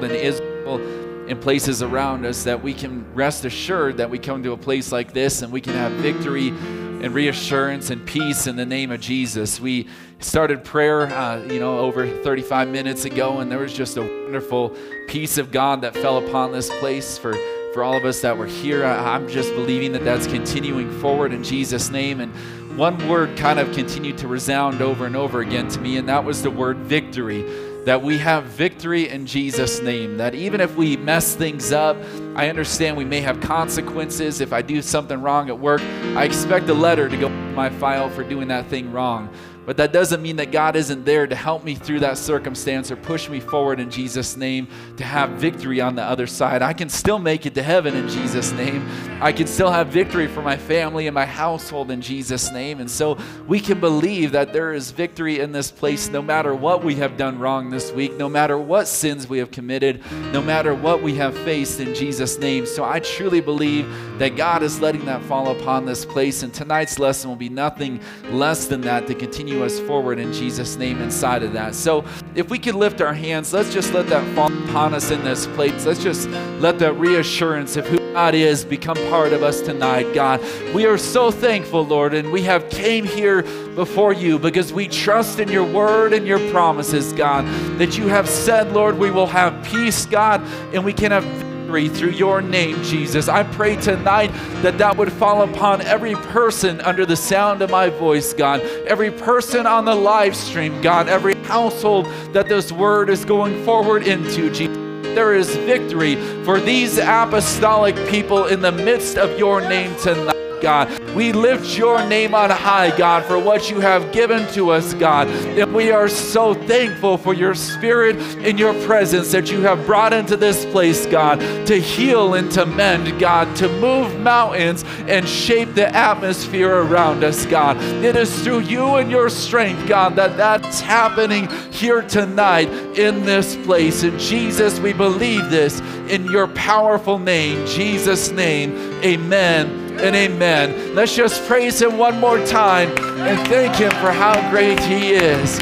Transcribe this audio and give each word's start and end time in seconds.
world 0.00 0.10
and 0.10 0.20
Israel 0.20 1.28
and 1.28 1.40
places 1.40 1.82
around 1.82 2.26
us 2.26 2.44
that 2.44 2.62
we 2.62 2.74
can 2.74 3.04
rest 3.14 3.44
assured 3.44 3.98
that 3.98 4.10
we 4.10 4.18
come 4.18 4.42
to 4.42 4.52
a 4.52 4.56
place 4.56 4.90
like 4.90 5.12
this 5.12 5.42
and 5.42 5.52
we 5.52 5.60
can 5.60 5.74
have 5.74 5.92
victory 5.92 6.48
and 6.48 7.14
reassurance 7.14 7.90
and 7.90 8.04
peace 8.04 8.46
in 8.46 8.56
the 8.56 8.66
name 8.66 8.90
of 8.90 9.00
Jesus. 9.00 9.60
We 9.60 9.88
started 10.18 10.64
prayer, 10.64 11.06
uh, 11.06 11.42
you 11.44 11.60
know, 11.60 11.78
over 11.78 12.06
35 12.06 12.68
minutes 12.68 13.04
ago, 13.04 13.38
and 13.38 13.50
there 13.50 13.60
was 13.60 13.72
just 13.72 13.96
a 13.96 14.02
wonderful 14.02 14.76
peace 15.06 15.38
of 15.38 15.50
God 15.50 15.82
that 15.82 15.94
fell 15.94 16.18
upon 16.18 16.52
this 16.52 16.68
place 16.80 17.16
for 17.16 17.34
for 17.72 17.84
all 17.84 17.94
of 17.94 18.04
us 18.04 18.20
that 18.20 18.36
were 18.36 18.48
here. 18.48 18.84
I, 18.84 19.14
I'm 19.14 19.28
just 19.28 19.50
believing 19.54 19.92
that 19.92 20.02
that's 20.02 20.26
continuing 20.26 20.90
forward 20.98 21.32
in 21.32 21.44
Jesus' 21.44 21.88
name. 21.88 22.18
And 22.20 22.32
one 22.76 23.08
word 23.08 23.36
kind 23.36 23.60
of 23.60 23.72
continued 23.72 24.18
to 24.18 24.26
resound 24.26 24.82
over 24.82 25.06
and 25.06 25.14
over 25.14 25.40
again 25.40 25.68
to 25.68 25.80
me, 25.80 25.96
and 25.96 26.08
that 26.08 26.24
was 26.24 26.42
the 26.42 26.50
word 26.50 26.78
victory 26.78 27.44
that 27.84 28.02
we 28.02 28.18
have 28.18 28.44
victory 28.44 29.08
in 29.08 29.26
Jesus' 29.26 29.80
name. 29.80 30.18
That 30.18 30.34
even 30.34 30.60
if 30.60 30.76
we 30.76 30.96
mess 30.96 31.34
things 31.34 31.72
up, 31.72 31.96
I 32.34 32.48
understand 32.48 32.96
we 32.96 33.04
may 33.04 33.20
have 33.20 33.40
consequences. 33.40 34.40
If 34.40 34.52
I 34.52 34.62
do 34.62 34.82
something 34.82 35.20
wrong 35.22 35.48
at 35.48 35.58
work, 35.58 35.80
I 36.16 36.24
expect 36.24 36.68
a 36.68 36.74
letter 36.74 37.08
to 37.08 37.16
go 37.16 37.28
in 37.28 37.54
my 37.54 37.70
file 37.70 38.10
for 38.10 38.22
doing 38.22 38.48
that 38.48 38.66
thing 38.66 38.92
wrong. 38.92 39.30
But 39.66 39.76
that 39.76 39.92
doesn't 39.92 40.22
mean 40.22 40.36
that 40.36 40.50
God 40.50 40.74
isn't 40.74 41.04
there 41.04 41.26
to 41.26 41.34
help 41.34 41.64
me 41.64 41.74
through 41.74 42.00
that 42.00 42.18
circumstance 42.18 42.90
or 42.90 42.96
push 42.96 43.28
me 43.28 43.40
forward 43.40 43.78
in 43.78 43.90
Jesus' 43.90 44.36
name 44.36 44.68
to 44.96 45.04
have 45.04 45.30
victory 45.32 45.80
on 45.80 45.94
the 45.94 46.02
other 46.02 46.26
side. 46.26 46.62
I 46.62 46.72
can 46.72 46.88
still 46.88 47.18
make 47.18 47.46
it 47.46 47.54
to 47.54 47.62
heaven 47.62 47.94
in 47.94 48.08
Jesus' 48.08 48.52
name. 48.52 48.88
I 49.20 49.32
can 49.32 49.46
still 49.46 49.70
have 49.70 49.88
victory 49.88 50.26
for 50.26 50.40
my 50.40 50.56
family 50.56 51.06
and 51.06 51.14
my 51.14 51.26
household 51.26 51.90
in 51.90 52.00
Jesus' 52.00 52.50
name. 52.50 52.80
And 52.80 52.90
so 52.90 53.18
we 53.46 53.60
can 53.60 53.80
believe 53.80 54.32
that 54.32 54.52
there 54.52 54.72
is 54.72 54.90
victory 54.90 55.40
in 55.40 55.52
this 55.52 55.70
place 55.70 56.08
no 56.08 56.22
matter 56.22 56.54
what 56.54 56.82
we 56.82 56.94
have 56.96 57.16
done 57.16 57.38
wrong 57.38 57.70
this 57.70 57.92
week, 57.92 58.16
no 58.16 58.28
matter 58.28 58.56
what 58.56 58.88
sins 58.88 59.28
we 59.28 59.38
have 59.38 59.50
committed, 59.50 60.02
no 60.32 60.40
matter 60.40 60.74
what 60.74 61.02
we 61.02 61.14
have 61.16 61.36
faced 61.38 61.80
in 61.80 61.94
Jesus' 61.94 62.38
name. 62.38 62.64
So 62.64 62.84
I 62.84 63.00
truly 63.00 63.40
believe 63.40 63.86
that 64.18 64.36
God 64.36 64.62
is 64.62 64.80
letting 64.80 65.04
that 65.04 65.22
fall 65.24 65.50
upon 65.50 65.84
this 65.84 66.04
place. 66.04 66.42
And 66.42 66.52
tonight's 66.52 66.98
lesson 66.98 67.28
will 67.28 67.36
be 67.36 67.48
nothing 67.48 68.00
less 68.30 68.66
than 68.66 68.80
that 68.82 69.06
to 69.06 69.14
continue 69.14 69.49
continue 69.50 69.64
us 69.64 69.80
forward 69.80 70.20
in 70.20 70.32
Jesus' 70.32 70.76
name 70.76 71.00
inside 71.00 71.42
of 71.42 71.52
that. 71.54 71.74
So 71.74 72.04
if 72.36 72.50
we 72.50 72.58
could 72.58 72.76
lift 72.76 73.00
our 73.00 73.12
hands, 73.12 73.52
let's 73.52 73.72
just 73.72 73.92
let 73.92 74.06
that 74.08 74.24
fall 74.36 74.52
upon 74.68 74.94
us 74.94 75.10
in 75.10 75.24
this 75.24 75.48
place. 75.48 75.84
Let's 75.84 76.02
just 76.02 76.28
let 76.60 76.78
that 76.78 76.92
reassurance 76.92 77.76
of 77.76 77.84
who 77.88 77.98
God 78.12 78.36
is 78.36 78.64
become 78.64 78.96
part 79.08 79.32
of 79.32 79.42
us 79.42 79.60
tonight, 79.60 80.14
God. 80.14 80.40
We 80.72 80.86
are 80.86 80.96
so 80.96 81.32
thankful, 81.32 81.84
Lord, 81.84 82.14
and 82.14 82.30
we 82.30 82.42
have 82.42 82.68
came 82.70 83.04
here 83.04 83.42
before 83.74 84.12
you 84.12 84.38
because 84.38 84.72
we 84.72 84.86
trust 84.86 85.40
in 85.40 85.48
your 85.48 85.64
word 85.64 86.12
and 86.12 86.28
your 86.28 86.38
promises, 86.52 87.12
God, 87.12 87.44
that 87.78 87.98
you 87.98 88.06
have 88.06 88.28
said, 88.28 88.72
Lord, 88.72 88.98
we 88.98 89.10
will 89.10 89.26
have 89.26 89.64
peace, 89.64 90.06
God, 90.06 90.42
and 90.72 90.84
we 90.84 90.92
can 90.92 91.10
have 91.10 91.49
through 91.88 92.10
your 92.10 92.42
name, 92.42 92.82
Jesus. 92.82 93.28
I 93.28 93.42
pray 93.42 93.76
tonight 93.76 94.28
that 94.62 94.78
that 94.78 94.96
would 94.96 95.12
fall 95.12 95.42
upon 95.42 95.80
every 95.82 96.14
person 96.14 96.80
under 96.80 97.06
the 97.06 97.16
sound 97.16 97.62
of 97.62 97.70
my 97.70 97.88
voice, 97.88 98.32
God. 98.32 98.60
Every 98.86 99.10
person 99.10 99.66
on 99.66 99.84
the 99.84 99.94
live 99.94 100.34
stream, 100.34 100.80
God. 100.82 101.08
Every 101.08 101.34
household 101.44 102.06
that 102.32 102.48
this 102.48 102.72
word 102.72 103.08
is 103.08 103.24
going 103.24 103.64
forward 103.64 104.02
into, 104.02 104.50
Jesus. 104.50 104.76
There 105.14 105.34
is 105.34 105.54
victory 105.56 106.16
for 106.44 106.60
these 106.60 106.98
apostolic 106.98 107.94
people 108.08 108.46
in 108.46 108.60
the 108.60 108.72
midst 108.72 109.16
of 109.16 109.38
your 109.38 109.60
name 109.60 109.94
tonight. 109.96 110.39
God. 110.60 110.88
We 111.14 111.32
lift 111.32 111.76
your 111.76 112.06
name 112.06 112.34
on 112.34 112.50
high, 112.50 112.96
God, 112.96 113.24
for 113.24 113.38
what 113.38 113.70
you 113.70 113.80
have 113.80 114.12
given 114.12 114.46
to 114.52 114.70
us, 114.70 114.94
God. 114.94 115.28
And 115.28 115.74
we 115.74 115.90
are 115.90 116.08
so 116.08 116.54
thankful 116.54 117.18
for 117.18 117.34
your 117.34 117.54
spirit 117.54 118.16
and 118.16 118.58
your 118.58 118.74
presence 118.84 119.32
that 119.32 119.50
you 119.50 119.60
have 119.62 119.84
brought 119.86 120.12
into 120.12 120.36
this 120.36 120.64
place, 120.66 121.06
God, 121.06 121.40
to 121.66 121.80
heal 121.80 122.34
and 122.34 122.50
to 122.52 122.66
mend, 122.66 123.18
God, 123.18 123.54
to 123.56 123.68
move 123.80 124.18
mountains 124.20 124.84
and 125.08 125.28
shape 125.28 125.74
the 125.74 125.94
atmosphere 125.94 126.82
around 126.82 127.24
us, 127.24 127.46
God. 127.46 127.76
It 128.04 128.16
is 128.16 128.42
through 128.42 128.60
you 128.60 128.96
and 128.96 129.10
your 129.10 129.28
strength, 129.28 129.88
God, 129.88 130.16
that 130.16 130.36
that's 130.36 130.80
happening 130.80 131.48
here 131.72 132.02
tonight 132.02 132.68
in 132.98 133.24
this 133.24 133.56
place. 133.64 134.02
And 134.02 134.18
Jesus, 134.18 134.78
we 134.80 134.92
believe 134.92 135.50
this 135.50 135.80
in 136.08 136.24
your 136.26 136.48
powerful 136.48 137.18
name, 137.18 137.66
Jesus' 137.66 138.30
name. 138.30 138.72
Amen 139.04 139.79
and 140.02 140.16
amen. 140.16 140.94
Let's 140.94 141.14
just 141.14 141.44
praise 141.46 141.80
Him 141.80 141.98
one 141.98 142.18
more 142.18 142.44
time 142.46 142.88
and 143.20 143.48
thank 143.48 143.76
Him 143.76 143.90
for 143.92 144.10
how 144.10 144.50
great 144.50 144.80
He 144.80 145.12
is. 145.12 145.58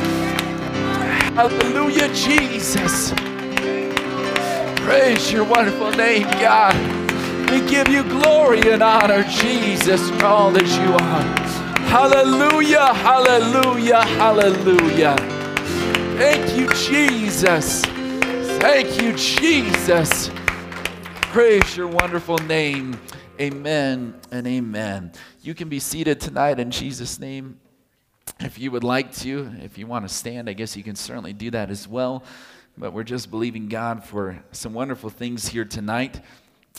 Hallelujah, 1.34 2.12
Jesus. 2.14 3.12
Praise 4.80 5.30
your 5.32 5.44
wonderful 5.44 5.90
name, 5.92 6.24
God. 6.40 6.74
We 7.50 7.60
give 7.68 7.88
you 7.88 8.02
glory 8.04 8.60
and 8.70 8.82
honor, 8.82 9.22
Jesus, 9.24 10.10
all 10.22 10.50
that 10.52 10.66
you 10.66 10.92
are. 10.94 11.58
Hallelujah, 11.88 12.92
hallelujah, 12.94 14.02
hallelujah. 14.02 15.16
Thank 16.18 16.56
you, 16.58 16.68
Jesus. 16.74 17.82
Thank 18.60 19.00
you, 19.00 19.14
Jesus. 19.14 20.30
Praise 21.32 21.76
your 21.76 21.88
wonderful 21.88 22.38
name. 22.38 22.98
Amen 23.40 24.14
and 24.32 24.48
amen. 24.48 25.12
You 25.42 25.54
can 25.54 25.68
be 25.68 25.78
seated 25.78 26.20
tonight 26.20 26.58
in 26.58 26.72
Jesus' 26.72 27.20
name. 27.20 27.60
If 28.40 28.58
you 28.58 28.72
would 28.72 28.82
like 28.82 29.12
to, 29.18 29.52
if 29.62 29.78
you 29.78 29.86
want 29.86 30.08
to 30.08 30.12
stand, 30.12 30.48
I 30.48 30.54
guess 30.54 30.76
you 30.76 30.82
can 30.82 30.96
certainly 30.96 31.32
do 31.32 31.48
that 31.52 31.70
as 31.70 31.86
well. 31.86 32.24
But 32.76 32.92
we're 32.92 33.04
just 33.04 33.30
believing 33.30 33.68
God 33.68 34.02
for 34.02 34.42
some 34.50 34.74
wonderful 34.74 35.08
things 35.08 35.46
here 35.46 35.64
tonight. 35.64 36.20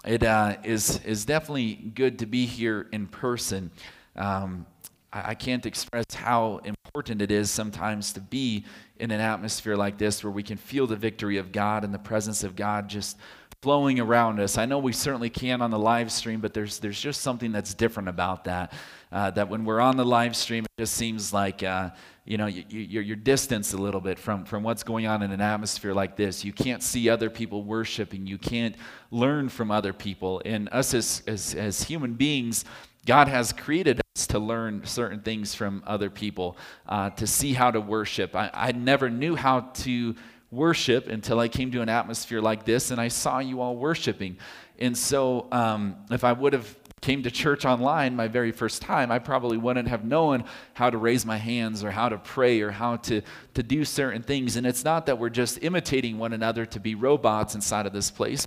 It 0.03 0.21
uh, 0.23 0.57
is 0.65 0.99
is 1.05 1.23
definitely 1.23 1.75
good 1.75 2.19
to 2.19 2.25
be 2.25 2.45
here 2.45 2.89
in 2.91 3.07
person. 3.07 3.71
Um, 4.17 4.65
I, 5.13 5.29
I 5.29 5.35
can't 5.35 5.65
express 5.65 6.05
how 6.13 6.59
important 6.65 7.21
it 7.21 7.31
is 7.31 7.49
sometimes 7.49 8.11
to 8.13 8.19
be 8.19 8.65
in 8.99 9.11
an 9.11 9.21
atmosphere 9.21 9.77
like 9.77 9.97
this 9.97 10.25
where 10.25 10.31
we 10.31 10.43
can 10.43 10.57
feel 10.57 10.87
the 10.87 10.97
victory 10.97 11.37
of 11.37 11.53
God 11.53 11.85
and 11.85 11.93
the 11.93 11.99
presence 11.99 12.43
of 12.43 12.57
God 12.57 12.89
just 12.89 13.17
flowing 13.61 13.99
around 13.99 14.39
us. 14.39 14.57
I 14.57 14.65
know 14.65 14.79
we 14.79 14.93
certainly 14.93 15.29
can 15.29 15.61
on 15.61 15.69
the 15.69 15.79
live 15.79 16.13
stream, 16.13 16.39
but 16.39 16.53
there's, 16.53 16.79
there's 16.79 16.99
just 16.99 17.21
something 17.21 17.51
that's 17.51 17.73
different 17.73 18.07
about 18.07 18.45
that. 18.45 18.71
Uh, 19.11 19.31
that 19.31 19.49
when 19.49 19.65
we're 19.65 19.81
on 19.81 19.97
the 19.97 20.05
live 20.05 20.35
stream, 20.35 20.63
it 20.63 20.81
just 20.81 20.93
seems 20.93 21.33
like, 21.33 21.61
uh, 21.61 21.89
you 22.23 22.37
know, 22.37 22.45
you, 22.45 22.63
you, 22.69 23.01
you're 23.01 23.15
distanced 23.17 23.73
a 23.73 23.77
little 23.77 23.99
bit 23.99 24.17
from, 24.17 24.45
from 24.45 24.63
what's 24.63 24.83
going 24.83 25.07
on 25.07 25.23
in 25.23 25.31
an 25.31 25.41
atmosphere 25.41 25.93
like 25.93 26.15
this. 26.15 26.45
You 26.45 26.53
can't 26.53 26.81
see 26.81 27.09
other 27.09 27.29
people 27.29 27.63
worshiping. 27.63 28.27
You 28.27 28.37
can't 28.37 28.75
learn 29.11 29.49
from 29.49 29.71
other 29.71 29.91
people. 29.91 30.41
And 30.45 30.69
us 30.71 30.93
as, 30.93 31.23
as, 31.27 31.53
as 31.53 31.83
human 31.83 32.13
beings, 32.13 32.63
God 33.05 33.27
has 33.27 33.51
created 33.51 33.99
us 34.15 34.27
to 34.27 34.39
learn 34.39 34.85
certain 34.85 35.21
things 35.21 35.53
from 35.53 35.83
other 35.85 36.09
people, 36.09 36.55
uh, 36.87 37.09
to 37.11 37.27
see 37.27 37.53
how 37.53 37.71
to 37.71 37.81
worship. 37.81 38.35
I, 38.35 38.51
I 38.53 38.71
never 38.71 39.09
knew 39.09 39.35
how 39.35 39.61
to 39.61 40.15
worship 40.51 41.07
until 41.07 41.39
I 41.39 41.47
came 41.47 41.71
to 41.71 41.81
an 41.81 41.89
atmosphere 41.89 42.41
like 42.41 42.65
this 42.65 42.91
and 42.91 42.99
I 42.99 43.07
saw 43.09 43.39
you 43.39 43.61
all 43.61 43.75
worshiping. 43.75 44.37
And 44.79 44.97
so, 44.97 45.47
um, 45.51 45.97
if 46.09 46.23
I 46.23 46.31
would 46.31 46.53
have 46.53 46.78
came 47.01 47.23
to 47.23 47.31
church 47.31 47.65
online 47.65 48.15
my 48.15 48.27
very 48.27 48.51
first 48.51 48.81
time, 48.81 49.11
I 49.11 49.19
probably 49.19 49.57
wouldn't 49.57 49.87
have 49.87 50.03
known 50.03 50.43
how 50.73 50.89
to 50.89 50.97
raise 50.97 51.25
my 51.25 51.37
hands 51.37 51.83
or 51.83 51.91
how 51.91 52.09
to 52.09 52.17
pray 52.17 52.61
or 52.61 52.71
how 52.71 52.97
to, 52.97 53.21
to 53.53 53.63
do 53.63 53.85
certain 53.85 54.21
things. 54.21 54.55
And 54.55 54.65
it's 54.65 54.83
not 54.83 55.05
that 55.05 55.17
we're 55.17 55.29
just 55.29 55.63
imitating 55.63 56.17
one 56.17 56.33
another 56.33 56.65
to 56.67 56.79
be 56.79 56.95
robots 56.95 57.55
inside 57.55 57.85
of 57.85 57.93
this 57.93 58.11
place. 58.11 58.45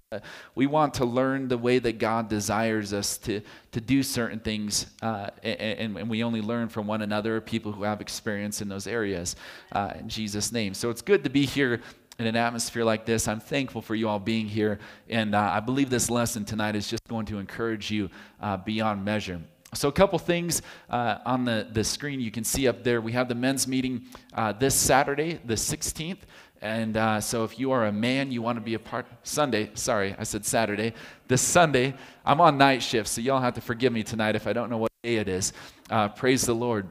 we 0.55 0.67
want 0.67 0.95
to 0.95 1.05
learn 1.05 1.49
the 1.49 1.59
way 1.59 1.79
that 1.79 1.99
God 1.99 2.29
desires 2.29 2.93
us 2.93 3.19
to, 3.19 3.41
to 3.73 3.81
do 3.81 4.03
certain 4.03 4.39
things. 4.39 4.87
Uh, 5.01 5.29
and, 5.43 5.97
and, 5.97 6.11
we 6.11 6.23
only 6.23 6.41
learn 6.41 6.69
from 6.69 6.87
one 6.87 7.03
another, 7.03 7.41
people 7.41 7.73
who 7.73 7.85
have 7.85 8.01
experience 8.01 8.61
in 8.61 8.69
those 8.69 8.87
areas, 8.87 9.37
uh, 9.73 9.93
in 9.99 10.09
Jesus' 10.09 10.53
name. 10.53 10.75
So 10.75 10.91
it's 10.91 11.03
good 11.03 11.25
to 11.25 11.31
be 11.31 11.47
here 11.47 11.81
in 12.23 12.29
an 12.29 12.37
atmosphere 12.37 12.85
like 12.85 13.05
this. 13.05 13.27
I'm 13.27 13.41
thankful 13.41 13.83
for 13.83 13.97
you 13.97 14.09
all 14.09 14.21
being 14.21 14.47
here. 14.47 14.79
And 15.09 15.35
uh, 15.35 15.41
I 15.41 15.61
believe 15.61 15.91
this 15.91 16.09
lesson 16.09 16.45
tonight 16.45 16.77
is 16.77 16.89
just 16.89 17.03
going 17.09 17.27
to 17.27 17.39
encourage 17.39 17.91
you 17.91 18.11
uh, 18.41 18.57
beyond 18.59 19.05
measure. 19.05 19.41
So, 19.75 19.89
a 19.89 19.93
couple 19.93 20.19
things 20.19 20.63
uh, 20.91 21.19
on 21.25 21.45
the, 21.45 21.67
the 21.73 21.83
screen 21.83 22.21
you 22.21 22.31
can 22.31 22.45
see 22.45 22.69
up 22.69 22.85
there. 22.85 23.01
We 23.01 23.13
have 23.13 23.29
the 23.29 23.35
men's 23.35 23.67
meeting 23.67 24.05
uh, 24.35 24.53
this 24.53 24.75
Saturday, 24.75 25.41
the 25.45 25.55
16th. 25.55 26.19
And 26.61 26.97
uh, 26.97 27.21
so, 27.21 27.43
if 27.43 27.59
you 27.59 27.73
are 27.73 27.87
a 27.87 27.93
man, 27.93 28.31
you 28.31 28.43
want 28.43 28.57
to 28.57 28.61
be 28.61 28.75
a 28.75 28.79
part, 28.79 29.07
Sunday, 29.23 29.71
sorry, 29.75 30.15
I 30.19 30.25
said 30.25 30.45
Saturday. 30.45 30.93
This 31.27 31.41
Sunday, 31.41 31.95
I'm 32.25 32.41
on 32.41 32.59
night 32.59 32.83
shift, 32.83 33.09
so 33.09 33.21
y'all 33.21 33.41
have 33.41 33.55
to 33.55 33.63
forgive 33.63 33.93
me 33.93 34.03
tonight 34.03 34.37
if 34.37 34.47
I 34.47 34.53
don't 34.53 34.71
know 34.71 34.77
what 34.77 34.93
day 35.03 35.17
it 35.17 35.29
is. 35.29 35.55
Uh, 35.91 36.09
praise 36.09 36.43
the 36.43 36.55
Lord. 36.55 36.89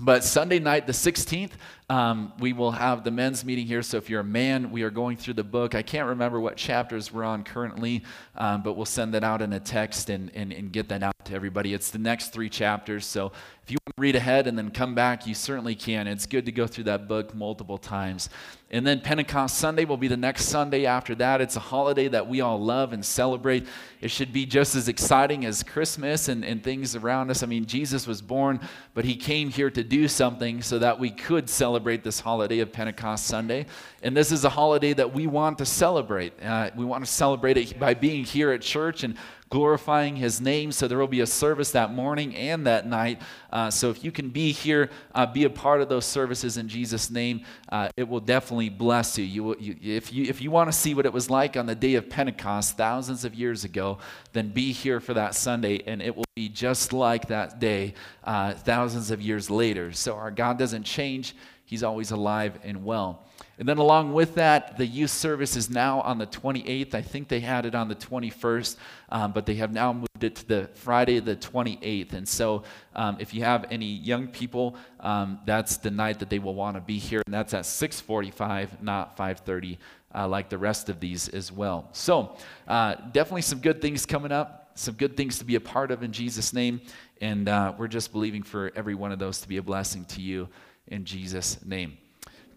But 0.00 0.24
Sunday 0.24 0.58
night, 0.58 0.86
the 0.86 0.94
16th, 0.94 1.52
um, 1.90 2.32
we 2.38 2.52
will 2.52 2.70
have 2.70 3.02
the 3.02 3.10
men's 3.10 3.44
meeting 3.44 3.66
here. 3.66 3.82
So 3.82 3.96
if 3.96 4.08
you're 4.08 4.20
a 4.20 4.24
man, 4.24 4.70
we 4.70 4.82
are 4.82 4.90
going 4.90 5.16
through 5.16 5.34
the 5.34 5.44
book. 5.44 5.74
I 5.74 5.82
can't 5.82 6.08
remember 6.08 6.38
what 6.38 6.56
chapters 6.56 7.12
we're 7.12 7.24
on 7.24 7.42
currently, 7.42 8.04
um, 8.36 8.62
but 8.62 8.74
we'll 8.74 8.86
send 8.86 9.12
that 9.14 9.24
out 9.24 9.42
in 9.42 9.52
a 9.52 9.58
text 9.58 10.08
and, 10.08 10.30
and, 10.36 10.52
and 10.52 10.70
get 10.70 10.88
that 10.90 11.02
out 11.02 11.16
to 11.24 11.34
everybody. 11.34 11.74
It's 11.74 11.90
the 11.90 11.98
next 11.98 12.32
three 12.32 12.48
chapters. 12.48 13.04
So 13.04 13.32
if 13.64 13.72
you 13.72 13.78
want 13.84 13.96
to 13.96 14.00
read 14.00 14.16
ahead 14.16 14.46
and 14.46 14.56
then 14.56 14.70
come 14.70 14.94
back, 14.94 15.26
you 15.26 15.34
certainly 15.34 15.74
can. 15.74 16.06
It's 16.06 16.26
good 16.26 16.46
to 16.46 16.52
go 16.52 16.68
through 16.68 16.84
that 16.84 17.08
book 17.08 17.34
multiple 17.34 17.78
times. 17.78 18.28
And 18.72 18.86
then 18.86 19.00
Pentecost 19.00 19.58
Sunday 19.58 19.84
will 19.84 19.96
be 19.96 20.06
the 20.06 20.16
next 20.16 20.44
Sunday 20.44 20.86
after 20.86 21.16
that. 21.16 21.40
It's 21.40 21.56
a 21.56 21.60
holiday 21.60 22.06
that 22.08 22.28
we 22.28 22.40
all 22.40 22.60
love 22.60 22.92
and 22.92 23.04
celebrate. 23.04 23.66
It 24.00 24.12
should 24.12 24.32
be 24.32 24.46
just 24.46 24.76
as 24.76 24.88
exciting 24.88 25.44
as 25.44 25.64
Christmas 25.64 26.28
and, 26.28 26.44
and 26.44 26.62
things 26.62 26.94
around 26.94 27.30
us. 27.30 27.42
I 27.42 27.46
mean, 27.46 27.66
Jesus 27.66 28.06
was 28.06 28.22
born, 28.22 28.60
but 28.94 29.04
he 29.04 29.16
came 29.16 29.50
here 29.50 29.70
to 29.70 29.82
do 29.82 30.06
something 30.06 30.62
so 30.62 30.78
that 30.78 31.00
we 31.00 31.10
could 31.10 31.50
celebrate 31.50 31.79
this 31.80 32.20
holiday 32.20 32.60
of 32.60 32.72
Pentecost 32.72 33.26
Sunday. 33.26 33.66
And 34.02 34.16
this 34.16 34.30
is 34.30 34.44
a 34.44 34.50
holiday 34.50 34.92
that 34.92 35.12
we 35.12 35.26
want 35.26 35.58
to 35.58 35.66
celebrate. 35.66 36.32
Uh, 36.42 36.70
we 36.76 36.84
want 36.84 37.04
to 37.04 37.10
celebrate 37.10 37.56
it 37.56 37.80
by 37.80 37.94
being 37.94 38.24
here 38.24 38.52
at 38.52 38.60
church 38.60 39.02
and 39.02 39.16
glorifying 39.50 40.14
his 40.14 40.40
name. 40.40 40.70
So 40.70 40.86
there 40.86 40.96
will 40.96 41.08
be 41.08 41.20
a 41.20 41.26
service 41.26 41.72
that 41.72 41.92
morning 41.92 42.34
and 42.36 42.64
that 42.66 42.86
night. 42.86 43.20
Uh, 43.52 43.68
so 43.68 43.90
if 43.90 44.04
you 44.04 44.12
can 44.12 44.30
be 44.30 44.52
here, 44.52 44.90
uh, 45.12 45.26
be 45.26 45.42
a 45.42 45.50
part 45.50 45.80
of 45.80 45.88
those 45.88 46.06
services 46.06 46.56
in 46.56 46.68
Jesus' 46.68 47.10
name, 47.10 47.44
uh, 47.68 47.88
it 47.96 48.08
will 48.08 48.20
definitely 48.20 48.68
bless 48.68 49.18
you. 49.18 49.24
you, 49.24 49.42
will, 49.42 49.56
you 49.58 49.76
if 49.82 50.12
you, 50.12 50.24
if 50.26 50.40
you 50.40 50.52
want 50.52 50.70
to 50.70 50.72
see 50.72 50.94
what 50.94 51.04
it 51.04 51.12
was 51.12 51.28
like 51.28 51.56
on 51.56 51.66
the 51.66 51.74
day 51.74 51.96
of 51.96 52.08
Pentecost 52.08 52.76
thousands 52.76 53.24
of 53.24 53.34
years 53.34 53.64
ago, 53.64 53.98
then 54.32 54.50
be 54.50 54.70
here 54.70 55.00
for 55.00 55.14
that 55.14 55.34
Sunday, 55.34 55.82
and 55.84 56.00
it 56.00 56.14
will 56.14 56.24
be 56.36 56.48
just 56.48 56.92
like 56.92 57.26
that 57.26 57.58
day 57.58 57.94
uh, 58.22 58.54
thousands 58.54 59.10
of 59.10 59.20
years 59.20 59.50
later. 59.50 59.90
So 59.92 60.14
our 60.14 60.30
God 60.30 60.58
doesn't 60.58 60.84
change, 60.84 61.34
He's 61.64 61.82
always 61.82 62.12
alive 62.12 62.58
and 62.62 62.84
well. 62.84 63.24
And 63.60 63.68
then, 63.68 63.76
along 63.76 64.14
with 64.14 64.36
that, 64.36 64.78
the 64.78 64.86
youth 64.86 65.10
service 65.10 65.54
is 65.54 65.68
now 65.68 66.00
on 66.00 66.16
the 66.16 66.26
28th. 66.26 66.94
I 66.94 67.02
think 67.02 67.28
they 67.28 67.40
had 67.40 67.66
it 67.66 67.74
on 67.74 67.88
the 67.88 67.94
21st, 67.94 68.76
um, 69.10 69.32
but 69.32 69.44
they 69.44 69.56
have 69.56 69.70
now 69.70 69.92
moved 69.92 70.24
it 70.24 70.36
to 70.36 70.48
the 70.48 70.70
Friday, 70.72 71.20
the 71.20 71.36
28th. 71.36 72.14
And 72.14 72.26
so, 72.26 72.62
um, 72.96 73.18
if 73.20 73.34
you 73.34 73.44
have 73.44 73.66
any 73.70 73.84
young 73.84 74.28
people, 74.28 74.76
um, 75.00 75.40
that's 75.44 75.76
the 75.76 75.90
night 75.90 76.20
that 76.20 76.30
they 76.30 76.38
will 76.38 76.54
want 76.54 76.76
to 76.76 76.80
be 76.80 76.96
here, 76.96 77.20
and 77.26 77.34
that's 77.34 77.52
at 77.52 77.66
6:45, 77.66 78.82
not 78.82 79.14
5:30, 79.18 79.76
uh, 80.14 80.26
like 80.26 80.48
the 80.48 80.56
rest 80.56 80.88
of 80.88 80.98
these 80.98 81.28
as 81.28 81.52
well. 81.52 81.90
So, 81.92 82.38
uh, 82.66 82.94
definitely 83.12 83.42
some 83.42 83.58
good 83.58 83.82
things 83.82 84.06
coming 84.06 84.32
up, 84.32 84.70
some 84.74 84.94
good 84.94 85.18
things 85.18 85.38
to 85.38 85.44
be 85.44 85.56
a 85.56 85.60
part 85.60 85.90
of 85.90 86.02
in 86.02 86.12
Jesus' 86.12 86.54
name, 86.54 86.80
and 87.20 87.46
uh, 87.46 87.74
we're 87.76 87.88
just 87.88 88.10
believing 88.10 88.42
for 88.42 88.72
every 88.74 88.94
one 88.94 89.12
of 89.12 89.18
those 89.18 89.38
to 89.42 89.48
be 89.48 89.58
a 89.58 89.62
blessing 89.62 90.06
to 90.06 90.22
you 90.22 90.48
in 90.86 91.04
Jesus' 91.04 91.62
name. 91.62 91.98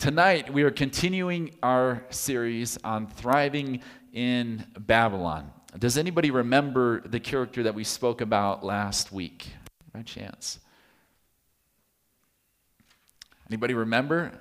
Tonight, 0.04 0.52
we 0.52 0.64
are 0.64 0.70
continuing 0.70 1.56
our 1.64 2.04
series 2.10 2.78
on 2.84 3.08
thriving 3.08 3.80
in 4.12 4.66
Babylon. 4.78 5.50
Does 5.80 5.98
anybody 5.98 6.30
remember 6.30 7.00
the 7.08 7.22
character 7.22 7.64
that 7.64 7.74
we 7.74 7.86
spoke 7.86 8.20
about 8.20 8.66
last 8.66 9.14
week? 9.14 9.48
By 9.94 10.02
chance. 10.02 10.60
Anybody 13.48 13.76
remember? 13.76 14.34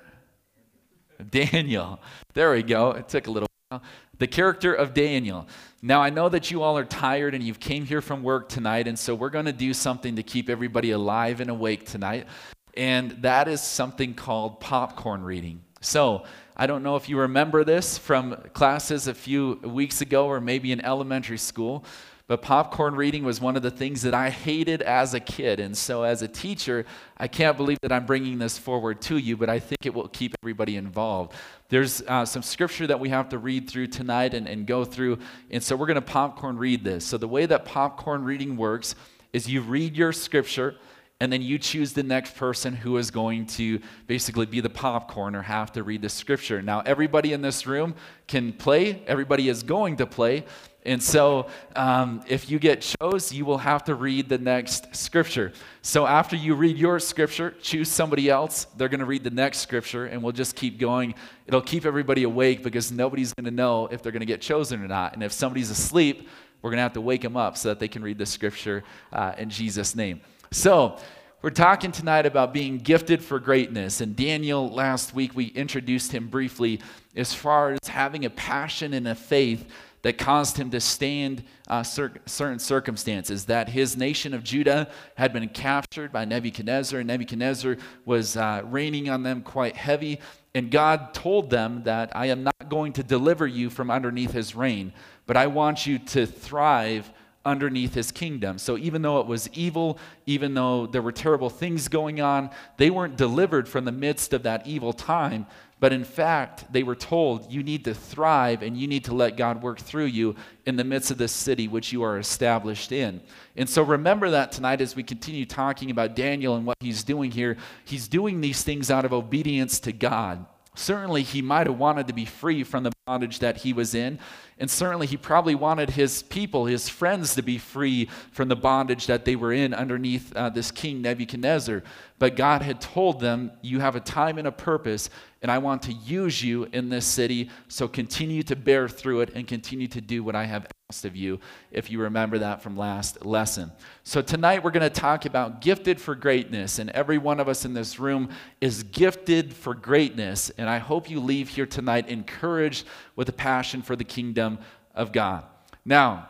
Daniel. 1.29 2.01
There 2.33 2.51
we 2.51 2.61
go. 2.61 2.91
It 2.91 3.07
took 3.07 3.27
a 3.27 3.31
little 3.31 3.47
while. 3.69 3.81
The 4.17 4.27
character 4.27 4.73
of 4.73 4.93
Daniel. 4.93 5.47
Now, 5.81 6.01
I 6.01 6.09
know 6.09 6.27
that 6.27 6.51
you 6.51 6.61
all 6.61 6.77
are 6.77 6.83
tired 6.83 7.33
and 7.33 7.41
you've 7.41 7.61
came 7.61 7.85
here 7.85 8.01
from 8.01 8.21
work 8.21 8.49
tonight, 8.49 8.85
and 8.85 8.99
so 8.99 9.15
we're 9.15 9.29
going 9.29 9.45
to 9.45 9.53
do 9.53 9.73
something 9.73 10.17
to 10.17 10.23
keep 10.23 10.49
everybody 10.49 10.91
alive 10.91 11.39
and 11.39 11.49
awake 11.49 11.85
tonight 11.85 12.27
and 12.75 13.11
that 13.21 13.47
is 13.47 13.61
something 13.61 14.13
called 14.13 14.59
popcorn 14.59 15.23
reading. 15.23 15.61
So, 15.81 16.23
I 16.55 16.67
don't 16.67 16.83
know 16.83 16.95
if 16.95 17.09
you 17.09 17.17
remember 17.17 17.63
this 17.63 17.97
from 17.97 18.35
classes 18.53 19.07
a 19.07 19.13
few 19.13 19.59
weeks 19.63 20.01
ago 20.01 20.27
or 20.27 20.39
maybe 20.39 20.71
in 20.71 20.85
elementary 20.85 21.39
school, 21.39 21.83
but 22.27 22.43
popcorn 22.43 22.95
reading 22.95 23.23
was 23.25 23.41
one 23.41 23.55
of 23.55 23.63
the 23.63 23.71
things 23.71 24.03
that 24.03 24.13
I 24.13 24.29
hated 24.29 24.81
as 24.83 25.15
a 25.15 25.19
kid. 25.19 25.59
And 25.59 25.75
so, 25.75 26.03
as 26.03 26.21
a 26.21 26.27
teacher, 26.27 26.85
I 27.17 27.27
can't 27.27 27.57
believe 27.57 27.79
that 27.81 27.91
I'm 27.91 28.05
bringing 28.05 28.37
this 28.37 28.57
forward 28.57 29.01
to 29.01 29.17
you, 29.17 29.35
but 29.35 29.49
I 29.49 29.59
think 29.59 29.85
it 29.85 29.93
will 29.93 30.07
keep 30.07 30.35
everybody 30.43 30.77
involved. 30.77 31.33
There's 31.69 32.01
uh, 32.03 32.23
some 32.23 32.43
scripture 32.43 32.87
that 32.87 32.99
we 32.99 33.09
have 33.09 33.29
to 33.29 33.39
read 33.39 33.69
through 33.69 33.87
tonight 33.87 34.33
and, 34.33 34.47
and 34.47 34.65
go 34.65 34.85
through. 34.85 35.17
And 35.51 35.61
so, 35.61 35.75
we're 35.75 35.87
going 35.87 35.95
to 35.95 36.01
popcorn 36.01 36.57
read 36.57 36.83
this. 36.83 37.03
So, 37.03 37.17
the 37.17 37.27
way 37.27 37.45
that 37.45 37.65
popcorn 37.65 38.23
reading 38.23 38.57
works 38.57 38.95
is 39.33 39.49
you 39.49 39.61
read 39.61 39.97
your 39.97 40.13
scripture 40.13 40.75
and 41.23 41.31
then 41.31 41.41
you 41.41 41.57
choose 41.57 41.93
the 41.93 42.03
next 42.03 42.35
person 42.35 42.75
who 42.75 42.97
is 42.97 43.09
going 43.09 43.45
to 43.45 43.79
basically 44.07 44.45
be 44.45 44.59
the 44.59 44.69
popcorn 44.69 45.37
or 45.37 45.41
have 45.41 45.71
to 45.71 45.81
read 45.81 46.01
the 46.01 46.09
scripture. 46.09 46.61
Now, 46.61 46.81
everybody 46.81 47.31
in 47.31 47.41
this 47.41 47.65
room 47.65 47.95
can 48.27 48.51
play, 48.51 49.01
everybody 49.07 49.47
is 49.47 49.63
going 49.63 49.95
to 49.95 50.05
play. 50.05 50.43
And 50.85 51.01
so, 51.01 51.47
um, 51.77 52.23
if 52.27 52.51
you 52.51 52.59
get 52.59 52.81
chose, 52.99 53.31
you 53.31 53.45
will 53.45 53.59
have 53.59 53.85
to 53.85 53.95
read 53.95 54.27
the 54.27 54.37
next 54.37 54.93
scripture. 54.97 55.53
So, 55.81 56.05
after 56.05 56.35
you 56.35 56.55
read 56.55 56.77
your 56.77 56.99
scripture, 56.99 57.55
choose 57.61 57.87
somebody 57.87 58.29
else. 58.29 58.65
They're 58.75 58.89
going 58.89 58.99
to 58.99 59.05
read 59.05 59.23
the 59.23 59.29
next 59.29 59.59
scripture, 59.59 60.07
and 60.07 60.21
we'll 60.21 60.33
just 60.33 60.57
keep 60.57 60.77
going. 60.77 61.15
It'll 61.47 61.61
keep 61.61 61.85
everybody 61.85 62.23
awake 62.23 62.63
because 62.63 62.91
nobody's 62.91 63.33
going 63.33 63.45
to 63.45 63.51
know 63.51 63.87
if 63.87 64.03
they're 64.03 64.11
going 64.11 64.19
to 64.19 64.25
get 64.25 64.41
chosen 64.41 64.83
or 64.83 64.89
not. 64.89 65.13
And 65.13 65.23
if 65.23 65.31
somebody's 65.31 65.69
asleep, 65.69 66.27
we're 66.61 66.71
going 66.71 66.79
to 66.79 66.83
have 66.83 66.93
to 66.93 67.01
wake 67.01 67.21
them 67.21 67.37
up 67.37 67.55
so 67.55 67.69
that 67.69 67.79
they 67.79 67.87
can 67.87 68.03
read 68.03 68.17
the 68.17 68.25
scripture 68.25 68.83
uh, 69.13 69.35
in 69.37 69.49
Jesus' 69.49 69.95
name. 69.95 70.19
So, 70.53 70.97
we're 71.41 71.49
talking 71.49 71.91
tonight 71.91 72.27
about 72.27 72.53
being 72.53 72.77
gifted 72.77 73.23
for 73.23 73.39
greatness. 73.39 74.01
And 74.01 74.15
Daniel, 74.15 74.69
last 74.69 75.15
week, 75.15 75.35
we 75.35 75.47
introduced 75.47 76.11
him 76.11 76.27
briefly 76.27 76.79
as 77.15 77.33
far 77.33 77.71
as 77.71 77.87
having 77.87 78.23
a 78.23 78.29
passion 78.29 78.93
and 78.93 79.07
a 79.07 79.15
faith 79.15 79.67
that 80.03 80.19
caused 80.19 80.55
him 80.55 80.69
to 80.69 80.79
stand 80.79 81.43
uh, 81.69 81.81
cer- 81.81 82.13
certain 82.27 82.59
circumstances. 82.59 83.45
That 83.45 83.67
his 83.67 83.97
nation 83.97 84.35
of 84.35 84.43
Judah 84.43 84.91
had 85.15 85.33
been 85.33 85.49
captured 85.49 86.11
by 86.11 86.23
Nebuchadnezzar, 86.23 86.99
and 86.99 87.07
Nebuchadnezzar 87.07 87.77
was 88.05 88.37
uh, 88.37 88.61
raining 88.65 89.09
on 89.09 89.23
them 89.23 89.41
quite 89.41 89.75
heavy. 89.75 90.19
And 90.53 90.69
God 90.69 91.15
told 91.15 91.49
them 91.49 91.81
that 91.85 92.15
I 92.15 92.27
am 92.27 92.43
not 92.43 92.69
going 92.69 92.93
to 92.93 93.03
deliver 93.03 93.47
you 93.47 93.71
from 93.71 93.89
underneath 93.89 94.33
his 94.33 94.53
reign, 94.53 94.93
but 95.25 95.35
I 95.35 95.47
want 95.47 95.87
you 95.87 95.97
to 95.97 96.27
thrive 96.27 97.11
underneath 97.45 97.93
his 97.93 98.11
kingdom. 98.11 98.57
So 98.57 98.77
even 98.77 99.01
though 99.01 99.19
it 99.19 99.27
was 99.27 99.49
evil, 99.53 99.97
even 100.25 100.53
though 100.53 100.87
there 100.87 101.01
were 101.01 101.11
terrible 101.11 101.49
things 101.49 101.87
going 101.87 102.21
on, 102.21 102.49
they 102.77 102.89
weren't 102.89 103.17
delivered 103.17 103.67
from 103.67 103.85
the 103.85 103.91
midst 103.91 104.33
of 104.33 104.43
that 104.43 104.65
evil 104.65 104.93
time. 104.93 105.45
But 105.79 105.91
in 105.91 106.05
fact, 106.05 106.71
they 106.71 106.83
were 106.83 106.95
told, 106.95 107.51
you 107.51 107.61
need 107.61 107.83
to 107.83 107.93
thrive 107.93 108.61
and 108.61 108.77
you 108.77 108.87
need 108.87 109.03
to 109.05 109.13
let 109.13 109.35
God 109.35 109.61
work 109.61 109.79
through 109.79 110.05
you 110.05 110.35
in 110.65 110.77
the 110.77 110.85
midst 110.85 111.11
of 111.11 111.17
this 111.17 111.33
city 111.33 111.67
which 111.67 111.91
you 111.91 112.03
are 112.03 112.17
established 112.17 112.93
in. 112.93 113.19
And 113.57 113.67
so 113.67 113.83
remember 113.83 114.29
that 114.29 114.53
tonight 114.53 114.79
as 114.79 114.95
we 114.95 115.03
continue 115.03 115.45
talking 115.45 115.91
about 115.91 116.15
Daniel 116.15 116.55
and 116.55 116.65
what 116.65 116.77
he's 116.79 117.03
doing 117.03 117.31
here. 117.31 117.57
He's 117.83 118.07
doing 118.07 118.39
these 118.39 118.63
things 118.63 118.89
out 118.89 119.03
of 119.03 119.11
obedience 119.11 119.81
to 119.81 119.91
God. 119.91 120.45
Certainly, 120.75 121.23
he 121.23 121.41
might 121.41 121.67
have 121.67 121.77
wanted 121.77 122.07
to 122.07 122.13
be 122.13 122.25
free 122.25 122.63
from 122.63 122.83
the 122.83 122.91
bondage 123.05 123.39
that 123.39 123.57
he 123.57 123.73
was 123.73 123.93
in. 123.93 124.17
And 124.59 124.71
certainly, 124.71 125.07
he 125.07 125.17
probably 125.17 125.55
wanted 125.55 125.89
his 125.89 126.23
people, 126.23 126.67
his 126.67 126.87
friends, 126.87 127.35
to 127.35 127.41
be 127.41 127.57
free 127.57 128.07
from 128.31 128.47
the 128.47 128.55
bondage 128.55 129.07
that 129.07 129.25
they 129.25 129.35
were 129.35 129.51
in 129.51 129.73
underneath 129.73 130.33
uh, 130.37 130.49
this 130.49 130.71
king 130.71 131.01
Nebuchadnezzar. 131.01 131.83
But 132.17 132.37
God 132.37 132.61
had 132.61 132.79
told 132.79 133.19
them, 133.19 133.51
You 133.61 133.81
have 133.81 133.97
a 133.97 133.99
time 133.99 134.37
and 134.37 134.47
a 134.47 134.53
purpose, 134.53 135.09
and 135.41 135.51
I 135.51 135.57
want 135.57 135.81
to 135.81 135.91
use 135.91 136.41
you 136.41 136.69
in 136.71 136.87
this 136.87 137.05
city. 137.05 137.49
So 137.67 137.89
continue 137.89 138.41
to 138.43 138.55
bear 138.55 138.87
through 138.87 139.19
it 139.21 139.31
and 139.35 139.45
continue 139.45 139.89
to 139.89 139.99
do 139.99 140.23
what 140.23 140.35
I 140.35 140.45
have 140.45 140.65
asked 140.93 141.05
of 141.05 141.15
you, 141.15 141.39
if 141.71 141.89
you 141.89 141.99
remember 141.99 142.37
that 142.37 142.61
from 142.61 142.77
last 142.77 143.25
lesson. 143.25 143.71
So, 144.03 144.21
tonight 144.21 144.63
we're 144.63 144.69
going 144.69 144.89
to 144.89 145.01
talk 145.01 145.25
about 145.25 145.59
gifted 145.59 145.99
for 145.99 146.13
greatness, 146.13 146.77
and 146.77 146.91
every 146.91 147.17
one 147.17 147.39
of 147.39 147.49
us 147.49 147.65
in 147.65 147.73
this 147.73 147.99
room 147.99 148.29
is 148.61 148.83
gifted 148.83 149.53
for 149.53 149.73
greatness. 149.73 150.51
And 150.51 150.69
I 150.69 150.77
hope 150.77 151.09
you 151.09 151.19
leave 151.19 151.49
here 151.49 151.65
tonight 151.65 152.09
encouraged 152.09 152.85
with 153.15 153.29
a 153.29 153.33
passion 153.33 153.81
for 153.81 153.95
the 153.95 154.03
kingdom 154.03 154.59
of 154.93 155.11
God. 155.11 155.45
Now, 155.85 156.29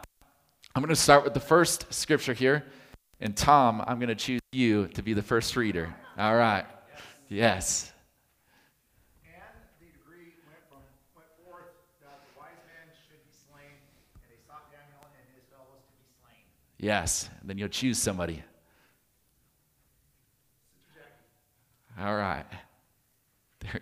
I'm 0.76 0.82
going 0.82 0.90
to 0.90 0.96
start 0.96 1.24
with 1.24 1.34
the 1.34 1.40
first 1.40 1.94
scripture 1.94 2.34
here, 2.34 2.66
and 3.20 3.36
Tom, 3.38 3.84
I'm 3.86 4.00
going 4.00 4.10
to 4.10 4.16
choose 4.16 4.42
you 4.52 4.88
to 4.90 5.04
be 5.04 5.14
the 5.14 5.22
first 5.22 5.56
reader. 5.56 5.94
All 6.18 6.36
right. 6.36 6.66
Yes. 7.30 7.94
And 9.24 9.34
the 9.80 9.86
degree 9.86 10.34
went 10.48 11.28
forth 11.44 11.64
that 12.02 12.22
wise 12.38 12.50
men 12.66 12.94
should 13.08 13.24
be 13.24 13.32
slain, 13.32 13.78
and 14.16 14.24
they 14.30 14.38
saw 14.48 14.56
Daniel 14.72 15.06
and 15.06 15.26
his 15.36 15.46
fellows 15.50 15.70
was 15.70 15.86
to 15.90 15.98
be 15.98 16.10
slain. 16.22 16.44
Yes. 16.80 17.30
And 17.42 17.50
then 17.50 17.58
you'll 17.58 17.70
choose 17.70 17.98
somebody. 17.98 18.44
All 22.00 22.16
right. 22.16 22.46
There 23.60 23.82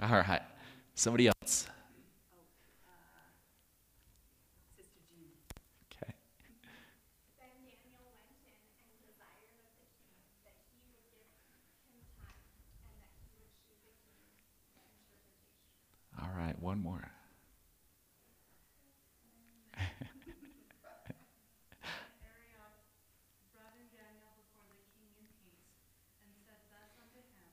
All 0.00 0.10
right. 0.10 0.42
Somebody 0.94 1.28
else. 1.28 1.68
Sister 4.76 5.00
Jean. 5.08 5.30
Okay. 5.88 6.12
Then 7.38 7.54
Daniel 7.62 8.04
went 8.12 8.34
in 8.44 8.58
and 8.76 8.90
desired 9.00 9.54
of 9.64 9.72
the 9.80 9.88
king 9.96 10.18
that 10.44 10.58
he 10.68 10.82
would 10.92 11.06
give 11.08 11.24
him 11.24 12.02
time 12.20 12.34
and 12.84 13.00
that 13.00 13.10
he 13.16 13.32
would 13.38 13.54
shew 13.64 13.78
the 13.86 13.94
king 14.02 14.28
the 14.28 14.60
interpretation. 14.60 15.40
All 16.20 16.34
right. 16.36 16.58
One 16.60 16.82
more. 16.82 17.08
Arioch 22.22 22.76
brought 23.54 23.74
in 23.78 23.86
Daniel 23.94 24.34
before 24.38 24.66
the 24.70 24.82
king 24.94 25.10
in 25.18 25.26
peace, 25.38 25.66
and 26.22 26.30
said 26.46 26.62
thus 26.70 26.94
unto 26.98 27.18
him, 27.18 27.50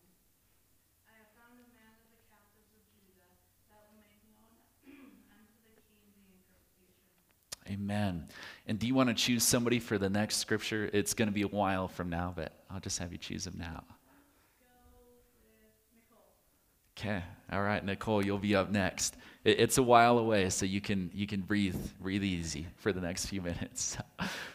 I 1.10 1.17
have 1.17 1.33
found 1.33 1.57
a 1.57 1.67
man 1.74 1.98
of 1.98 2.07
the 2.13 2.21
captives 2.29 2.69
of 2.77 2.86
Judah 2.93 3.33
that 3.74 3.81
will 3.89 3.98
make 3.98 4.21
known 4.29 4.53
unto 5.33 5.57
the 5.65 5.81
king 5.89 6.13
the 6.13 6.38
interpretation. 6.38 7.09
Amen. 7.72 8.28
And 8.68 8.78
do 8.78 8.86
you 8.86 8.94
want 8.94 9.10
to 9.10 9.16
choose 9.16 9.44
somebody 9.44 9.80
for 9.80 9.98
the 9.98 10.10
next 10.10 10.38
scripture? 10.38 10.90
It's 10.92 11.13
going 11.13 11.30
to 11.30 11.34
be 11.34 11.44
a 11.44 11.48
while 11.48 11.88
from 11.88 12.10
now, 12.10 12.34
but 12.36 12.51
I'll 12.70 12.82
just 12.82 13.00
have 13.00 13.13
you 13.13 13.18
choose 13.18 13.46
them 13.46 13.56
now. 13.58 13.84
Okay. 16.98 17.24
All 17.51 17.62
right, 17.62 17.84
Nicole, 17.84 18.25
you'll 18.25 18.38
be 18.38 18.56
up 18.56 18.70
next. 18.70 19.16
It's 19.46 19.78
a 19.78 19.84
while 19.84 20.20
away, 20.20 20.50
so 20.50 20.66
you 20.66 20.82
can 20.82 21.10
you 21.13 21.25
can 21.25 21.42
breathe 21.42 21.78
breathe 22.00 22.24
easy 22.24 22.68
for 22.75 22.92
the 22.92 23.01
next 23.01 23.28
few 23.28 23.42
minutes. 23.42 23.98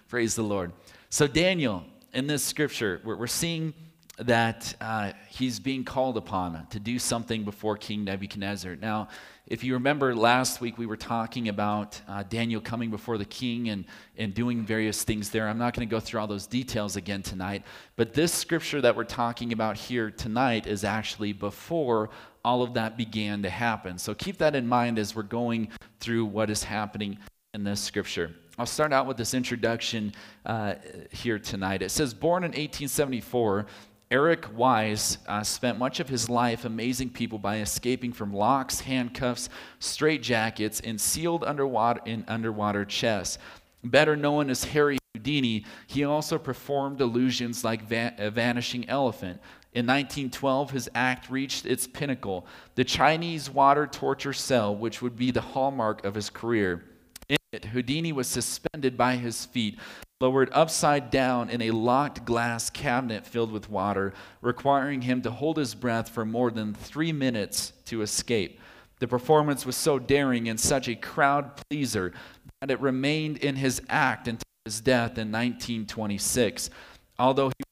Praise 0.08 0.34
the 0.36 0.42
Lord. 0.42 0.72
So 1.08 1.26
Daniel, 1.26 1.84
in 2.12 2.26
this 2.26 2.44
scripture, 2.44 3.00
we're, 3.02 3.16
we're 3.16 3.26
seeing 3.26 3.72
that 4.18 4.74
uh, 4.80 5.12
he's 5.28 5.60
being 5.60 5.84
called 5.84 6.16
upon 6.16 6.66
to 6.70 6.80
do 6.80 6.98
something 6.98 7.44
before 7.44 7.76
King 7.76 8.04
Nebuchadnezzar. 8.04 8.76
Now, 8.76 9.08
if 9.46 9.62
you 9.62 9.74
remember 9.74 10.14
last 10.14 10.60
week, 10.60 10.78
we 10.78 10.86
were 10.86 10.96
talking 10.96 11.48
about 11.48 12.00
uh, 12.08 12.22
Daniel 12.22 12.60
coming 12.60 12.90
before 12.90 13.18
the 13.18 13.26
king 13.26 13.68
and, 13.68 13.84
and 14.16 14.32
doing 14.32 14.64
various 14.64 15.04
things 15.04 15.30
there. 15.30 15.48
I'm 15.48 15.58
not 15.58 15.74
going 15.74 15.86
to 15.86 15.90
go 15.90 16.00
through 16.00 16.20
all 16.20 16.26
those 16.26 16.46
details 16.46 16.96
again 16.96 17.22
tonight, 17.22 17.62
but 17.96 18.14
this 18.14 18.32
scripture 18.32 18.80
that 18.80 18.96
we're 18.96 19.04
talking 19.04 19.52
about 19.52 19.76
here 19.76 20.10
tonight 20.10 20.66
is 20.66 20.82
actually 20.82 21.32
before 21.32 22.10
all 22.44 22.62
of 22.62 22.74
that 22.74 22.96
began 22.96 23.42
to 23.42 23.50
happen. 23.50 23.98
So 23.98 24.14
keep 24.14 24.38
that 24.38 24.56
in 24.56 24.66
mind 24.66 24.98
as 24.98 25.14
we're 25.14 25.22
going 25.24 25.68
through 26.00 26.24
what 26.24 26.48
is 26.48 26.62
happening 26.62 27.18
in 27.54 27.64
this 27.64 27.80
scripture. 27.80 28.34
I'll 28.58 28.66
start 28.66 28.92
out 28.92 29.06
with 29.06 29.18
this 29.18 29.34
introduction 29.34 30.14
uh, 30.46 30.76
here 31.10 31.38
tonight. 31.38 31.82
It 31.82 31.90
says, 31.90 32.14
Born 32.14 32.42
in 32.42 32.50
1874, 32.50 33.66
Erik 34.08 34.42
Weisz 34.56 35.18
uh, 35.26 35.42
spent 35.42 35.78
much 35.78 35.98
of 35.98 36.08
his 36.08 36.30
life 36.30 36.64
amazing 36.64 37.10
people 37.10 37.38
by 37.38 37.58
escaping 37.58 38.12
from 38.12 38.32
locks, 38.32 38.80
handcuffs, 38.80 39.48
straitjackets, 39.80 40.80
and 40.84 41.00
sealed 41.00 41.42
underwater 41.42 42.00
in 42.04 42.24
underwater 42.28 42.84
chests. 42.84 43.38
Better 43.82 44.16
known 44.16 44.48
as 44.48 44.62
Harry 44.64 44.98
Houdini, 45.14 45.64
he 45.88 46.04
also 46.04 46.38
performed 46.38 47.00
illusions 47.00 47.64
like 47.64 47.88
va- 47.88 48.14
a 48.18 48.30
vanishing 48.30 48.88
elephant. 48.88 49.40
In 49.74 49.86
1912, 49.86 50.70
his 50.70 50.88
act 50.94 51.28
reached 51.28 51.66
its 51.66 51.86
pinnacle 51.88 52.46
the 52.76 52.84
Chinese 52.84 53.50
water 53.50 53.88
torture 53.88 54.32
cell, 54.32 54.74
which 54.74 55.02
would 55.02 55.16
be 55.16 55.32
the 55.32 55.40
hallmark 55.40 56.04
of 56.04 56.14
his 56.14 56.30
career. 56.30 56.84
In 57.28 57.36
it, 57.52 57.66
Houdini 57.66 58.12
was 58.12 58.28
suspended 58.28 58.96
by 58.96 59.16
his 59.16 59.44
feet, 59.44 59.78
lowered 60.20 60.48
upside 60.52 61.10
down 61.10 61.50
in 61.50 61.60
a 61.62 61.72
locked 61.72 62.24
glass 62.24 62.70
cabinet 62.70 63.26
filled 63.26 63.52
with 63.52 63.68
water, 63.68 64.14
requiring 64.40 65.02
him 65.02 65.22
to 65.22 65.30
hold 65.30 65.56
his 65.56 65.74
breath 65.74 66.08
for 66.08 66.24
more 66.24 66.50
than 66.50 66.74
three 66.74 67.12
minutes 67.12 67.72
to 67.86 68.02
escape. 68.02 68.60
The 68.98 69.08
performance 69.08 69.66
was 69.66 69.76
so 69.76 69.98
daring 69.98 70.48
and 70.48 70.58
such 70.58 70.88
a 70.88 70.94
crowd 70.94 71.50
pleaser 71.68 72.14
that 72.60 72.70
it 72.70 72.80
remained 72.80 73.38
in 73.38 73.56
his 73.56 73.82
act 73.88 74.26
until 74.26 74.46
his 74.64 74.80
death 74.80 75.18
in 75.18 75.30
1926. 75.30 76.70
Although 77.18 77.48
he 77.48 77.64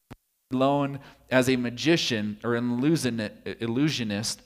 was 0.50 0.58
known 0.58 1.00
as 1.30 1.48
a 1.48 1.56
magician 1.56 2.38
or 2.44 2.54
an 2.54 2.82
illusionist, 3.60 4.42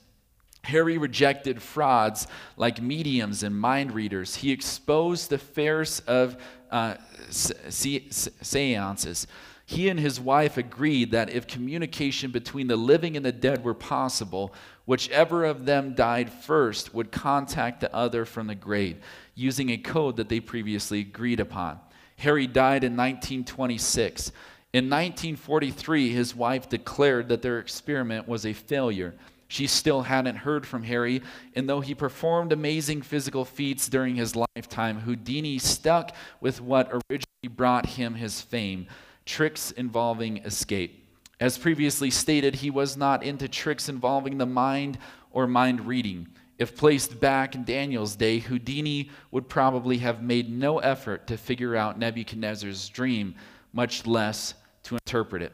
Harry 0.63 0.97
rejected 0.97 1.61
frauds 1.61 2.27
like 2.57 2.81
mediums 2.81 3.43
and 3.43 3.59
mind 3.59 3.93
readers. 3.93 4.35
He 4.35 4.51
exposed 4.51 5.29
the 5.29 5.35
affairs 5.35 6.01
of 6.01 6.37
uh, 6.69 6.95
se- 7.29 8.09
se- 8.09 8.31
seances. 8.41 9.27
He 9.65 9.87
and 9.87 9.99
his 9.99 10.19
wife 10.19 10.57
agreed 10.57 11.11
that 11.11 11.29
if 11.29 11.45
communication 11.45 12.31
between 12.31 12.67
the 12.67 12.75
living 12.75 13.15
and 13.15 13.23
the 13.23 13.31
dead 13.31 13.63
were 13.63 13.75
possible, 13.75 14.51
whichever 14.85 15.45
of 15.45 15.65
them 15.65 15.93
died 15.93 16.31
first 16.33 16.93
would 16.93 17.11
contact 17.11 17.79
the 17.79 17.93
other 17.93 18.25
from 18.25 18.47
the 18.47 18.55
grave, 18.55 18.97
using 19.35 19.69
a 19.69 19.77
code 19.77 20.17
that 20.17 20.27
they 20.27 20.39
previously 20.39 21.01
agreed 21.01 21.39
upon. 21.39 21.79
Harry 22.17 22.47
died 22.47 22.83
in 22.83 22.97
1926. 22.97 24.31
In 24.73 24.85
1943, 24.85 26.13
his 26.13 26.35
wife 26.35 26.67
declared 26.67 27.29
that 27.29 27.43
their 27.43 27.59
experiment 27.59 28.27
was 28.27 28.47
a 28.47 28.53
failure. 28.53 29.13
She 29.51 29.65
still 29.65 30.03
hadn't 30.03 30.37
heard 30.37 30.67
from 30.67 30.83
Harry, 30.83 31.23
and 31.55 31.67
though 31.67 31.81
he 31.81 31.95
performed 31.95 32.51
amazing 32.51 33.01
physical 33.01 33.43
feats 33.43 33.89
during 33.89 34.15
his 34.15 34.35
lifetime, 34.35 34.99
Houdini 34.99 35.57
stuck 35.57 36.15
with 36.39 36.61
what 36.61 36.87
originally 36.87 37.55
brought 37.55 37.87
him 37.87 38.13
his 38.13 38.41
fame 38.41 38.85
tricks 39.25 39.71
involving 39.71 40.37
escape. 40.37 41.03
As 41.39 41.57
previously 41.57 42.11
stated, 42.11 42.55
he 42.55 42.69
was 42.69 42.95
not 42.95 43.23
into 43.23 43.47
tricks 43.47 43.89
involving 43.89 44.37
the 44.37 44.45
mind 44.45 44.99
or 45.31 45.47
mind 45.47 45.87
reading. 45.87 46.27
If 46.59 46.77
placed 46.77 47.19
back 47.19 47.55
in 47.55 47.63
Daniel's 47.63 48.15
day, 48.15 48.37
Houdini 48.37 49.09
would 49.31 49.49
probably 49.49 49.97
have 49.97 50.21
made 50.21 50.51
no 50.51 50.77
effort 50.77 51.25
to 51.25 51.37
figure 51.37 51.75
out 51.75 51.97
Nebuchadnezzar's 51.97 52.87
dream, 52.89 53.33
much 53.73 54.05
less 54.05 54.53
to 54.83 54.95
interpret 54.95 55.41
it. 55.41 55.53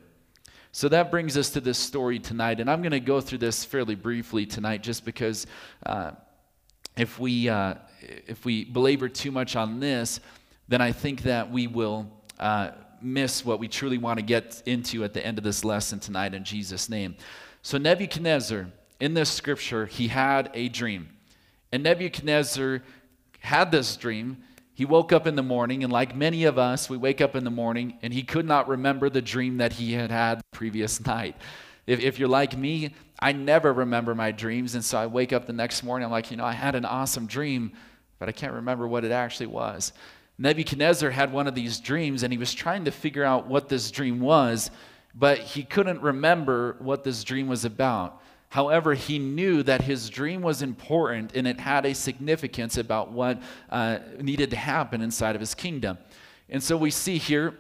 So 0.75 0.89
that 0.89 1.09
brings 1.09 1.37
us 1.37 1.51
to 1.51 1.61
this 1.61 1.77
story 1.77 2.19
tonight, 2.19 2.59
and 2.59 2.69
I'm 2.69 2.81
going 2.81 2.91
to 2.91 2.99
go 2.99 3.21
through 3.21 3.37
this 3.37 3.63
fairly 3.63 3.95
briefly 3.95 4.45
tonight, 4.45 4.83
just 4.83 5.05
because 5.05 5.47
uh, 5.85 6.11
if 6.97 7.17
we 7.17 7.47
uh, 7.47 7.75
if 8.01 8.43
we 8.43 8.65
belabor 8.65 9.07
too 9.07 9.31
much 9.31 9.55
on 9.55 9.79
this, 9.79 10.19
then 10.67 10.81
I 10.81 10.91
think 10.91 11.21
that 11.21 11.49
we 11.49 11.67
will 11.67 12.11
uh, 12.41 12.71
miss 13.01 13.45
what 13.45 13.57
we 13.57 13.69
truly 13.69 13.97
want 13.97 14.19
to 14.19 14.25
get 14.25 14.61
into 14.65 15.05
at 15.05 15.13
the 15.13 15.25
end 15.25 15.37
of 15.37 15.45
this 15.45 15.63
lesson 15.63 16.01
tonight. 16.01 16.33
In 16.33 16.43
Jesus' 16.43 16.89
name, 16.89 17.15
so 17.61 17.77
Nebuchadnezzar 17.77 18.67
in 18.99 19.13
this 19.13 19.29
scripture 19.29 19.85
he 19.85 20.09
had 20.09 20.51
a 20.53 20.67
dream, 20.67 21.07
and 21.71 21.83
Nebuchadnezzar 21.83 22.83
had 23.39 23.71
this 23.71 23.95
dream. 23.95 24.43
He 24.75 24.83
woke 24.83 25.13
up 25.13 25.25
in 25.25 25.35
the 25.35 25.43
morning, 25.43 25.85
and 25.85 25.91
like 25.91 26.15
many 26.15 26.43
of 26.43 26.57
us, 26.57 26.89
we 26.89 26.97
wake 26.97 27.21
up 27.21 27.33
in 27.33 27.45
the 27.45 27.49
morning 27.49 27.97
and 28.01 28.13
he 28.13 28.23
could 28.23 28.45
not 28.45 28.67
remember 28.67 29.09
the 29.09 29.21
dream 29.21 29.57
that 29.57 29.73
he 29.73 29.93
had 29.93 30.11
had 30.11 30.39
the 30.39 30.43
previous 30.51 31.03
night. 31.05 31.37
If, 31.87 32.01
if 32.01 32.19
you're 32.19 32.27
like 32.27 32.57
me, 32.57 32.93
I 33.19 33.31
never 33.31 33.71
remember 33.71 34.13
my 34.13 34.31
dreams, 34.31 34.75
and 34.75 34.83
so 34.83 34.97
I 34.97 35.07
wake 35.07 35.31
up 35.31 35.47
the 35.47 35.53
next 35.53 35.81
morning, 35.81 36.05
I'm 36.05 36.11
like, 36.11 36.29
you 36.29 36.35
know, 36.35 36.43
I 36.43 36.51
had 36.51 36.75
an 36.75 36.83
awesome 36.83 37.25
dream, 37.25 37.71
but 38.19 38.27
I 38.27 38.33
can't 38.33 38.53
remember 38.53 38.85
what 38.85 39.05
it 39.05 39.11
actually 39.11 39.47
was. 39.47 39.93
Nebuchadnezzar 40.37 41.09
had 41.09 41.31
one 41.31 41.47
of 41.47 41.55
these 41.55 41.79
dreams, 41.79 42.23
and 42.23 42.33
he 42.33 42.37
was 42.37 42.53
trying 42.53 42.83
to 42.85 42.91
figure 42.91 43.23
out 43.23 43.47
what 43.47 43.69
this 43.69 43.89
dream 43.91 44.19
was, 44.19 44.69
but 45.13 45.37
he 45.37 45.63
couldn't 45.63 46.01
remember 46.01 46.75
what 46.79 47.05
this 47.05 47.23
dream 47.23 47.47
was 47.47 47.63
about. 47.63 48.21
However, 48.55 48.93
he 48.93 49.19
knew 49.19 49.63
that 49.63 49.81
his 49.81 50.09
dream 50.09 50.41
was 50.41 50.61
important 50.61 51.35
and 51.35 51.45
it 51.45 51.59
had 51.59 51.85
a 51.85 51.93
significance 51.93 52.77
about 52.77 53.11
what 53.11 53.41
uh, 53.69 53.99
needed 54.21 54.49
to 54.51 54.55
happen 54.55 55.01
inside 55.01 55.35
of 55.35 55.41
his 55.41 55.53
kingdom. 55.53 55.97
And 56.47 56.63
so 56.63 56.77
we 56.77 56.89
see 56.89 57.17
here 57.17 57.57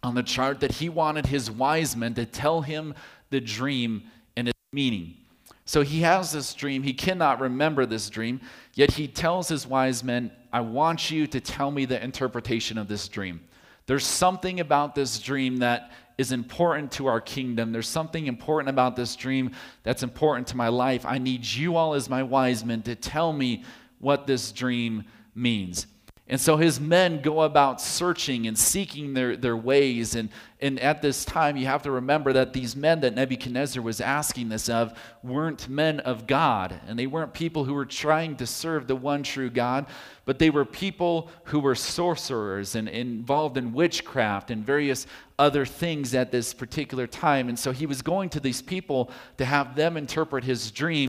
on 0.00 0.14
the 0.14 0.22
chart 0.22 0.60
that 0.60 0.70
he 0.70 0.88
wanted 0.88 1.26
his 1.26 1.50
wise 1.50 1.96
men 1.96 2.14
to 2.14 2.24
tell 2.24 2.60
him 2.60 2.94
the 3.30 3.40
dream 3.40 4.04
and 4.36 4.46
its 4.46 4.58
meaning. 4.72 5.16
So 5.64 5.82
he 5.82 6.02
has 6.02 6.30
this 6.30 6.54
dream. 6.54 6.84
He 6.84 6.94
cannot 6.94 7.40
remember 7.40 7.84
this 7.84 8.08
dream, 8.08 8.42
yet 8.74 8.92
he 8.92 9.08
tells 9.08 9.48
his 9.48 9.66
wise 9.66 10.04
men, 10.04 10.30
I 10.52 10.60
want 10.60 11.10
you 11.10 11.26
to 11.26 11.40
tell 11.40 11.72
me 11.72 11.84
the 11.84 12.00
interpretation 12.00 12.78
of 12.78 12.86
this 12.86 13.08
dream. 13.08 13.40
There's 13.86 14.06
something 14.06 14.60
about 14.60 14.94
this 14.94 15.18
dream 15.18 15.56
that 15.56 15.90
is 16.18 16.32
important 16.32 16.92
to 16.92 17.06
our 17.06 17.20
kingdom. 17.20 17.72
There's 17.72 17.88
something 17.88 18.26
important 18.26 18.70
about 18.70 18.96
this 18.96 19.16
dream 19.16 19.52
that's 19.82 20.02
important 20.02 20.48
to 20.48 20.56
my 20.56 20.68
life. 20.68 21.04
I 21.06 21.18
need 21.18 21.44
you 21.44 21.76
all, 21.76 21.94
as 21.94 22.08
my 22.08 22.22
wise 22.22 22.64
men, 22.64 22.82
to 22.82 22.94
tell 22.94 23.32
me 23.32 23.64
what 23.98 24.26
this 24.26 24.52
dream 24.52 25.04
means. 25.34 25.86
And 26.28 26.40
so 26.40 26.56
his 26.56 26.80
men 26.80 27.20
go 27.20 27.42
about 27.42 27.80
searching 27.80 28.46
and 28.46 28.58
seeking 28.58 29.12
their, 29.12 29.36
their 29.36 29.56
ways 29.56 30.14
and, 30.14 30.30
and 30.62 30.78
at 30.78 31.02
this 31.02 31.24
time, 31.24 31.56
you 31.56 31.66
have 31.66 31.82
to 31.82 31.90
remember 31.90 32.32
that 32.34 32.52
these 32.52 32.76
men 32.76 33.00
that 33.00 33.16
Nebuchadnezzar 33.16 33.82
was 33.82 34.00
asking 34.00 34.48
this 34.48 34.68
of 34.68 34.96
weren't 35.24 35.68
men 35.68 35.98
of 36.00 36.28
God. 36.28 36.80
And 36.86 36.96
they 36.96 37.08
weren't 37.08 37.34
people 37.34 37.64
who 37.64 37.74
were 37.74 37.84
trying 37.84 38.36
to 38.36 38.46
serve 38.46 38.86
the 38.86 38.94
one 38.94 39.24
true 39.24 39.50
God, 39.50 39.86
but 40.24 40.38
they 40.38 40.50
were 40.50 40.64
people 40.64 41.28
who 41.44 41.58
were 41.58 41.74
sorcerers 41.74 42.74
and 42.74 42.88
involved 42.88 43.56
in 43.56 43.72
witchcraft 43.72 44.50
and 44.50 44.64
various 44.64 45.06
other 45.38 45.66
things 45.66 46.14
at 46.14 46.30
this 46.30 46.54
particular 46.54 47.06
time. 47.06 47.48
And 47.48 47.58
so 47.58 47.72
he 47.72 47.86
was 47.86 48.02
going 48.02 48.28
to 48.30 48.40
these 48.40 48.62
people 48.62 49.10
to 49.38 49.44
have 49.44 49.74
them 49.74 49.96
interpret 49.96 50.44
his 50.44 50.70
dream 50.70 51.08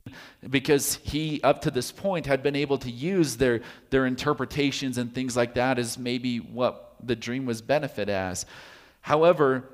because 0.49 0.95
he, 1.03 1.41
up 1.43 1.61
to 1.61 1.71
this 1.71 1.91
point, 1.91 2.25
had 2.25 2.41
been 2.41 2.55
able 2.55 2.77
to 2.79 2.89
use 2.89 3.37
their, 3.37 3.61
their 3.91 4.05
interpretations 4.07 4.97
and 4.97 5.13
things 5.13 5.37
like 5.37 5.53
that 5.53 5.77
as 5.77 5.97
maybe 5.97 6.37
what 6.37 6.95
the 7.03 7.15
dream 7.15 7.45
was 7.45 7.61
benefit 7.61 8.09
as. 8.09 8.45
However, 9.01 9.69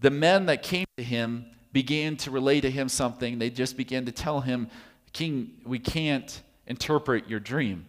the 0.00 0.10
men 0.10 0.46
that 0.46 0.62
came 0.62 0.86
to 0.96 1.02
him 1.02 1.46
began 1.72 2.16
to 2.18 2.30
relay 2.30 2.60
to 2.60 2.70
him 2.70 2.88
something. 2.88 3.38
They 3.38 3.50
just 3.50 3.76
began 3.76 4.04
to 4.06 4.12
tell 4.12 4.40
him, 4.40 4.68
King, 5.12 5.50
we 5.64 5.78
can't 5.80 6.42
interpret 6.66 7.28
your 7.28 7.40
dream. 7.40 7.86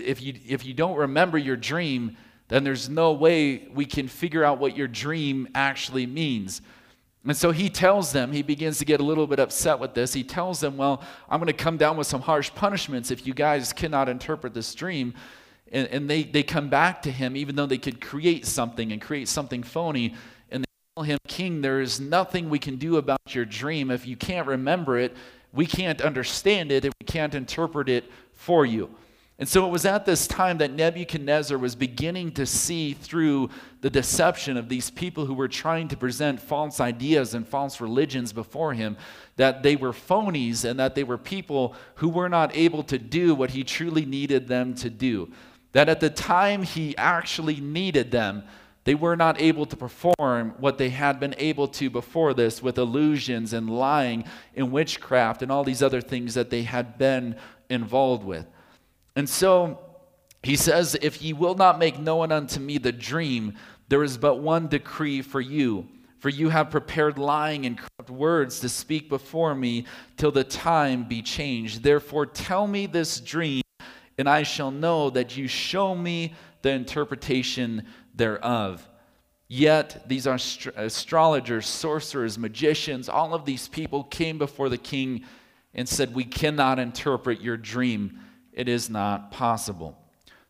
If 0.00 0.22
you, 0.22 0.34
if 0.46 0.64
you 0.64 0.74
don't 0.74 0.96
remember 0.96 1.38
your 1.38 1.56
dream, 1.56 2.16
then 2.48 2.64
there's 2.64 2.88
no 2.88 3.12
way 3.12 3.68
we 3.74 3.86
can 3.86 4.08
figure 4.08 4.44
out 4.44 4.58
what 4.58 4.76
your 4.76 4.88
dream 4.88 5.48
actually 5.54 6.06
means. 6.06 6.60
And 7.26 7.36
so 7.36 7.52
he 7.52 7.70
tells 7.70 8.12
them, 8.12 8.32
he 8.32 8.42
begins 8.42 8.78
to 8.78 8.84
get 8.84 9.00
a 9.00 9.04
little 9.04 9.26
bit 9.26 9.38
upset 9.38 9.78
with 9.78 9.94
this. 9.94 10.12
He 10.12 10.22
tells 10.22 10.60
them, 10.60 10.76
Well, 10.76 11.02
I'm 11.28 11.40
going 11.40 11.46
to 11.46 11.54
come 11.54 11.78
down 11.78 11.96
with 11.96 12.06
some 12.06 12.20
harsh 12.20 12.50
punishments 12.54 13.10
if 13.10 13.26
you 13.26 13.32
guys 13.32 13.72
cannot 13.72 14.08
interpret 14.08 14.52
this 14.52 14.74
dream. 14.74 15.14
And, 15.72 15.88
and 15.88 16.10
they, 16.10 16.24
they 16.24 16.42
come 16.42 16.68
back 16.68 17.02
to 17.02 17.10
him, 17.10 17.36
even 17.36 17.56
though 17.56 17.66
they 17.66 17.78
could 17.78 18.00
create 18.00 18.44
something 18.44 18.92
and 18.92 19.00
create 19.00 19.28
something 19.28 19.62
phony. 19.62 20.14
And 20.50 20.62
they 20.62 20.68
tell 20.96 21.04
him, 21.04 21.18
King, 21.26 21.62
there 21.62 21.80
is 21.80 21.98
nothing 21.98 22.50
we 22.50 22.58
can 22.58 22.76
do 22.76 22.98
about 22.98 23.34
your 23.34 23.46
dream. 23.46 23.90
If 23.90 24.06
you 24.06 24.16
can't 24.16 24.46
remember 24.46 24.98
it, 24.98 25.16
we 25.54 25.64
can't 25.66 26.02
understand 26.02 26.70
it, 26.72 26.84
and 26.84 26.92
we 27.00 27.06
can't 27.06 27.34
interpret 27.34 27.88
it 27.88 28.04
for 28.34 28.66
you. 28.66 28.90
And 29.36 29.48
so 29.48 29.66
it 29.66 29.70
was 29.70 29.84
at 29.84 30.06
this 30.06 30.28
time 30.28 30.58
that 30.58 30.70
Nebuchadnezzar 30.72 31.58
was 31.58 31.74
beginning 31.74 32.32
to 32.32 32.46
see 32.46 32.92
through 32.92 33.50
the 33.80 33.90
deception 33.90 34.56
of 34.56 34.68
these 34.68 34.90
people 34.90 35.26
who 35.26 35.34
were 35.34 35.48
trying 35.48 35.88
to 35.88 35.96
present 35.96 36.40
false 36.40 36.78
ideas 36.78 37.34
and 37.34 37.46
false 37.46 37.80
religions 37.80 38.32
before 38.32 38.74
him, 38.74 38.96
that 39.36 39.64
they 39.64 39.74
were 39.74 39.92
phonies 39.92 40.64
and 40.64 40.78
that 40.78 40.94
they 40.94 41.02
were 41.02 41.18
people 41.18 41.74
who 41.96 42.08
were 42.08 42.28
not 42.28 42.54
able 42.54 42.84
to 42.84 42.96
do 42.96 43.34
what 43.34 43.50
he 43.50 43.64
truly 43.64 44.06
needed 44.06 44.46
them 44.46 44.72
to 44.74 44.88
do. 44.88 45.32
That 45.72 45.88
at 45.88 45.98
the 45.98 46.10
time 46.10 46.62
he 46.62 46.96
actually 46.96 47.56
needed 47.56 48.12
them, 48.12 48.44
they 48.84 48.94
were 48.94 49.16
not 49.16 49.40
able 49.40 49.66
to 49.66 49.76
perform 49.76 50.54
what 50.58 50.78
they 50.78 50.90
had 50.90 51.18
been 51.18 51.34
able 51.38 51.66
to 51.68 51.90
before 51.90 52.34
this 52.34 52.62
with 52.62 52.78
illusions 52.78 53.52
and 53.52 53.68
lying 53.68 54.24
and 54.54 54.70
witchcraft 54.70 55.42
and 55.42 55.50
all 55.50 55.64
these 55.64 55.82
other 55.82 56.00
things 56.00 56.34
that 56.34 56.50
they 56.50 56.62
had 56.62 56.96
been 56.98 57.34
involved 57.68 58.22
with. 58.22 58.46
And 59.16 59.28
so 59.28 59.78
he 60.42 60.56
says, 60.56 60.96
If 61.00 61.22
ye 61.22 61.32
will 61.32 61.54
not 61.54 61.78
make 61.78 61.98
known 61.98 62.32
unto 62.32 62.60
me 62.60 62.78
the 62.78 62.92
dream, 62.92 63.54
there 63.88 64.02
is 64.02 64.18
but 64.18 64.36
one 64.36 64.68
decree 64.68 65.22
for 65.22 65.40
you. 65.40 65.88
For 66.18 66.30
you 66.30 66.48
have 66.48 66.70
prepared 66.70 67.18
lying 67.18 67.66
and 67.66 67.76
corrupt 67.76 68.10
words 68.10 68.60
to 68.60 68.68
speak 68.68 69.10
before 69.10 69.54
me 69.54 69.84
till 70.16 70.32
the 70.32 70.42
time 70.42 71.04
be 71.06 71.20
changed. 71.20 71.82
Therefore, 71.82 72.24
tell 72.24 72.66
me 72.66 72.86
this 72.86 73.20
dream, 73.20 73.62
and 74.16 74.26
I 74.26 74.42
shall 74.42 74.70
know 74.70 75.10
that 75.10 75.36
you 75.36 75.48
show 75.48 75.94
me 75.94 76.34
the 76.62 76.70
interpretation 76.70 77.84
thereof. 78.14 78.88
Yet 79.48 80.08
these 80.08 80.26
are 80.26 80.38
astrologers, 80.76 81.66
sorcerers, 81.66 82.38
magicians, 82.38 83.10
all 83.10 83.34
of 83.34 83.44
these 83.44 83.68
people 83.68 84.04
came 84.04 84.38
before 84.38 84.70
the 84.70 84.78
king 84.78 85.24
and 85.74 85.86
said, 85.86 86.14
We 86.14 86.24
cannot 86.24 86.78
interpret 86.78 87.42
your 87.42 87.58
dream 87.58 88.18
it 88.54 88.68
is 88.68 88.88
not 88.88 89.30
possible. 89.30 89.98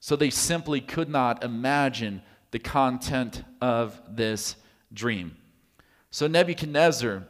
So 0.01 0.17
they 0.17 0.31
simply 0.31 0.81
could 0.81 1.09
not 1.09 1.43
imagine 1.43 2.23
the 2.51 2.59
content 2.59 3.43
of 3.61 4.01
this 4.09 4.57
dream. 4.93 5.37
So 6.11 6.27
Nebuchadnezzar, 6.27 7.25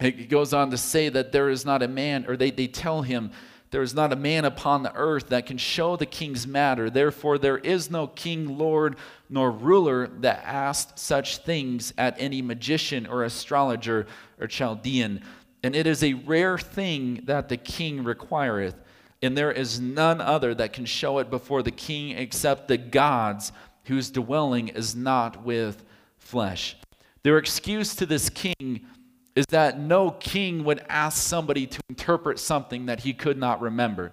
it 0.00 0.28
goes 0.28 0.52
on 0.52 0.70
to 0.70 0.76
say 0.76 1.08
that 1.08 1.32
there 1.32 1.48
is 1.48 1.64
not 1.64 1.82
a 1.82 1.88
man, 1.88 2.26
or 2.28 2.36
they, 2.36 2.50
they 2.50 2.66
tell 2.66 3.02
him, 3.02 3.30
there 3.70 3.82
is 3.82 3.94
not 3.94 4.12
a 4.12 4.16
man 4.16 4.44
upon 4.44 4.82
the 4.82 4.94
earth 4.94 5.30
that 5.30 5.46
can 5.46 5.56
show 5.56 5.96
the 5.96 6.06
king's 6.06 6.46
matter. 6.46 6.90
Therefore, 6.90 7.38
there 7.38 7.58
is 7.58 7.90
no 7.90 8.06
king, 8.06 8.58
lord, 8.58 8.96
nor 9.30 9.50
ruler 9.50 10.06
that 10.20 10.44
asked 10.44 10.98
such 10.98 11.38
things 11.38 11.92
at 11.96 12.14
any 12.18 12.42
magician 12.42 13.06
or 13.06 13.24
astrologer 13.24 14.06
or 14.38 14.46
Chaldean. 14.46 15.22
And 15.62 15.74
it 15.74 15.86
is 15.86 16.04
a 16.04 16.12
rare 16.12 16.58
thing 16.58 17.22
that 17.24 17.48
the 17.48 17.56
king 17.56 18.04
requireth 18.04 18.76
and 19.24 19.36
there 19.36 19.52
is 19.52 19.80
none 19.80 20.20
other 20.20 20.54
that 20.54 20.72
can 20.72 20.84
show 20.84 21.18
it 21.18 21.30
before 21.30 21.62
the 21.62 21.70
king 21.70 22.16
except 22.16 22.68
the 22.68 22.76
gods 22.76 23.52
whose 23.84 24.10
dwelling 24.10 24.68
is 24.68 24.94
not 24.94 25.44
with 25.44 25.84
flesh. 26.18 26.76
Their 27.22 27.38
excuse 27.38 27.94
to 27.96 28.06
this 28.06 28.28
king 28.28 28.86
is 29.34 29.46
that 29.48 29.80
no 29.80 30.10
king 30.10 30.64
would 30.64 30.84
ask 30.88 31.22
somebody 31.22 31.66
to 31.66 31.80
interpret 31.88 32.38
something 32.38 32.86
that 32.86 33.00
he 33.00 33.12
could 33.12 33.38
not 33.38 33.60
remember. 33.60 34.12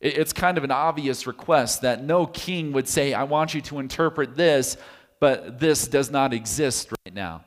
It's 0.00 0.32
kind 0.32 0.58
of 0.58 0.64
an 0.64 0.70
obvious 0.70 1.26
request 1.26 1.82
that 1.82 2.04
no 2.04 2.26
king 2.26 2.72
would 2.72 2.86
say, 2.86 3.14
I 3.14 3.24
want 3.24 3.54
you 3.54 3.60
to 3.62 3.80
interpret 3.80 4.36
this, 4.36 4.76
but 5.20 5.58
this 5.58 5.88
does 5.88 6.10
not 6.10 6.32
exist 6.32 6.92
right 7.04 7.14
now. 7.14 7.44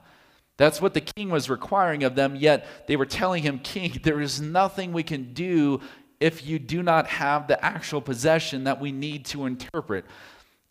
That's 0.57 0.81
what 0.81 0.93
the 0.93 1.01
king 1.01 1.29
was 1.29 1.49
requiring 1.49 2.03
of 2.03 2.13
them, 2.13 2.35
yet 2.35 2.67
they 2.87 2.95
were 2.95 3.05
telling 3.07 3.41
him, 3.41 3.57
King, 3.59 3.99
there 4.03 4.21
is 4.21 4.39
nothing 4.39 4.93
we 4.93 5.01
can 5.01 5.33
do 5.33 5.81
if 6.21 6.45
you 6.45 6.59
do 6.59 6.81
not 6.83 7.07
have 7.07 7.47
the 7.47 7.63
actual 7.63 7.99
possession 7.99 8.63
that 8.63 8.79
we 8.79 8.91
need 8.91 9.25
to 9.25 9.45
interpret. 9.45 10.05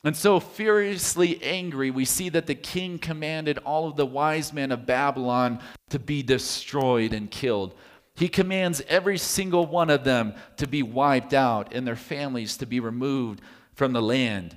And 0.02 0.16
so, 0.16 0.40
furiously 0.40 1.42
angry, 1.42 1.90
we 1.90 2.06
see 2.06 2.30
that 2.30 2.46
the 2.46 2.54
king 2.54 2.98
commanded 2.98 3.58
all 3.58 3.88
of 3.88 3.96
the 3.96 4.06
wise 4.06 4.52
men 4.52 4.72
of 4.72 4.86
Babylon 4.86 5.60
to 5.90 5.98
be 5.98 6.22
destroyed 6.22 7.12
and 7.12 7.30
killed. 7.30 7.74
He 8.14 8.28
commands 8.28 8.80
every 8.88 9.18
single 9.18 9.66
one 9.66 9.90
of 9.90 10.04
them 10.04 10.34
to 10.56 10.66
be 10.66 10.82
wiped 10.82 11.34
out 11.34 11.74
and 11.74 11.86
their 11.86 11.96
families 11.96 12.56
to 12.58 12.66
be 12.66 12.80
removed 12.80 13.42
from 13.74 13.92
the 13.92 14.00
land. 14.00 14.56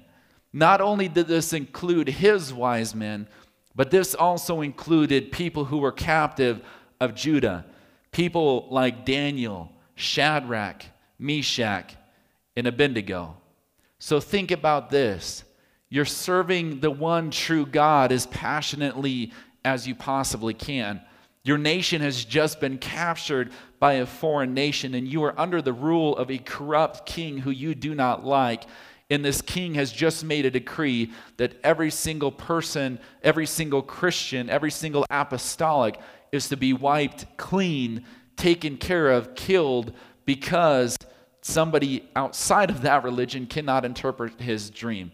Not 0.53 0.79
only 0.79 1.08
did 1.08 1.27
this 1.27 1.51
include 1.51 2.08
his 2.08 2.53
wise 2.53 2.93
men, 2.93 3.27
but 3.75 3.89
this 3.89 4.13
also 4.13 4.62
included 4.62 5.32
people 5.32 5.65
who 5.65 5.79
were 5.79 5.91
captive 5.91 6.62
of 7.01 7.15
Judah, 7.15 7.65
people 8.12 8.67
like 8.69 9.06
Daniel, 9.06 9.73
Shadrach, 9.95 10.86
Meshach, 11.19 11.95
and 12.56 12.67
Abednego. 12.67 13.38
So 13.99 14.19
think 14.19 14.51
about 14.51 14.89
this. 14.89 15.43
You're 15.89 16.06
serving 16.06 16.79
the 16.79 16.91
one 16.91 17.32
true 17.32 17.65
God 17.65 18.12
as 18.12 18.25
passionately 18.27 19.32
as 19.63 19.88
you 19.88 19.95
possibly 19.95 20.53
can. 20.53 21.01
Your 21.43 21.58
nation 21.58 22.01
has 22.01 22.23
just 22.23 22.60
been 22.60 22.77
captured 22.77 23.51
by 23.79 23.93
a 23.93 24.06
foreign 24.06 24.53
nation, 24.53 24.95
and 24.95 25.08
you 25.08 25.23
are 25.23 25.38
under 25.39 25.62
the 25.62 25.73
rule 25.73 26.15
of 26.17 26.32
a 26.32 26.38
corrupt 26.38 27.06
king 27.06 27.38
who 27.38 27.51
you 27.51 27.75
do 27.75 27.93
not 27.93 28.25
like. 28.25 28.63
And 29.10 29.23
this 29.23 29.41
king 29.41 29.75
has 29.75 29.91
just 29.91 30.23
made 30.23 30.45
a 30.45 30.51
decree 30.51 31.12
that 31.38 31.60
every 31.63 31.91
single 31.91 32.32
person, 32.32 32.97
every 33.21 33.45
single 33.45 33.82
Christian, 33.82 34.49
every 34.49 34.71
single 34.71 35.06
apostolic 35.10 35.99
is 36.32 36.47
to 36.49 36.58
be 36.58 36.73
wiped 36.73 37.25
clean 37.38 38.06
taken 38.36 38.78
care 38.78 39.12
of, 39.12 39.36
killed, 39.36 39.93
because 40.26 40.98
somebody 41.41 42.10
outside 42.15 42.69
of 42.69 42.82
that 42.82 43.04
religion 43.04 43.46
cannot 43.46 43.86
interpret 43.86 44.39
his 44.39 44.69
dream. 44.69 45.12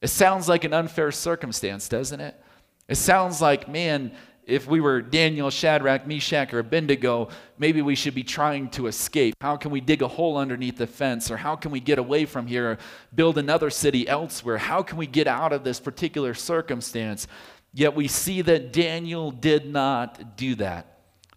It 0.00 0.08
sounds 0.08 0.48
like 0.48 0.64
an 0.64 0.72
unfair 0.72 1.10
circumstance, 1.12 1.88
doesn't 1.88 2.20
it? 2.20 2.40
It 2.88 2.96
sounds 2.96 3.40
like, 3.40 3.68
man, 3.68 4.12
if 4.46 4.66
we 4.66 4.80
were 4.80 5.00
Daniel, 5.00 5.48
Shadrach, 5.48 6.06
Meshach, 6.06 6.52
or 6.52 6.58
Abednego, 6.58 7.30
maybe 7.58 7.80
we 7.80 7.94
should 7.94 8.14
be 8.14 8.22
trying 8.22 8.68
to 8.70 8.86
escape. 8.86 9.34
How 9.40 9.56
can 9.56 9.70
we 9.70 9.80
dig 9.80 10.02
a 10.02 10.08
hole 10.08 10.36
underneath 10.36 10.76
the 10.76 10.86
fence? 10.86 11.30
Or 11.30 11.36
how 11.36 11.56
can 11.56 11.70
we 11.70 11.80
get 11.80 11.98
away 11.98 12.26
from 12.26 12.46
here? 12.46 12.72
Or 12.72 12.78
build 13.14 13.38
another 13.38 13.70
city 13.70 14.06
elsewhere? 14.06 14.58
How 14.58 14.82
can 14.82 14.98
we 14.98 15.06
get 15.06 15.26
out 15.26 15.52
of 15.52 15.64
this 15.64 15.80
particular 15.80 16.34
circumstance? 16.34 17.26
Yet 17.72 17.94
we 17.94 18.06
see 18.06 18.42
that 18.42 18.72
Daniel 18.72 19.30
did 19.30 19.66
not 19.66 20.36
do 20.36 20.54
that. 20.56 20.93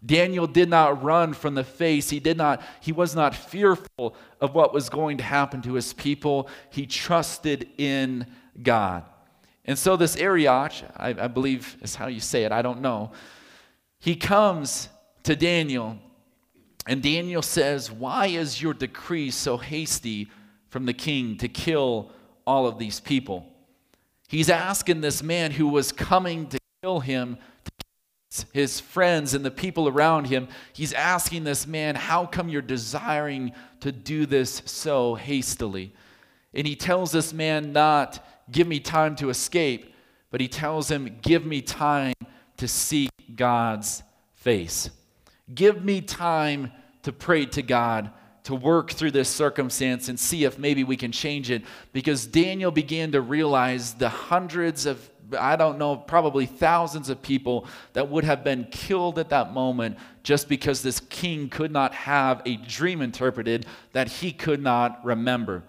Daniel 0.08 0.48
did 0.48 0.70
not 0.70 1.04
run 1.04 1.34
from 1.34 1.54
the 1.54 1.63
face. 1.63 2.10
He 2.10 2.20
did 2.20 2.38
not 2.38 2.63
he 2.80 2.91
was 2.91 3.15
not 3.15 3.36
fearful 3.36 4.15
of 4.41 4.56
what 4.56 4.74
was 4.74 4.89
going 4.89 5.17
to 5.17 5.24
happen 5.24 5.62
to 5.63 5.74
his 5.74 5.93
people. 5.93 6.50
He 6.72 6.88
trusted 6.88 7.70
in 7.78 8.26
God. 8.63 9.04
And 9.65 9.78
so 9.78 9.98
this 9.98 10.15
Arioch, 10.15 10.72
I, 10.96 11.10
I 11.10 11.28
believe 11.28 11.76
is 11.82 11.93
how 11.93 12.08
you 12.08 12.22
say 12.22 12.46
it, 12.46 12.52
I 12.52 12.62
don't 12.62 12.82
know. 12.82 13.12
He 14.00 14.15
comes 14.15 14.88
to 15.24 15.36
Daniel, 15.36 15.98
and 16.88 17.04
Daniel 17.04 17.41
says, 17.41 17.91
Why 17.91 18.28
is 18.28 18.62
your 18.62 18.74
decree 18.74 19.30
so 19.30 19.58
hasty 19.58 20.32
from 20.70 20.86
the 20.86 20.93
king 20.93 21.38
to 21.38 21.50
kill 21.50 22.12
all 22.46 22.65
of 22.65 22.80
these 22.80 23.02
people? 23.02 23.46
He's 24.30 24.50
asking 24.50 25.02
this 25.02 25.22
man 25.22 25.52
who 25.52 25.67
was 25.67 25.91
coming 25.91 26.48
to 26.48 26.60
kill 26.82 27.02
him, 27.02 27.38
his 28.52 28.80
friends 28.80 29.34
and 29.34 29.46
the 29.46 29.52
people 29.52 29.88
around 29.88 30.28
him, 30.28 30.48
he's 30.74 30.94
asking 30.94 31.44
this 31.44 31.66
man, 31.66 31.96
How 31.96 32.26
come 32.26 32.50
you're 32.50 32.62
desiring 32.62 33.54
to 33.80 33.92
do 33.92 34.26
this 34.26 34.62
so 34.66 35.16
hastily? 35.16 35.94
And 36.54 36.68
he 36.68 36.76
tells 36.76 37.12
this 37.12 37.34
man 37.34 37.72
not, 37.72 38.26
Give 38.52 38.68
me 38.68 38.80
time 38.80 39.16
to 39.18 39.30
escape, 39.30 39.94
but 40.30 40.42
he 40.42 40.48
tells 40.48 40.90
him, 40.90 41.18
Give 41.22 41.46
me 41.46 41.62
time 41.62 42.13
to 42.58 42.68
seek 42.68 43.12
God's 43.36 44.04
face. 44.36 44.90
Give 45.54 45.84
me 45.84 46.02
time 46.02 46.72
to 47.04 47.13
pray 47.13 47.46
to 47.46 47.62
God, 47.62 48.12
to 48.44 48.56
work 48.56 48.92
through 48.92 49.12
this 49.12 49.30
circumstance 49.30 50.10
and 50.10 50.20
see 50.20 50.44
if 50.44 50.60
maybe 50.60 50.84
we 50.84 50.98
can 50.98 51.12
change 51.12 51.50
it. 51.50 51.63
Because 51.94 52.26
Daniel 52.26 52.72
began 52.72 53.13
to 53.13 53.22
realize 53.22 53.94
the 53.94 54.10
hundreds 54.10 54.86
of 54.86 55.10
I 55.38 55.56
don't 55.56 55.78
know, 55.78 55.96
probably 55.96 56.46
thousands 56.46 57.10
of 57.10 57.22
people 57.22 57.66
that 57.94 58.10
would 58.10 58.24
have 58.24 58.44
been 58.44 58.66
killed 58.72 59.20
at 59.20 59.30
that 59.30 59.54
moment 59.54 59.98
just 60.24 60.48
because 60.48 60.82
this 60.82 61.00
king 61.00 61.50
could 61.50 61.72
not 61.72 61.94
have 61.94 62.42
a 62.46 62.58
dream 62.58 63.02
interpreted 63.02 63.66
that 63.94 64.08
he 64.08 64.32
could 64.32 64.62
not 64.62 65.04
remember. 65.04 65.63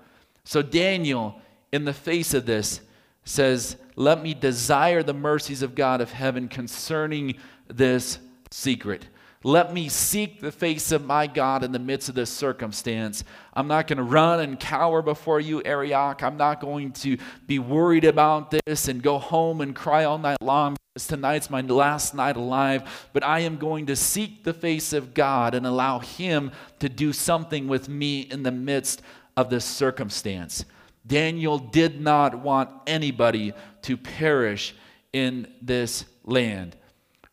So 0.44 0.62
Daniel, 0.62 1.40
in 1.72 1.84
the 1.84 1.92
face 1.92 2.34
of 2.34 2.46
this, 2.46 2.80
says, 3.24 3.76
Let 3.96 4.22
me 4.22 4.34
desire 4.34 5.02
the 5.02 5.14
mercies 5.14 5.62
of 5.62 5.74
God 5.74 6.00
of 6.00 6.12
heaven 6.12 6.48
concerning 6.48 7.34
this 7.68 8.18
secret. 8.50 9.06
Let 9.44 9.72
me 9.72 9.88
seek 9.88 10.40
the 10.40 10.50
face 10.50 10.90
of 10.90 11.04
my 11.04 11.28
God 11.28 11.62
in 11.62 11.70
the 11.70 11.78
midst 11.78 12.08
of 12.08 12.16
this 12.16 12.30
circumstance. 12.30 13.22
I'm 13.54 13.68
not 13.68 13.86
going 13.86 13.98
to 13.98 14.02
run 14.02 14.40
and 14.40 14.58
cower 14.58 15.00
before 15.00 15.38
you, 15.38 15.62
Arioch. 15.64 16.24
I'm 16.24 16.36
not 16.36 16.60
going 16.60 16.90
to 16.92 17.18
be 17.46 17.60
worried 17.60 18.04
about 18.04 18.50
this 18.50 18.88
and 18.88 19.00
go 19.00 19.18
home 19.18 19.60
and 19.60 19.76
cry 19.76 20.02
all 20.02 20.18
night 20.18 20.42
long 20.42 20.76
because 20.92 21.06
tonight's 21.06 21.50
my 21.50 21.60
last 21.60 22.16
night 22.16 22.36
alive. 22.36 23.08
But 23.12 23.22
I 23.22 23.40
am 23.40 23.58
going 23.58 23.86
to 23.86 23.94
seek 23.94 24.42
the 24.42 24.52
face 24.52 24.92
of 24.92 25.14
God 25.14 25.54
and 25.54 25.64
allow 25.64 26.00
Him 26.00 26.50
to 26.80 26.88
do 26.88 27.12
something 27.12 27.68
with 27.68 27.88
me 27.88 28.22
in 28.22 28.42
the 28.42 28.50
midst 28.50 29.02
of 29.36 29.50
this 29.50 29.64
circumstance. 29.64 30.64
Daniel 31.06 31.58
did 31.58 32.00
not 32.00 32.40
want 32.40 32.70
anybody 32.88 33.52
to 33.82 33.96
perish 33.96 34.74
in 35.12 35.46
this 35.62 36.04
land. 36.24 36.76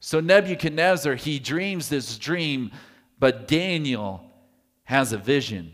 So 0.06 0.20
Nebuchadnezzar, 0.20 1.16
he 1.16 1.40
dreams 1.40 1.90
this 1.90 2.20
dream, 2.20 2.70
but 3.18 3.48
Daniel 3.48 4.22
has 4.84 5.14
a 5.14 5.18
vision. 5.18 5.72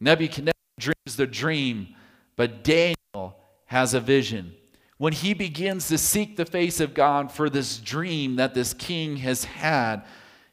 Nebuchadnezzar 0.00 0.52
dreams 0.80 1.14
the 1.14 1.28
dream, 1.28 1.94
but 2.34 2.64
Daniel 2.64 3.36
has 3.66 3.94
a 3.94 4.00
vision. 4.00 4.52
When 4.96 5.12
he 5.12 5.32
begins 5.32 5.86
to 5.88 5.96
seek 5.96 6.36
the 6.36 6.44
face 6.44 6.80
of 6.80 6.92
God 6.92 7.30
for 7.30 7.48
this 7.48 7.78
dream 7.78 8.34
that 8.34 8.52
this 8.52 8.74
king 8.74 9.18
has 9.18 9.44
had, 9.44 10.02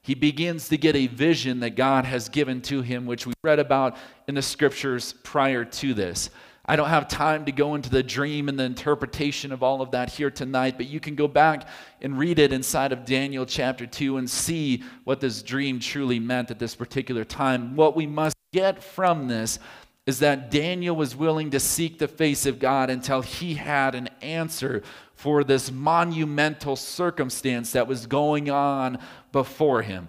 he 0.04 0.14
begins 0.14 0.70
to 0.70 0.78
get 0.78 0.96
a 0.96 1.08
vision 1.08 1.62
that 1.62 1.72
God 1.72 2.06
has 2.06 2.30
given 2.30 2.62
to 2.62 2.84
him, 2.84 3.08
which 3.08 3.26
we 3.26 3.34
read 3.44 3.58
about 3.58 3.98
in 4.28 4.36
the 4.36 4.44
scriptures 4.44 5.16
prior 5.24 5.66
to 5.66 5.96
this. 5.96 6.30
I 6.68 6.76
don't 6.76 6.90
have 6.90 7.08
time 7.08 7.46
to 7.46 7.52
go 7.52 7.76
into 7.76 7.90
the 7.90 8.02
dream 8.02 8.50
and 8.50 8.58
the 8.58 8.64
interpretation 8.64 9.52
of 9.52 9.62
all 9.62 9.82
of 9.82 9.92
that 9.92 10.10
here 10.10 10.32
tonight, 10.32 10.78
but 10.78 10.88
you 10.88 11.00
can 11.00 11.14
go 11.14 11.28
back 11.28 11.68
and 12.02 12.18
read 12.18 12.40
it 12.40 12.52
inside 12.52 12.92
of 12.92 13.06
Daniel 13.06 13.46
chapter 13.46 13.86
2 13.86 14.18
and 14.18 14.28
see 14.28 14.84
what 15.04 15.20
this 15.20 15.44
dream 15.44 15.80
truly 15.80 16.20
meant 16.20 16.50
at 16.50 16.58
this 16.58 16.76
particular 16.76 17.24
time. 17.24 17.76
What 17.76 17.96
we 17.96 18.08
must 18.08 18.36
get 18.52 18.82
from 18.82 19.28
this 19.28 19.60
is 20.08 20.20
that 20.20 20.50
Daniel 20.50 20.96
was 20.96 21.16
willing 21.16 21.52
to 21.52 21.60
seek 21.60 22.00
the 22.00 22.08
face 22.08 22.46
of 22.46 22.60
God 22.60 22.90
until 22.90 23.22
he 23.22 23.56
had 23.56 23.94
an 23.96 24.10
answer 24.22 24.82
for 25.14 25.44
this 25.44 25.72
monumental 25.72 26.76
circumstance 26.76 27.72
that 27.72 27.88
was 27.88 28.08
going 28.08 28.50
on 28.50 29.00
before 29.32 29.82
him. 29.82 30.08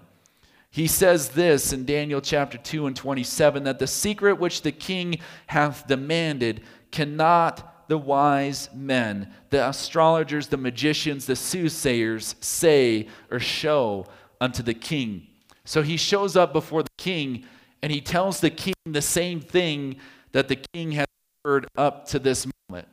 He 0.77 0.89
says 0.89 1.31
this 1.31 1.73
in 1.73 1.87
Daniel 1.87 2.21
chapter 2.21 2.59
2 2.59 2.87
and 2.87 2.95
27 2.95 3.65
that 3.65 3.79
the 3.79 3.87
secret 3.87 4.39
which 4.39 4.61
the 4.61 4.73
king 4.73 5.21
hath 5.47 5.87
demanded 5.87 6.61
cannot 6.91 7.89
the 7.89 7.97
wise 7.97 8.69
men, 8.75 9.33
the 9.49 9.67
astrologers, 9.67 10.49
the 10.49 10.59
magicians, 10.59 11.25
the 11.25 11.35
soothsayers 11.35 12.35
say 12.41 13.09
or 13.31 13.41
show 13.41 14.05
unto 14.39 14.63
the 14.63 14.75
king. 14.75 15.27
So 15.65 15.81
he 15.81 15.97
shows 15.97 16.37
up 16.37 16.53
before 16.53 16.83
the 16.83 16.91
king 16.99 17.47
and 17.81 17.91
he 17.91 18.03
tells 18.03 18.41
the 18.41 18.51
king 18.51 18.75
the 18.85 19.01
same 19.01 19.41
thing 19.41 19.97
that 20.33 20.49
the 20.49 20.57
king 20.57 20.93
has 20.93 21.07
heard 21.43 21.67
up 21.79 22.07
to 22.09 22.19
this 22.19 22.47
moment. 22.69 22.87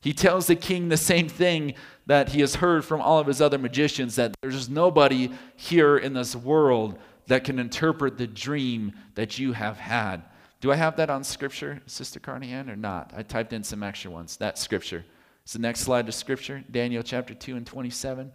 He 0.00 0.14
tells 0.14 0.46
the 0.46 0.56
king 0.56 0.88
the 0.88 0.96
same 0.96 1.28
thing 1.28 1.74
that 2.06 2.30
he 2.30 2.40
has 2.40 2.54
heard 2.54 2.86
from 2.86 3.02
all 3.02 3.18
of 3.18 3.26
his 3.26 3.42
other 3.42 3.58
magicians 3.58 4.16
that 4.16 4.32
there's 4.40 4.70
nobody 4.70 5.30
here 5.56 5.98
in 5.98 6.14
this 6.14 6.34
world 6.34 6.98
that 7.28 7.44
can 7.44 7.58
interpret 7.58 8.18
the 8.18 8.26
dream 8.26 8.92
that 9.14 9.38
you 9.38 9.52
have 9.52 9.78
had. 9.78 10.22
Do 10.60 10.72
I 10.72 10.76
have 10.76 10.96
that 10.96 11.08
on 11.08 11.22
scripture, 11.22 11.80
Sister 11.86 12.18
Carnahan, 12.18 12.68
or 12.68 12.76
not? 12.76 13.12
I 13.16 13.22
typed 13.22 13.52
in 13.52 13.62
some 13.62 13.82
extra 13.82 14.10
ones. 14.10 14.36
That 14.38 14.58
scripture. 14.58 15.04
It's 15.44 15.52
the 15.52 15.60
next 15.60 15.80
slide 15.80 16.06
to 16.06 16.12
scripture, 16.12 16.64
Daniel 16.70 17.02
chapter 17.02 17.34
2 17.34 17.56
and 17.56 17.66
27. 17.66 18.32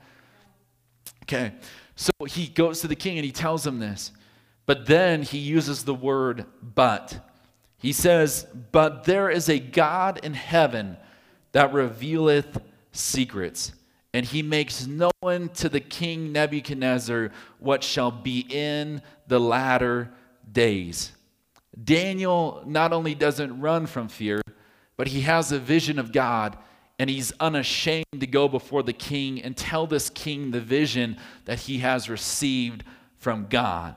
Okay, 1.24 1.54
so 1.96 2.12
he 2.28 2.48
goes 2.48 2.82
to 2.82 2.88
the 2.88 2.96
king 2.96 3.18
and 3.18 3.26
he 3.26 3.32
tells 3.32 3.68
him 3.68 3.80
this. 3.80 4.12
But 4.66 4.86
then 4.86 5.24
he 5.24 5.38
uses 5.38 5.84
the 5.84 5.94
word 5.94 6.46
but. 6.62 7.20
He 7.78 7.92
says, 7.92 8.48
But 8.72 9.04
there 9.04 9.30
is 9.30 9.50
a 9.50 9.60
God 9.60 10.20
in 10.24 10.34
heaven 10.34 10.98
that 11.52 11.74
revealeth 11.74 12.62
secrets 12.94 13.74
and 14.14 14.26
he 14.26 14.44
makes 14.44 14.86
known 14.86 15.50
to 15.56 15.70
the 15.70 15.80
king 15.80 16.32
Nebuchadnezzar 16.32 17.32
what 17.60 17.84
shall 17.84 18.12
be 18.12 18.46
in 18.50 19.02
the 19.28 19.40
latter 19.40 20.12
days. 20.52 21.12
Daniel 21.84 22.64
not 22.66 22.94
only 22.94 23.16
doesn't 23.16 23.60
run 23.60 23.88
from 23.88 24.08
fear, 24.08 24.42
but 24.96 25.08
he 25.08 25.22
has 25.22 25.52
a 25.52 25.58
vision 25.58 25.98
of 25.98 26.12
God, 26.12 26.56
and 27.00 27.10
he's 27.10 27.34
unashamed 27.40 28.06
to 28.20 28.28
go 28.28 28.48
before 28.48 28.84
the 28.84 28.94
king 28.94 29.42
and 29.42 29.58
tell 29.58 29.88
this 29.88 30.12
king 30.12 30.52
the 30.52 30.62
vision 30.62 31.18
that 31.46 31.62
he 31.62 31.80
has 31.80 32.08
received 32.08 32.84
from 33.18 33.48
God. 33.50 33.96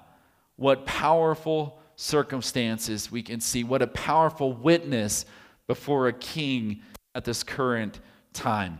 What 0.57 0.87
powerful 0.87 1.79
circumstances 1.97 3.13
we 3.13 3.23
can 3.23 3.41
see, 3.41 3.65
what 3.65 3.83
a 3.83 3.87
powerful 3.87 4.55
witness 4.55 5.27
before 5.67 6.09
a 6.09 6.13
king 6.15 6.81
at 7.15 7.25
this 7.25 7.43
current 7.43 8.01
time 8.33 8.79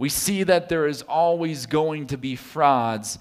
we 0.00 0.08
see 0.08 0.44
that 0.44 0.70
there 0.70 0.86
is 0.86 1.02
always 1.02 1.66
going 1.66 2.06
to 2.06 2.16
be 2.16 2.34
frauds 2.34 3.18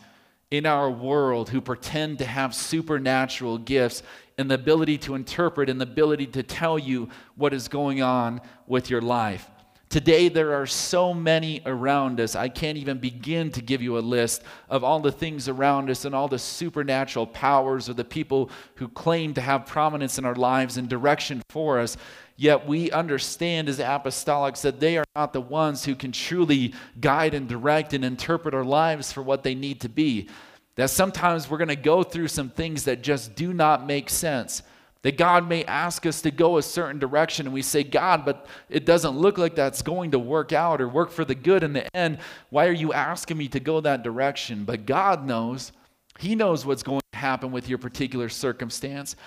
in 0.49 0.65
our 0.65 0.89
world 0.89 1.49
who 1.49 1.59
pretend 1.59 2.17
to 2.19 2.23
have 2.23 2.55
supernatural 2.55 3.57
gifts 3.57 4.01
and 4.37 4.49
the 4.49 4.55
ability 4.55 4.97
to 4.97 5.13
interpret 5.13 5.69
and 5.69 5.81
the 5.81 5.83
ability 5.83 6.25
to 6.25 6.41
tell 6.41 6.79
you 6.79 7.09
what 7.35 7.53
is 7.53 7.67
going 7.67 8.01
on 8.01 8.39
with 8.65 8.89
your 8.89 9.01
life. 9.01 9.49
Today, 9.89 10.29
there 10.29 10.53
are 10.53 10.65
so 10.65 11.13
many 11.13 11.61
around 11.65 12.21
us. 12.21 12.33
I 12.33 12.47
can't 12.47 12.77
even 12.77 12.99
begin 12.99 13.51
to 13.53 13.61
give 13.61 13.81
you 13.81 13.97
a 13.97 13.99
list 13.99 14.43
of 14.69 14.83
all 14.83 15.01
the 15.01 15.11
things 15.11 15.49
around 15.49 15.89
us 15.89 16.05
and 16.05 16.15
all 16.15 16.29
the 16.29 16.39
supernatural 16.39 17.27
powers 17.27 17.89
of 17.89 17.97
the 17.97 18.05
people 18.05 18.51
who 18.75 18.87
claim 18.87 19.33
to 19.33 19.41
have 19.41 19.65
prominence 19.65 20.17
in 20.17 20.23
our 20.23 20.35
lives 20.35 20.77
and 20.77 20.87
direction 20.87 21.41
for 21.49 21.79
us. 21.79 21.97
Yet 22.39 22.65
we 22.65 22.89
understand 22.91 23.67
as 23.67 23.79
apostolics 23.79 24.61
that 24.61 24.79
they 24.79 24.97
are 24.97 25.03
not 25.13 25.33
the 25.33 25.41
ones 25.41 25.83
who 25.83 25.93
can 25.93 26.13
truly 26.13 26.73
guide 27.01 27.33
and 27.33 27.49
direct 27.49 27.93
and 27.93 28.05
interpret 28.05 28.53
our 28.53 28.63
lives 28.63 29.11
for 29.11 29.21
what 29.21 29.43
they 29.43 29.53
need 29.53 29.81
to 29.81 29.89
be. 29.89 30.29
That 30.75 30.89
sometimes 30.89 31.49
we're 31.49 31.57
going 31.57 31.67
to 31.67 31.75
go 31.75 32.01
through 32.01 32.29
some 32.29 32.49
things 32.49 32.85
that 32.85 33.01
just 33.01 33.35
do 33.35 33.51
not 33.51 33.85
make 33.85 34.09
sense. 34.09 34.63
That 35.01 35.17
God 35.17 35.49
may 35.49 35.65
ask 35.65 36.05
us 36.05 36.21
to 36.21 36.31
go 36.31 36.57
a 36.57 36.63
certain 36.63 36.97
direction, 36.97 37.45
and 37.45 37.53
we 37.53 37.61
say, 37.61 37.83
God, 37.83 38.23
but 38.23 38.47
it 38.69 38.85
doesn't 38.85 39.17
look 39.17 39.37
like 39.37 39.55
that's 39.55 39.81
going 39.81 40.11
to 40.11 40.19
work 40.19 40.53
out 40.53 40.79
or 40.79 40.87
work 40.87 41.11
for 41.11 41.25
the 41.25 41.35
good 41.35 41.61
in 41.61 41.73
the 41.73 41.93
end. 41.93 42.19
Why 42.51 42.67
are 42.67 42.71
you 42.71 42.93
asking 42.93 43.37
me 43.37 43.49
to 43.49 43.59
go 43.59 43.81
that 43.81 44.01
direction? 44.01 44.63
But 44.63 44.85
God 44.85 45.25
knows. 45.25 45.73
He 46.19 46.35
knows 46.35 46.65
what's 46.65 46.83
going 46.83 47.01
to 47.11 47.19
happen 47.19 47.51
with 47.51 47.67
your 47.67 47.79
particular 47.79 48.29
circumstance. 48.29 49.17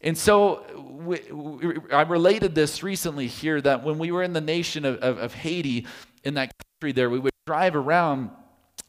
And 0.00 0.16
so 0.16 0.64
we, 1.04 1.20
we, 1.30 1.76
I 1.92 2.02
related 2.02 2.54
this 2.54 2.82
recently 2.82 3.26
here 3.26 3.60
that 3.60 3.84
when 3.84 3.98
we 3.98 4.10
were 4.12 4.22
in 4.22 4.32
the 4.32 4.40
nation 4.40 4.84
of, 4.84 4.96
of, 4.96 5.18
of 5.18 5.34
Haiti, 5.34 5.86
in 6.24 6.34
that 6.34 6.52
country 6.80 6.92
there, 6.92 7.10
we 7.10 7.18
would 7.18 7.32
drive 7.46 7.76
around 7.76 8.30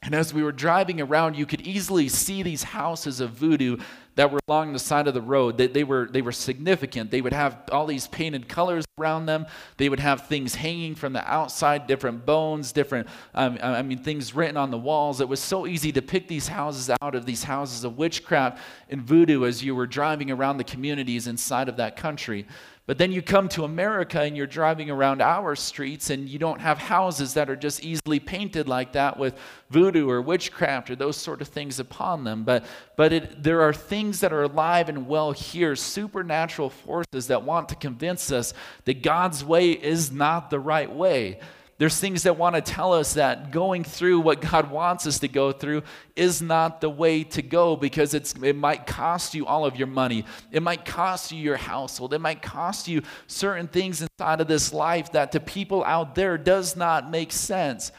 and 0.04 0.15
as 0.15 0.34
we 0.34 0.41
were 0.41 0.52
driving 0.52 1.00
around, 1.00 1.36
you 1.38 1.45
could 1.45 1.62
easily 1.62 2.10
see 2.10 2.41
these 2.41 2.63
houses 2.63 3.19
of 3.19 3.32
voodoo 3.32 3.78
that 4.15 4.32
were 4.32 4.39
along 4.47 4.74
the 4.74 4.80
side 4.80 5.08
of 5.08 5.13
the 5.13 5.21
road. 5.21 5.58
They, 5.58 5.67
they, 5.67 5.84
were, 5.84 6.08
they 6.12 6.21
were 6.21 6.32
significant. 6.32 7.12
They 7.12 7.21
would 7.21 7.34
have 7.34 7.63
all 7.71 7.86
these 7.86 8.08
painted 8.08 8.50
colors 8.50 8.86
around 9.00 9.26
them. 9.26 9.45
They 9.78 9.89
would 9.89 10.00
have 10.00 10.28
things 10.28 10.56
hanging 10.56 10.95
from 10.95 11.13
the 11.13 11.26
outside, 11.32 11.88
different 11.88 12.26
bones, 12.26 12.71
different, 12.71 13.08
um, 13.34 13.58
I 13.62 13.82
mean, 13.82 14.04
things 14.04 14.36
written 14.36 14.58
on 14.58 14.69
the 14.69 14.78
walls. 14.78 15.21
It 15.21 15.30
was 15.30 15.39
so 15.39 15.65
easy 15.65 15.91
to 15.93 16.02
pick 16.02 16.28
these 16.28 16.47
houses 16.47 16.89
out 17.02 17.15
of 17.15 17.26
these 17.26 17.43
houses 17.43 17.84
of 17.84 17.97
witchcraft 17.97 18.60
and 18.89 19.02
voodoo 19.02 19.45
as 19.45 19.63
you 19.63 19.76
were 19.76 19.88
driving 19.88 20.30
around 20.30 20.58
the 20.58 20.63
communities 20.63 21.28
inside 21.28 21.69
of 21.69 21.78
that 21.78 21.95
country. 21.95 22.45
But 22.91 22.97
then 22.97 23.13
you 23.13 23.21
come 23.21 23.47
to 23.47 23.63
America 23.63 24.19
and 24.19 24.36
you're 24.36 24.45
driving 24.45 24.89
around 24.89 25.21
our 25.21 25.56
streets 25.56 26.10
and 26.10 26.27
you 26.27 26.38
don't 26.38 26.60
have 26.60 26.77
houses 26.77 27.36
that 27.36 27.49
are 27.49 27.56
just 27.56 27.86
easily 27.86 28.19
painted 28.19 28.67
like 28.67 28.91
that 28.91 29.17
with 29.17 29.39
voodoo 29.69 30.10
or 30.10 30.21
witchcraft 30.21 30.89
or 30.89 30.97
those 30.97 31.15
sort 31.15 31.41
of 31.41 31.47
things 31.47 31.80
upon 31.80 32.25
them. 32.25 32.43
But, 32.43 32.65
but 32.97 33.13
it, 33.13 33.43
there 33.43 33.62
are 33.62 33.71
things 33.71 34.19
that 34.19 34.34
are 34.34 34.43
alive 34.43 34.89
and 34.89 35.08
well 35.08 35.32
here, 35.32 35.73
supernatural 35.77 36.69
forces 36.69 37.27
that 37.27 37.43
want 37.43 37.69
to 37.69 37.75
convince 37.75 38.30
us 38.30 38.54
that 38.84 39.01
God's 39.01 39.41
way 39.41 39.71
is 39.71 40.12
not 40.12 40.49
the 40.49 40.60
right 40.60 40.93
way. 40.93 41.39
There's 41.82 42.00
things 42.00 42.22
that 42.24 42.38
want 42.38 42.54
to 42.54 42.62
tell 42.62 42.94
us 42.94 43.15
that 43.15 43.50
going 43.50 43.84
through 43.84 44.20
what 44.20 44.39
God 44.39 44.70
wants 44.70 45.08
us 45.08 45.17
to 45.17 45.28
go 45.28 45.52
through 45.52 45.82
is 46.15 46.39
not 46.39 46.80
the 46.80 46.91
way 46.91 47.24
to 47.24 47.41
go 47.41 47.76
because 47.76 48.13
it's, 48.13 48.36
it 48.36 48.56
might 48.56 48.86
cost 48.86 49.34
you 49.34 49.48
all 49.48 49.65
of 49.65 49.76
your 49.76 49.88
money. 49.88 50.26
It 50.52 50.62
might 50.62 50.86
cost 50.86 51.32
you 51.32 51.39
your 51.39 51.58
household. 51.58 52.13
It 52.13 52.22
might 52.22 52.44
cost 52.44 52.88
you 52.88 53.02
certain 53.26 53.67
things 53.67 54.04
inside 54.04 54.41
of 54.41 54.48
this 54.48 54.72
life 54.72 55.13
that 55.13 55.32
to 55.32 55.39
people 55.39 55.84
out 55.84 56.13
there 56.13 56.38
does 56.38 56.76
not 56.76 57.10
make 57.10 57.32
sense. 57.32 57.91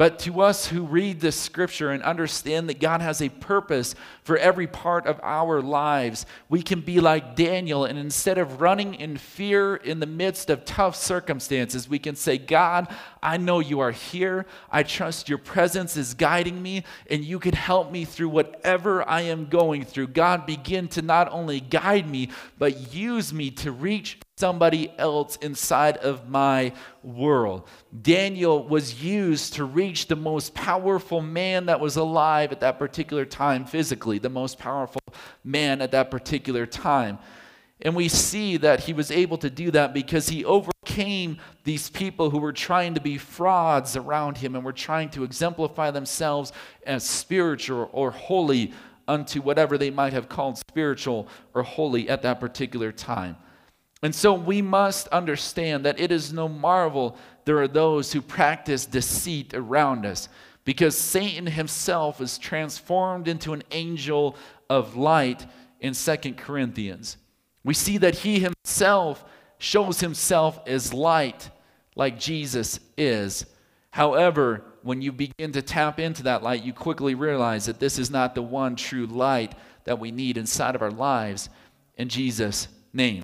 But 0.00 0.18
to 0.20 0.40
us 0.40 0.66
who 0.66 0.84
read 0.84 1.20
this 1.20 1.38
scripture 1.38 1.90
and 1.90 2.02
understand 2.02 2.70
that 2.70 2.80
God 2.80 3.02
has 3.02 3.20
a 3.20 3.28
purpose 3.28 3.94
for 4.22 4.38
every 4.38 4.66
part 4.66 5.06
of 5.06 5.20
our 5.22 5.60
lives, 5.60 6.24
we 6.48 6.62
can 6.62 6.80
be 6.80 7.00
like 7.00 7.36
Daniel 7.36 7.84
and 7.84 7.98
instead 7.98 8.38
of 8.38 8.62
running 8.62 8.94
in 8.94 9.18
fear 9.18 9.76
in 9.76 10.00
the 10.00 10.06
midst 10.06 10.48
of 10.48 10.64
tough 10.64 10.96
circumstances, 10.96 11.86
we 11.86 11.98
can 11.98 12.16
say, 12.16 12.38
God, 12.38 12.88
I 13.22 13.36
know 13.36 13.60
you 13.60 13.80
are 13.80 13.90
here. 13.90 14.46
I 14.70 14.82
trust 14.82 15.28
your 15.28 15.38
presence 15.38 15.96
is 15.96 16.14
guiding 16.14 16.62
me 16.62 16.84
and 17.10 17.24
you 17.24 17.38
can 17.38 17.54
help 17.54 17.90
me 17.90 18.04
through 18.04 18.30
whatever 18.30 19.06
I 19.08 19.22
am 19.22 19.46
going 19.46 19.84
through. 19.84 20.08
God, 20.08 20.46
begin 20.46 20.88
to 20.88 21.02
not 21.02 21.30
only 21.30 21.60
guide 21.60 22.08
me, 22.08 22.30
but 22.58 22.94
use 22.94 23.32
me 23.32 23.50
to 23.52 23.72
reach 23.72 24.18
somebody 24.38 24.90
else 24.96 25.36
inside 25.36 25.98
of 25.98 26.28
my 26.28 26.72
world. 27.02 27.68
Daniel 28.02 28.66
was 28.66 29.02
used 29.02 29.54
to 29.54 29.64
reach 29.64 30.06
the 30.06 30.16
most 30.16 30.54
powerful 30.54 31.20
man 31.20 31.66
that 31.66 31.78
was 31.78 31.96
alive 31.96 32.50
at 32.50 32.60
that 32.60 32.78
particular 32.78 33.26
time 33.26 33.66
physically, 33.66 34.18
the 34.18 34.30
most 34.30 34.58
powerful 34.58 35.02
man 35.44 35.82
at 35.82 35.92
that 35.92 36.10
particular 36.10 36.64
time. 36.64 37.18
And 37.82 37.96
we 37.96 38.08
see 38.08 38.56
that 38.58 38.80
he 38.80 38.92
was 38.92 39.10
able 39.10 39.38
to 39.38 39.48
do 39.48 39.70
that 39.70 39.94
because 39.94 40.28
he 40.28 40.44
overcame 40.44 41.38
these 41.64 41.88
people 41.88 42.28
who 42.28 42.38
were 42.38 42.52
trying 42.52 42.94
to 42.94 43.00
be 43.00 43.16
frauds 43.16 43.96
around 43.96 44.36
him 44.38 44.54
and 44.54 44.64
were 44.64 44.72
trying 44.72 45.08
to 45.10 45.24
exemplify 45.24 45.90
themselves 45.90 46.52
as 46.86 47.04
spiritual 47.04 47.88
or 47.92 48.10
holy 48.10 48.72
unto 49.08 49.40
whatever 49.40 49.78
they 49.78 49.90
might 49.90 50.12
have 50.12 50.28
called 50.28 50.58
spiritual 50.58 51.26
or 51.54 51.62
holy 51.62 52.08
at 52.08 52.22
that 52.22 52.38
particular 52.38 52.92
time. 52.92 53.36
And 54.02 54.14
so 54.14 54.32
we 54.32 54.62
must 54.62 55.08
understand 55.08 55.84
that 55.84 56.00
it 56.00 56.12
is 56.12 56.32
no 56.32 56.48
marvel 56.48 57.16
there 57.44 57.58
are 57.58 57.68
those 57.68 58.12
who 58.12 58.22
practice 58.22 58.86
deceit 58.86 59.54
around 59.54 60.06
us 60.06 60.28
because 60.64 60.96
Satan 60.96 61.46
himself 61.46 62.20
is 62.20 62.38
transformed 62.38 63.26
into 63.26 63.52
an 63.52 63.62
angel 63.70 64.36
of 64.68 64.96
light 64.96 65.46
in 65.80 65.94
Second 65.94 66.36
Corinthians. 66.36 67.16
We 67.64 67.74
see 67.74 67.98
that 67.98 68.16
he 68.16 68.40
himself 68.40 69.24
shows 69.58 70.00
himself 70.00 70.58
as 70.66 70.94
light 70.94 71.50
like 71.94 72.18
Jesus 72.18 72.80
is. 72.96 73.44
However, 73.90 74.64
when 74.82 75.02
you 75.02 75.12
begin 75.12 75.52
to 75.52 75.62
tap 75.62 76.00
into 76.00 76.22
that 76.22 76.42
light, 76.42 76.64
you 76.64 76.72
quickly 76.72 77.14
realize 77.14 77.66
that 77.66 77.80
this 77.80 77.98
is 77.98 78.10
not 78.10 78.34
the 78.34 78.42
one 78.42 78.76
true 78.76 79.06
light 79.06 79.54
that 79.84 79.98
we 79.98 80.10
need 80.10 80.38
inside 80.38 80.74
of 80.74 80.82
our 80.82 80.90
lives 80.90 81.50
in 81.96 82.08
Jesus' 82.08 82.68
name. 82.92 83.22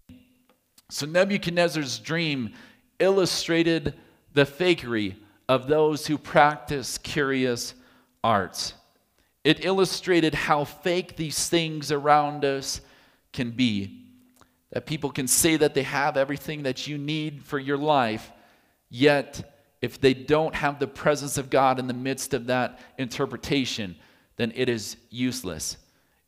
So 0.90 1.06
Nebuchadnezzar's 1.06 1.98
dream 1.98 2.52
illustrated 2.98 3.94
the 4.34 4.44
fakery 4.44 5.16
of 5.48 5.66
those 5.66 6.06
who 6.06 6.18
practice 6.18 6.98
curious 6.98 7.74
arts. 8.22 8.74
It 9.44 9.64
illustrated 9.64 10.34
how 10.34 10.64
fake 10.64 11.16
these 11.16 11.48
things 11.48 11.92
around 11.92 12.44
us 12.44 12.80
can 13.32 13.52
be. 13.52 14.05
That 14.76 14.84
people 14.84 15.08
can 15.08 15.26
say 15.26 15.56
that 15.56 15.72
they 15.72 15.84
have 15.84 16.18
everything 16.18 16.64
that 16.64 16.86
you 16.86 16.98
need 16.98 17.42
for 17.42 17.58
your 17.58 17.78
life, 17.78 18.30
yet, 18.90 19.56
if 19.80 19.98
they 19.98 20.12
don't 20.12 20.54
have 20.54 20.78
the 20.78 20.86
presence 20.86 21.38
of 21.38 21.48
God 21.48 21.78
in 21.78 21.86
the 21.86 21.94
midst 21.94 22.34
of 22.34 22.48
that 22.48 22.78
interpretation, 22.98 23.96
then 24.36 24.52
it 24.54 24.68
is 24.68 24.98
useless. 25.08 25.78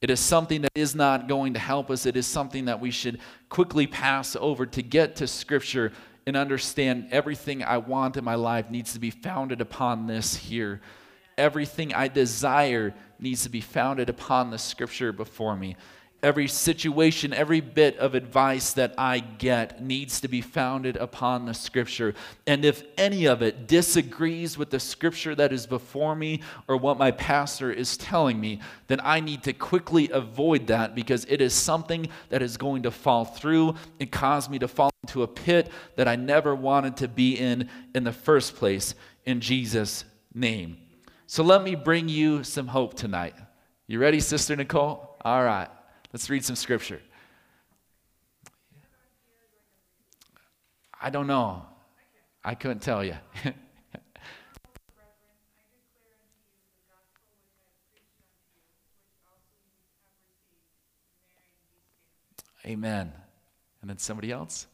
It 0.00 0.08
is 0.08 0.18
something 0.18 0.62
that 0.62 0.72
is 0.74 0.94
not 0.94 1.28
going 1.28 1.52
to 1.52 1.60
help 1.60 1.90
us. 1.90 2.06
It 2.06 2.16
is 2.16 2.26
something 2.26 2.64
that 2.64 2.80
we 2.80 2.90
should 2.90 3.20
quickly 3.50 3.86
pass 3.86 4.34
over 4.34 4.64
to 4.64 4.80
get 4.80 5.16
to 5.16 5.26
Scripture 5.26 5.92
and 6.26 6.34
understand 6.34 7.08
everything 7.10 7.62
I 7.62 7.76
want 7.76 8.16
in 8.16 8.24
my 8.24 8.36
life 8.36 8.70
needs 8.70 8.94
to 8.94 8.98
be 8.98 9.10
founded 9.10 9.60
upon 9.60 10.06
this 10.06 10.34
here. 10.34 10.80
Everything 11.36 11.92
I 11.92 12.08
desire 12.08 12.94
needs 13.20 13.42
to 13.42 13.50
be 13.50 13.60
founded 13.60 14.08
upon 14.08 14.50
the 14.50 14.58
Scripture 14.58 15.12
before 15.12 15.54
me. 15.54 15.76
Every 16.20 16.48
situation, 16.48 17.32
every 17.32 17.60
bit 17.60 17.96
of 17.98 18.16
advice 18.16 18.72
that 18.72 18.92
I 18.98 19.20
get 19.20 19.80
needs 19.80 20.20
to 20.22 20.28
be 20.28 20.40
founded 20.40 20.96
upon 20.96 21.46
the 21.46 21.54
scripture. 21.54 22.12
And 22.44 22.64
if 22.64 22.82
any 22.96 23.26
of 23.26 23.40
it 23.40 23.68
disagrees 23.68 24.58
with 24.58 24.70
the 24.70 24.80
scripture 24.80 25.36
that 25.36 25.52
is 25.52 25.64
before 25.64 26.16
me 26.16 26.42
or 26.66 26.76
what 26.76 26.98
my 26.98 27.12
pastor 27.12 27.70
is 27.70 27.96
telling 27.96 28.40
me, 28.40 28.60
then 28.88 29.00
I 29.04 29.20
need 29.20 29.44
to 29.44 29.52
quickly 29.52 30.10
avoid 30.10 30.66
that 30.66 30.96
because 30.96 31.24
it 31.26 31.40
is 31.40 31.54
something 31.54 32.08
that 32.30 32.42
is 32.42 32.56
going 32.56 32.82
to 32.82 32.90
fall 32.90 33.24
through 33.24 33.76
and 34.00 34.10
cause 34.10 34.48
me 34.48 34.58
to 34.58 34.66
fall 34.66 34.90
into 35.04 35.22
a 35.22 35.28
pit 35.28 35.70
that 35.94 36.08
I 36.08 36.16
never 36.16 36.52
wanted 36.52 36.96
to 36.96 37.06
be 37.06 37.38
in 37.38 37.68
in 37.94 38.02
the 38.02 38.12
first 38.12 38.56
place 38.56 38.96
in 39.24 39.40
Jesus' 39.40 40.04
name. 40.34 40.78
So 41.28 41.44
let 41.44 41.62
me 41.62 41.76
bring 41.76 42.08
you 42.08 42.42
some 42.42 42.66
hope 42.66 42.94
tonight. 42.94 43.34
You 43.86 44.00
ready, 44.00 44.18
Sister 44.18 44.56
Nicole? 44.56 45.16
All 45.24 45.44
right. 45.44 45.68
Let's 46.12 46.30
read 46.30 46.44
some 46.44 46.56
scripture. 46.56 47.00
I 51.00 51.10
don't 51.10 51.26
know. 51.26 51.64
I 52.44 52.54
couldn't 52.54 52.80
tell 52.80 53.04
you. 53.04 53.14
Amen. 62.66 63.12
And 63.80 63.90
then 63.90 63.98
somebody 63.98 64.32
else? 64.32 64.66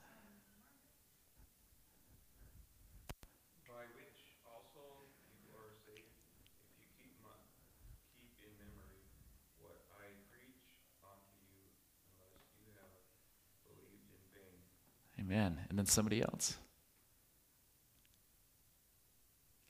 Amen. 15.24 15.58
And 15.68 15.78
then 15.78 15.86
somebody 15.86 16.22
else. 16.22 16.58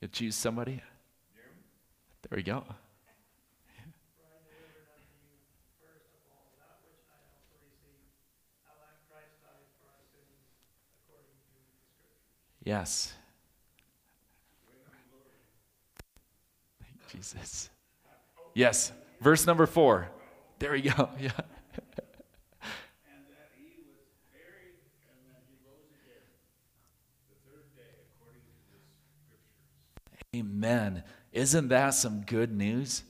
You 0.01 0.07
choose 0.09 0.35
somebody. 0.35 0.81
There 2.29 2.37
we 2.37 2.43
go. 2.43 2.63
Yes. 12.63 13.13
Thank 16.81 17.11
Jesus. 17.11 17.69
Yes. 18.55 18.91
Verse 19.21 19.45
number 19.45 19.67
four. 19.67 20.09
There 20.59 20.71
we 20.71 20.81
go. 20.81 21.09
Yeah. 21.19 21.31
Amen. 30.39 31.03
Isn't 31.31 31.69
that 31.69 31.91
some 31.93 32.21
good 32.21 32.51
news? 32.51 33.03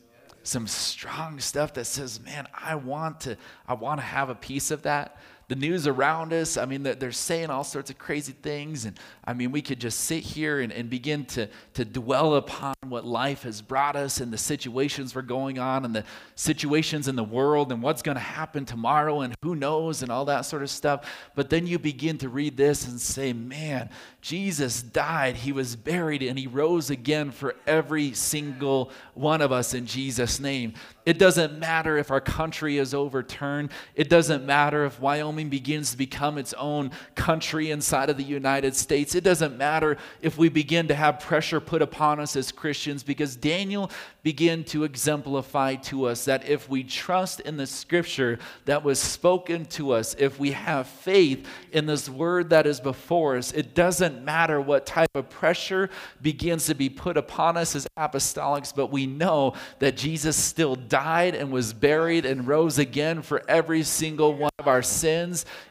Some 0.43 0.67
strong 0.67 1.39
stuff 1.39 1.73
that 1.73 1.85
says, 1.85 2.19
man, 2.21 2.47
I 2.53 2.75
want 2.75 3.21
to, 3.21 3.37
I 3.67 3.73
want 3.73 3.99
to 3.99 4.05
have 4.05 4.29
a 4.29 4.35
piece 4.35 4.69
of 4.69 4.83
that 4.83 5.17
the 5.47 5.55
news 5.55 5.85
around 5.85 6.33
us, 6.33 6.57
I 6.57 6.65
mean, 6.65 6.83
they're 6.83 7.11
saying 7.11 7.49
all 7.51 7.63
sorts 7.63 7.91
of 7.91 7.97
crazy 7.97 8.33
things. 8.33 8.85
And 8.85 8.99
I 9.23 9.33
mean, 9.33 9.51
we 9.51 9.61
could 9.61 9.79
just 9.79 10.01
sit 10.01 10.23
here 10.23 10.59
and, 10.59 10.73
and 10.73 10.89
begin 10.89 11.25
to, 11.25 11.47
to 11.75 11.85
dwell 11.85 12.35
upon 12.35 12.73
what 12.81 13.05
life 13.05 13.43
has 13.43 13.61
brought 13.61 13.95
us 13.95 14.19
and 14.19 14.33
the 14.33 14.37
situations 14.37 15.13
we're 15.13 15.21
going 15.21 15.59
on 15.59 15.85
and 15.85 15.95
the 15.95 16.03
situations 16.33 17.07
in 17.07 17.15
the 17.15 17.23
world 17.23 17.71
and 17.71 17.83
what's 17.83 18.01
going 18.01 18.15
to 18.15 18.21
happen 18.21 18.65
tomorrow 18.65 19.21
and 19.21 19.35
who 19.43 19.55
knows 19.55 20.01
and 20.01 20.11
all 20.11 20.25
that 20.25 20.41
sort 20.41 20.63
of 20.63 20.69
stuff. 20.69 21.07
But 21.35 21.51
then 21.51 21.67
you 21.67 21.77
begin 21.77 22.17
to 22.19 22.29
read 22.29 22.57
this 22.57 22.87
and 22.87 22.99
say, 22.99 23.31
man, 23.31 23.89
Jesus 24.21 24.81
died, 24.81 25.35
he 25.35 25.51
was 25.51 25.75
buried, 25.75 26.23
and 26.23 26.39
he 26.39 26.47
rose 26.47 26.89
again 26.89 27.29
for 27.29 27.55
every 27.67 28.13
single 28.13 28.91
one 29.13 29.41
of 29.41 29.51
us 29.51 29.75
in 29.75 29.85
Jesus' 29.85 30.39
name. 30.39 30.73
It 31.05 31.19
doesn't 31.19 31.59
matter 31.59 31.99
if 31.99 32.09
our 32.09 32.21
country 32.21 32.79
is 32.79 32.95
overturned, 32.95 33.69
it 33.93 34.09
doesn't 34.09 34.43
matter 34.43 34.85
if 34.85 34.99
Wyoming 34.99 35.34
Wyoming 35.35 35.49
begins 35.49 35.91
to 35.91 35.97
become 35.97 36.37
its 36.37 36.53
own 36.53 36.91
country 37.15 37.69
inside 37.69 38.09
of 38.09 38.15
the 38.15 38.23
United 38.23 38.73
States. 38.73 39.15
It 39.15 39.23
doesn't 39.25 39.57
matter 39.57 39.97
if 40.21 40.37
we 40.37 40.47
begin 40.47 40.87
to 40.87 40.95
have 40.95 41.19
pressure 41.19 41.59
put 41.59 41.81
upon 41.81 42.21
us 42.21 42.37
as 42.37 42.53
Christians 42.53 43.03
because 43.03 43.35
Daniel 43.35 43.91
began 44.23 44.63
to 44.63 44.85
exemplify 44.85 45.75
to 45.75 46.05
us 46.05 46.23
that 46.25 46.47
if 46.47 46.69
we 46.69 46.85
trust 46.85 47.41
in 47.41 47.57
the 47.57 47.67
scripture 47.67 48.39
that 48.63 48.81
was 48.81 48.97
spoken 48.97 49.65
to 49.65 49.91
us, 49.91 50.15
if 50.17 50.39
we 50.39 50.51
have 50.51 50.87
faith 50.87 51.45
in 51.73 51.85
this 51.85 52.09
word 52.09 52.49
that 52.51 52.65
is 52.65 52.79
before 52.79 53.35
us, 53.35 53.51
it 53.51 53.75
doesn't 53.75 54.23
matter 54.23 54.61
what 54.61 54.85
type 54.85 55.09
of 55.15 55.29
pressure 55.29 55.89
begins 56.21 56.65
to 56.67 56.75
be 56.75 56.89
put 56.89 57.17
upon 57.17 57.57
us 57.57 57.75
as 57.75 57.85
apostolics, 57.99 58.73
but 58.73 58.89
we 58.89 59.05
know 59.05 59.53
that 59.79 59.97
Jesus 59.97 60.37
still 60.37 60.75
died 60.75 61.35
and 61.35 61.51
was 61.51 61.73
buried 61.73 62.25
and 62.25 62.47
rose 62.47 62.79
again 62.79 63.21
for 63.21 63.43
every 63.49 63.83
single 63.83 64.33
one 64.33 64.49
of 64.59 64.67
our 64.67 64.81
sins 64.81 65.24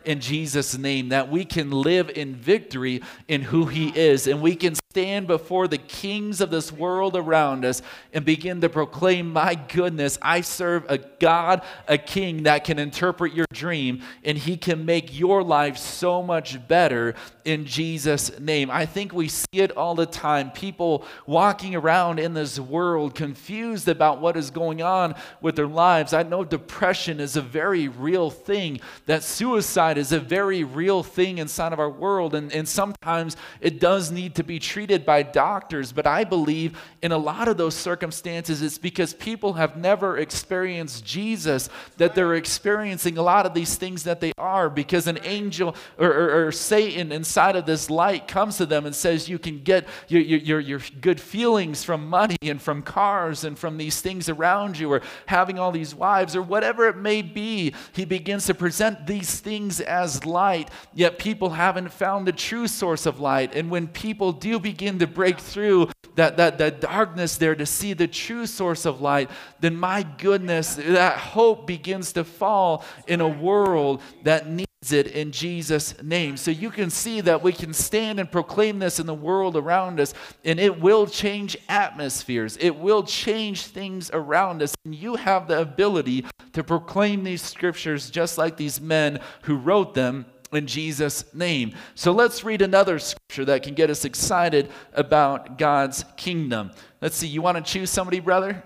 in 0.05 0.21
Jesus' 0.21 0.77
name, 0.77 1.11
that 1.11 1.31
we 1.31 1.45
can 1.45 1.71
live 1.71 2.11
in 2.11 2.35
victory 2.35 3.03
in 3.29 3.43
who 3.43 3.67
He 3.67 3.89
is, 3.89 4.27
and 4.27 4.41
we 4.41 4.57
can 4.57 4.75
stand 4.95 5.27
before 5.27 5.67
the 5.67 5.77
kings 5.79 6.41
of 6.41 6.51
this 6.51 6.71
world 6.71 7.17
around 7.17 7.65
us 7.65 7.83
and 8.13 8.25
begin 8.25 8.61
to 8.61 8.69
proclaim, 8.69 9.33
My 9.33 9.57
goodness, 9.57 10.19
I 10.23 10.41
serve 10.41 10.85
a 10.89 10.99
God, 10.99 11.63
a 11.89 11.99
king 11.99 12.45
that 12.45 12.63
can 12.63 12.79
interpret 12.79 13.35
your 13.35 13.47
dream, 13.53 14.03
and 14.23 14.39
He 14.39 14.57
can 14.57 14.85
make 14.85 15.19
your 15.19 15.43
life 15.43 15.79
so 15.79 16.23
much 16.23 16.67
better 16.69 17.17
in 17.45 17.67
Jesus' 17.67 18.39
name. 18.39 18.71
I 18.71 18.87
think 18.87 19.13
we 19.13 19.27
see 19.27 19.47
it 19.55 19.77
all 19.77 19.95
the 19.95 20.07
time. 20.07 20.51
People 20.53 21.05
walking 21.27 21.75
around 21.75 22.21
in 22.21 22.35
this 22.35 22.61
world 22.61 23.15
confused 23.15 23.89
about 23.89 24.21
what 24.21 24.37
is 24.37 24.51
going 24.51 24.81
on 24.81 25.15
with 25.41 25.57
their 25.57 25.67
lives. 25.67 26.13
I 26.13 26.23
know 26.23 26.45
depression 26.45 27.21
is 27.21 27.37
a 27.37 27.43
very 27.43 27.89
real 27.89 28.31
thing, 28.31 28.81
that 29.07 29.23
suicide 29.45 29.99
is 29.99 30.11
a 30.11 30.19
very 30.19 30.65
real 30.65 31.03
thing 31.03 31.37
inside 31.37 31.75
of 31.75 31.79
our 31.79 31.91
world, 31.91 32.35
and, 32.35 32.51
and 32.55 32.67
sometimes 32.67 33.37
it 33.61 33.79
does 33.79 34.11
need 34.11 34.35
to 34.35 34.43
be 34.43 34.59
treated 34.59 35.05
by 35.05 35.23
doctors. 35.23 35.93
But 35.93 36.07
I 36.07 36.25
believe 36.25 36.79
in 37.03 37.13
a 37.13 37.19
lot 37.19 37.47
of 37.49 37.59
those 37.59 37.75
circumstances, 37.75 38.63
it's 38.63 38.79
because 38.79 39.13
people 39.13 39.53
have 39.53 39.77
never 39.77 40.17
experienced 40.17 41.05
Jesus 41.05 41.69
that 41.99 42.15
they're 42.15 42.37
experiencing 42.37 43.19
a 43.19 43.23
lot 43.23 43.45
of 43.45 43.53
these 43.53 43.77
things 43.77 44.05
that 44.05 44.23
they 44.23 44.33
are 44.39 44.71
because 44.71 45.07
an 45.09 45.19
angel 45.25 45.77
or, 45.99 46.11
or, 46.11 46.47
or 46.47 46.51
Satan 46.53 47.13
inside 47.13 47.55
of 47.55 47.67
this 47.67 47.91
light 47.91 48.27
comes 48.27 48.57
to 48.57 48.65
them 48.65 48.87
and 48.87 48.95
says, 48.95 49.29
You 49.29 49.39
can 49.39 49.63
get 49.63 49.87
your, 50.09 50.23
your, 50.23 50.61
your 50.61 50.81
good 51.03 51.21
feelings 51.21 51.85
from 51.85 52.09
money 52.09 52.39
and 52.41 52.63
from 52.63 52.81
cars 52.81 53.45
and 53.45 53.59
from 53.59 53.77
these 53.77 54.01
things 54.01 54.31
around 54.31 54.79
you 54.79 54.91
or 54.91 55.03
having 55.27 55.59
all 55.59 55.71
these 55.71 55.95
wives 55.95 56.35
or 56.35 56.41
whatever 56.41 56.89
it 56.89 56.97
may 56.97 57.21
be. 57.21 57.75
He 57.93 58.07
begins 58.07 58.47
to 58.47 58.55
present 58.55 59.07
these 59.07 59.34
things 59.41 59.81
as 59.81 60.25
light, 60.25 60.71
yet 60.95 61.19
people 61.19 61.51
haven't 61.51 61.91
found 61.93 62.27
the 62.27 62.33
true 62.33 62.67
source 62.67 63.07
of 63.07 63.21
light. 63.21 63.55
And 63.55 63.71
when 63.71 63.89
people 63.89 64.33
do 64.33 64.59
begin 64.59 64.99
to 64.99 65.07
break 65.07 65.39
through 65.39 65.91
that, 66.17 66.37
that, 66.37 66.59
that 66.59 66.81
darkness 66.81 67.37
there 67.37 67.55
to 67.55 67.67
see 67.67 67.93
the 67.93 68.09
true 68.09 68.47
source 68.47 68.85
of 68.85 69.01
light, 69.01 69.31
then 69.61 69.77
my 69.77 70.03
goodness, 70.03 70.77
that 70.77 71.19
hope 71.19 71.67
begins 71.67 72.13
to 72.13 72.25
fall 72.25 72.85
in 73.07 73.21
a 73.21 73.29
world 73.29 74.01
that 74.23 74.49
needs 74.49 74.69
it 74.93 75.09
in 75.09 75.33
Jesus' 75.33 76.01
name. 76.03 76.37
So 76.37 76.51
you 76.51 76.71
can 76.71 76.91
see 76.91 77.21
that 77.23 77.43
we 77.43 77.53
can 77.53 77.73
stand 77.73 78.21
and 78.21 78.31
proclaim 78.31 78.79
this 78.79 79.01
in 79.01 79.07
the 79.07 79.15
world 79.15 79.57
around 79.57 80.01
us, 80.01 80.15
and 80.45 80.61
it 80.61 80.81
will 80.81 81.07
change 81.07 81.57
atmospheres. 81.69 82.57
It 82.61 82.77
will 82.77 83.03
change 83.03 83.67
things 83.67 84.11
around 84.13 84.63
us. 84.63 84.75
And 84.85 84.95
you 84.95 85.17
have 85.17 85.49
the 85.49 85.61
ability 85.61 86.27
to 86.53 86.63
proclaim 86.63 87.25
these 87.25 87.43
scriptures 87.43 88.11
just 88.11 88.39
like 88.39 88.57
these 88.57 88.81
men 88.81 89.21
who 89.43 89.57
wrote 89.57 89.95
them 89.95 90.27
in 90.53 90.69
Jesus' 90.69 91.35
name. 91.35 91.75
So 91.97 92.13
let's 92.13 92.45
read 92.45 92.63
another 92.63 93.01
scripture 93.01 93.45
that 93.47 93.65
can 93.65 93.75
get 93.75 93.91
us 93.91 94.05
excited 94.05 94.71
about 94.93 95.59
God's 95.59 96.05
kingdom. 96.17 96.71
Let's 97.01 97.17
see, 97.17 97.27
you 97.27 97.43
want 97.43 97.57
to 97.57 97.63
choose 97.63 97.91
somebody, 97.91 98.21
brother? 98.21 98.63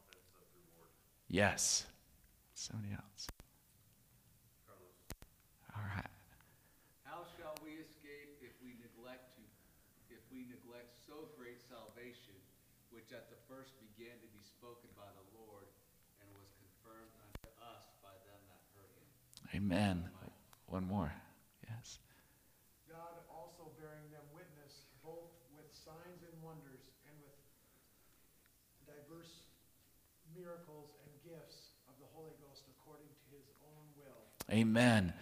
recompense 0.01 0.33
of 0.41 0.49
reward. 0.57 0.89
Yes. 1.29 1.85
Somebody 2.55 2.97
else. 2.97 3.29
All 5.77 5.85
right. 5.85 6.09
How 7.05 7.29
shall 7.37 7.57
we 7.61 7.77
escape 7.77 8.41
if 8.41 8.57
we 8.65 8.77
neglect 8.81 9.37
to, 9.37 9.45
if 10.09 10.25
we 10.33 10.49
neglect 10.49 10.97
so 11.05 11.29
great 11.37 11.61
salvation, 11.61 12.41
which 12.89 13.13
at 13.13 13.31
the 13.31 13.39
first 13.49 13.77
began 13.81 14.19
to 14.21 14.29
be 14.35 14.43
spoken 14.43 14.91
by 14.99 15.09
the 15.15 15.27
Lord, 15.39 15.69
and 16.21 16.29
was 16.37 16.51
confirmed 16.61 17.15
unto 17.23 17.49
us 17.65 17.87
by 18.05 18.13
them 18.27 18.41
that 18.51 18.61
heard 18.77 18.93
him? 18.93 19.09
Amen. 19.61 20.09
One 20.67 20.87
more. 20.87 21.13
Yes. 21.69 21.99
God 22.89 23.13
also 23.29 23.69
bearing 23.79 24.09
them 24.11 24.25
witness 24.33 24.89
both 25.05 25.37
with 25.53 25.69
signs 25.77 26.25
and 26.25 26.33
wonders 26.43 26.81
and 27.05 27.13
with 27.21 27.37
diverse 28.89 29.45
miracles 30.35 30.97
and 31.05 31.13
gifts 31.21 31.77
of 31.89 31.95
the 32.01 32.09
Holy 32.15 32.33
Ghost 32.41 32.65
according 32.81 33.05
to 33.05 33.37
his 33.37 33.45
own 33.69 33.85
will. 34.01 34.25
Amen. 34.49 35.13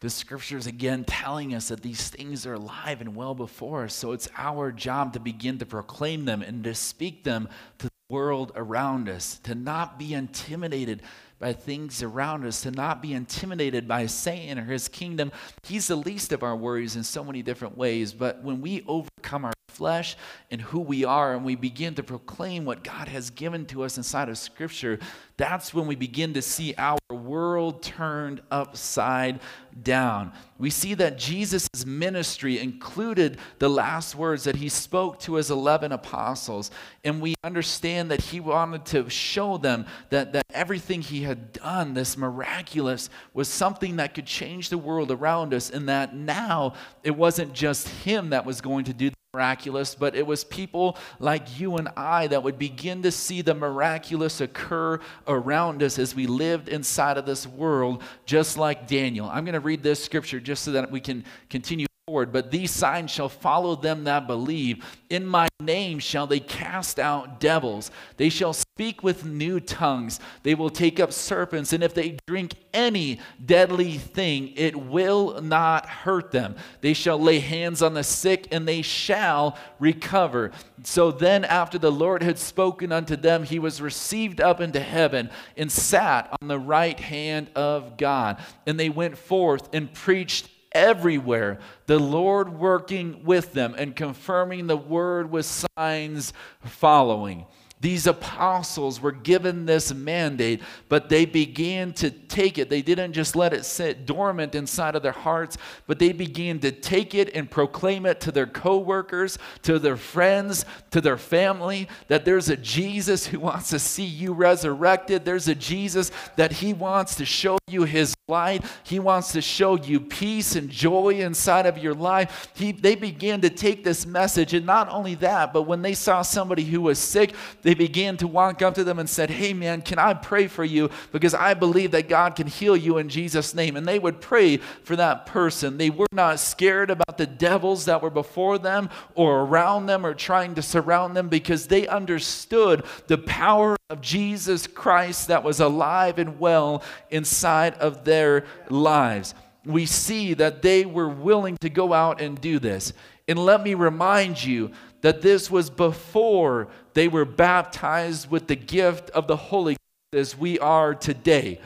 The 0.00 0.08
scriptures 0.08 0.66
again 0.66 1.04
telling 1.04 1.54
us 1.54 1.68
that 1.68 1.82
these 1.82 2.08
things 2.08 2.46
are 2.46 2.54
alive 2.54 3.02
and 3.02 3.14
well 3.14 3.34
before 3.34 3.84
us. 3.84 3.94
So 3.94 4.12
it's 4.12 4.28
our 4.38 4.72
job 4.72 5.12
to 5.12 5.20
begin 5.20 5.58
to 5.58 5.66
proclaim 5.66 6.24
them 6.24 6.40
and 6.40 6.64
to 6.64 6.74
speak 6.74 7.24
them 7.24 7.48
to 7.78 7.88
the 7.88 7.92
world 8.08 8.52
around 8.56 9.08
us, 9.08 9.38
to 9.44 9.54
not 9.54 9.98
be 9.98 10.14
intimidated 10.14 11.02
by 11.42 11.52
things 11.52 12.04
around 12.04 12.46
us, 12.46 12.62
to 12.62 12.70
not 12.70 13.02
be 13.02 13.12
intimidated 13.12 13.88
by 13.88 14.06
Satan 14.06 14.60
or 14.60 14.64
his 14.64 14.86
kingdom. 14.86 15.32
He's 15.64 15.88
the 15.88 15.96
least 15.96 16.32
of 16.32 16.44
our 16.44 16.56
worries 16.56 16.94
in 16.94 17.02
so 17.02 17.24
many 17.24 17.42
different 17.42 17.76
ways. 17.76 18.12
But 18.12 18.42
when 18.44 18.60
we 18.60 18.84
overcome 18.86 19.44
our 19.44 19.52
flesh 19.68 20.16
and 20.52 20.60
who 20.60 20.78
we 20.78 21.04
are 21.04 21.34
and 21.34 21.44
we 21.44 21.56
begin 21.56 21.94
to 21.96 22.02
proclaim 22.04 22.64
what 22.64 22.84
God 22.84 23.08
has 23.08 23.30
given 23.30 23.66
to 23.66 23.82
us 23.82 23.96
inside 23.96 24.28
of 24.28 24.38
Scripture, 24.38 25.00
that's 25.42 25.74
when 25.74 25.88
we 25.88 25.96
begin 25.96 26.34
to 26.34 26.40
see 26.40 26.72
our 26.78 27.00
world 27.10 27.82
turned 27.82 28.40
upside 28.52 29.40
down. 29.82 30.30
We 30.56 30.70
see 30.70 30.94
that 30.94 31.18
Jesus' 31.18 31.68
ministry 31.84 32.60
included 32.60 33.38
the 33.58 33.68
last 33.68 34.14
words 34.14 34.44
that 34.44 34.54
he 34.54 34.68
spoke 34.68 35.18
to 35.20 35.34
his 35.34 35.50
11 35.50 35.90
apostles, 35.90 36.70
and 37.02 37.20
we 37.20 37.34
understand 37.42 38.12
that 38.12 38.20
he 38.20 38.38
wanted 38.38 38.84
to 38.86 39.10
show 39.10 39.58
them 39.58 39.86
that, 40.10 40.32
that 40.32 40.44
everything 40.50 41.02
he 41.02 41.22
had 41.22 41.52
done, 41.52 41.94
this 41.94 42.16
miraculous, 42.16 43.10
was 43.34 43.48
something 43.48 43.96
that 43.96 44.14
could 44.14 44.26
change 44.26 44.68
the 44.68 44.78
world 44.78 45.10
around 45.10 45.52
us, 45.52 45.70
and 45.70 45.88
that 45.88 46.14
now 46.14 46.74
it 47.02 47.16
wasn't 47.16 47.52
just 47.52 47.88
him 47.88 48.30
that 48.30 48.46
was 48.46 48.60
going 48.60 48.84
to 48.84 48.92
do 48.92 49.10
miraculous, 49.34 49.94
but 49.94 50.14
it 50.14 50.26
was 50.26 50.44
people 50.44 50.98
like 51.18 51.58
you 51.58 51.78
and 51.78 51.88
I 51.96 52.26
that 52.26 52.42
would 52.42 52.58
begin 52.58 53.02
to 53.04 53.10
see 53.10 53.40
the 53.40 53.54
miraculous 53.54 54.42
occur 54.42 55.00
around 55.26 55.82
us 55.82 55.98
as 55.98 56.14
we 56.14 56.26
lived 56.26 56.68
inside 56.68 57.16
of 57.16 57.24
this 57.24 57.46
world, 57.46 58.02
just 58.26 58.58
like 58.58 58.86
Daniel. 58.86 59.26
I'm 59.30 59.46
going 59.46 59.54
to 59.54 59.60
read 59.60 59.82
this 59.82 60.04
scripture 60.04 60.38
just 60.38 60.64
so 60.64 60.72
that 60.72 60.90
we 60.90 61.00
can 61.00 61.24
continue 61.48 61.86
forward. 62.06 62.30
But 62.30 62.50
these 62.50 62.70
signs 62.70 63.10
shall 63.10 63.30
follow 63.30 63.74
them 63.74 64.04
that 64.04 64.26
believe. 64.26 64.84
In 65.08 65.24
my 65.24 65.48
name 65.60 65.98
shall 65.98 66.26
they 66.26 66.40
cast 66.40 66.98
out 66.98 67.40
devils. 67.40 67.90
They 68.18 68.28
shall 68.28 68.52
speak 68.82 69.04
with 69.04 69.24
new 69.24 69.60
tongues. 69.60 70.18
They 70.42 70.56
will 70.56 70.68
take 70.68 70.98
up 70.98 71.12
serpents. 71.12 71.72
And 71.72 71.84
if 71.84 71.94
they 71.94 72.18
drink 72.26 72.54
any 72.74 73.20
deadly 73.46 73.96
thing, 73.96 74.52
it 74.56 74.74
will 74.74 75.40
not 75.40 75.86
hurt 75.86 76.32
them. 76.32 76.56
They 76.80 76.92
shall 76.92 77.16
lay 77.16 77.38
hands 77.38 77.80
on 77.80 77.94
the 77.94 78.02
sick 78.02 78.48
and 78.50 78.66
they 78.66 78.82
shall 78.82 79.56
recover. 79.78 80.50
So 80.82 81.12
then, 81.12 81.44
after 81.44 81.78
the 81.78 81.92
Lord 81.92 82.24
had 82.24 82.40
spoken 82.40 82.90
unto 82.90 83.14
them, 83.14 83.44
he 83.44 83.60
was 83.60 83.80
received 83.80 84.40
up 84.40 84.60
into 84.60 84.80
heaven 84.80 85.30
and 85.56 85.70
sat 85.70 86.36
on 86.42 86.48
the 86.48 86.58
right 86.58 86.98
hand 86.98 87.50
of 87.54 87.96
God. 87.96 88.38
And 88.66 88.80
they 88.80 88.88
went 88.88 89.16
forth 89.16 89.72
and 89.72 89.94
preached 89.94 90.48
everywhere, 90.72 91.60
the 91.86 92.00
Lord 92.00 92.58
working 92.58 93.24
with 93.24 93.52
them 93.52 93.76
and 93.78 93.94
confirming 93.94 94.66
the 94.66 94.76
word 94.76 95.30
with 95.30 95.46
signs 95.46 96.32
following. 96.64 97.46
These 97.82 98.06
apostles 98.06 99.00
were 99.00 99.10
given 99.10 99.66
this 99.66 99.92
mandate, 99.92 100.62
but 100.88 101.08
they 101.08 101.24
began 101.24 101.92
to 101.94 102.10
take 102.10 102.56
it. 102.56 102.70
They 102.70 102.80
didn't 102.80 103.12
just 103.12 103.34
let 103.34 103.52
it 103.52 103.64
sit 103.64 104.06
dormant 104.06 104.54
inside 104.54 104.94
of 104.94 105.02
their 105.02 105.10
hearts, 105.10 105.58
but 105.88 105.98
they 105.98 106.12
began 106.12 106.60
to 106.60 106.70
take 106.70 107.12
it 107.12 107.34
and 107.34 107.50
proclaim 107.50 108.06
it 108.06 108.20
to 108.20 108.30
their 108.30 108.46
coworkers, 108.46 109.36
to 109.62 109.80
their 109.80 109.96
friends, 109.96 110.64
to 110.92 111.00
their 111.00 111.16
family 111.16 111.88
that 112.06 112.24
there's 112.24 112.48
a 112.48 112.56
Jesus 112.56 113.26
who 113.26 113.40
wants 113.40 113.70
to 113.70 113.80
see 113.80 114.04
you 114.04 114.32
resurrected. 114.32 115.24
There's 115.24 115.48
a 115.48 115.54
Jesus 115.56 116.12
that 116.36 116.52
he 116.52 116.72
wants 116.72 117.16
to 117.16 117.24
show 117.24 117.58
you 117.66 117.82
his 117.82 118.14
light. 118.28 118.64
He 118.84 119.00
wants 119.00 119.32
to 119.32 119.40
show 119.40 119.76
you 119.76 119.98
peace 119.98 120.54
and 120.54 120.70
joy 120.70 121.14
inside 121.18 121.66
of 121.66 121.78
your 121.78 121.94
life. 121.94 122.48
He, 122.54 122.70
they 122.70 122.94
began 122.94 123.40
to 123.40 123.50
take 123.50 123.82
this 123.82 124.06
message, 124.06 124.54
and 124.54 124.64
not 124.64 124.88
only 124.88 125.16
that, 125.16 125.52
but 125.52 125.62
when 125.62 125.82
they 125.82 125.94
saw 125.94 126.22
somebody 126.22 126.62
who 126.62 126.80
was 126.80 127.00
sick, 127.00 127.34
they 127.62 127.71
began 127.74 128.16
to 128.18 128.26
walk 128.26 128.62
up 128.62 128.74
to 128.74 128.84
them 128.84 128.98
and 128.98 129.08
said, 129.08 129.30
Hey 129.30 129.52
man, 129.52 129.82
can 129.82 129.98
I 129.98 130.14
pray 130.14 130.46
for 130.46 130.64
you? 130.64 130.90
Because 131.12 131.34
I 131.34 131.54
believe 131.54 131.92
that 131.92 132.08
God 132.08 132.36
can 132.36 132.46
heal 132.46 132.76
you 132.76 132.98
in 132.98 133.08
Jesus' 133.08 133.54
name. 133.54 133.76
And 133.76 133.86
they 133.86 133.98
would 133.98 134.20
pray 134.20 134.56
for 134.56 134.96
that 134.96 135.26
person. 135.26 135.78
They 135.78 135.90
were 135.90 136.06
not 136.12 136.40
scared 136.40 136.90
about 136.90 137.18
the 137.18 137.26
devils 137.26 137.84
that 137.84 138.02
were 138.02 138.10
before 138.10 138.58
them 138.58 138.90
or 139.14 139.40
around 139.40 139.86
them 139.86 140.04
or 140.04 140.14
trying 140.14 140.54
to 140.56 140.62
surround 140.62 141.16
them 141.16 141.28
because 141.28 141.66
they 141.66 141.86
understood 141.86 142.84
the 143.06 143.18
power 143.18 143.76
of 143.90 144.00
Jesus 144.00 144.66
Christ 144.66 145.28
that 145.28 145.44
was 145.44 145.60
alive 145.60 146.18
and 146.18 146.40
well 146.40 146.82
inside 147.10 147.74
of 147.74 148.04
their 148.04 148.44
lives. 148.68 149.34
We 149.64 149.86
see 149.86 150.34
that 150.34 150.62
they 150.62 150.84
were 150.84 151.08
willing 151.08 151.56
to 151.58 151.70
go 151.70 151.92
out 151.92 152.20
and 152.20 152.40
do 152.40 152.58
this. 152.58 152.92
And 153.28 153.38
let 153.38 153.62
me 153.62 153.74
remind 153.74 154.42
you 154.42 154.72
that 155.02 155.22
this 155.22 155.50
was 155.50 155.70
before 155.70 156.68
they 156.94 157.08
were 157.08 157.24
baptized 157.24 158.30
with 158.30 158.46
the 158.46 158.56
gift 158.56 159.10
of 159.10 159.26
the 159.26 159.36
Holy 159.36 159.76
Ghost 160.12 160.34
as 160.34 160.38
we 160.38 160.58
are 160.58 160.94
today. 160.94 161.60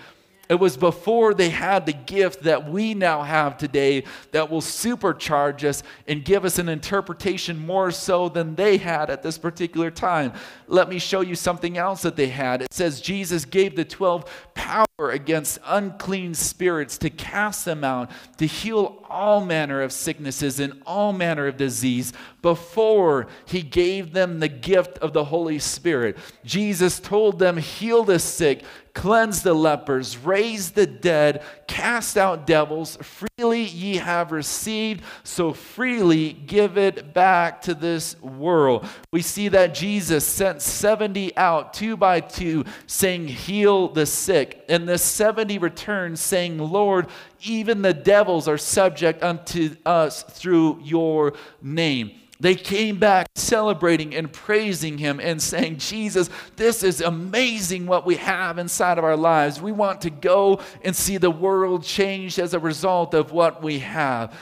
It 0.49 0.61
was 0.61 0.77
before 0.77 1.35
they 1.35 1.51
had 1.51 1.87
the 1.87 1.93
gift 1.93 2.45
that 2.45 2.71
we 2.71 2.95
now 2.95 3.23
have 3.23 3.59
today 3.59 4.05
that 4.31 4.49
will 4.49 4.61
supercharge 4.61 5.65
us 5.65 5.83
and 6.07 6.25
give 6.25 6.45
us 6.45 6.59
an 6.59 6.69
interpretation 6.69 7.59
more 7.59 7.91
so 7.91 8.29
than 8.29 8.55
they 8.55 8.77
had 8.77 9.11
at 9.11 9.25
this 9.25 9.39
particular 9.39 9.91
time. 9.91 10.33
Let 10.69 10.89
me 10.89 11.01
show 11.01 11.21
you 11.21 11.35
something 11.35 11.77
else 11.77 12.03
that 12.03 12.15
they 12.15 12.29
had. 12.29 12.63
It 12.63 12.73
says 12.73 13.01
Jesus 13.01 13.45
gave 13.45 13.75
the 13.75 13.85
12 13.85 14.53
power 14.55 14.87
against 15.11 15.59
unclean 15.65 16.35
spirits 16.35 16.97
to 16.99 17.11
cast 17.11 17.65
them 17.65 17.83
out, 17.83 18.11
to 18.39 18.47
heal 18.47 19.05
all 19.11 19.45
manner 19.45 19.83
of 19.83 19.93
sicknesses 19.93 20.61
and 20.61 20.81
all 20.87 21.13
manner 21.13 21.47
of 21.47 21.57
disease 21.57 22.13
before 22.43 23.27
he 23.45 23.63
gave 23.63 24.13
them 24.13 24.41
the 24.41 24.49
gift 24.49 24.99
of 24.99 25.13
the 25.13 25.25
Holy 25.25 25.59
Spirit. 25.59 26.17
Jesus 26.45 27.01
told 27.01 27.39
them, 27.39 27.57
Heal 27.57 28.05
the 28.05 28.19
sick, 28.19 28.65
cleanse 28.95 29.43
the 29.43 29.55
lepers, 29.55 30.17
raise 30.19 30.71
the 30.71 30.87
dead, 30.87 31.43
cast 31.67 32.17
out 32.17 32.47
devils. 32.47 32.97
Freely 33.03 33.63
ye 33.63 33.97
have 33.97 34.33
received, 34.33 35.03
so 35.25 35.53
freely 35.53 36.33
give 36.33 36.79
it 36.79 37.13
back 37.13 37.63
to 37.63 37.75
this 37.75 38.21
world. 38.21 38.87
We 39.13 39.23
see 39.23 39.49
that 39.49 39.75
Jesus 39.75 40.25
sent 40.25 40.63
70 40.63 41.37
out, 41.37 41.75
two 41.75 41.97
by 41.97 42.21
two, 42.21 42.65
saying, 42.87 43.29
Heal 43.29 43.89
the 43.89 44.07
sick. 44.07 44.65
And 44.69 44.89
the 44.89 44.99
70 44.99 45.59
returned, 45.59 46.19
saying, 46.19 46.59
Lord, 46.59 47.09
even 47.43 47.83
the 47.83 47.95
devils 47.95 48.49
are 48.49 48.59
subject 48.59 49.23
unto 49.23 49.77
us 49.85 50.23
through 50.23 50.81
your 50.83 51.35
name. 51.63 52.13
They 52.39 52.55
came 52.55 52.99
back 52.99 53.29
celebrating 53.35 54.15
and 54.15 54.31
praising 54.31 54.99
him 54.99 55.21
and 55.21 55.41
saying, 55.41 55.79
Jesus, 55.79 56.29
this 56.57 56.83
is 56.83 57.01
amazing 57.01 57.87
what 57.87 58.05
we 58.05 58.17
have 58.17 58.59
inside 58.59 58.99
of 58.99 59.05
our 59.05 59.17
lives. 59.17 59.61
We 59.61 59.73
want 59.73 60.03
to 60.03 60.11
go 60.11 60.61
and 60.83 60.95
see 60.95 61.17
the 61.17 61.31
world 61.31 61.83
changed 61.83 62.39
as 62.39 62.53
a 62.53 62.59
result 62.59 63.15
of 63.15 63.33
what 63.33 63.63
we 63.63 63.79
have. 63.79 64.35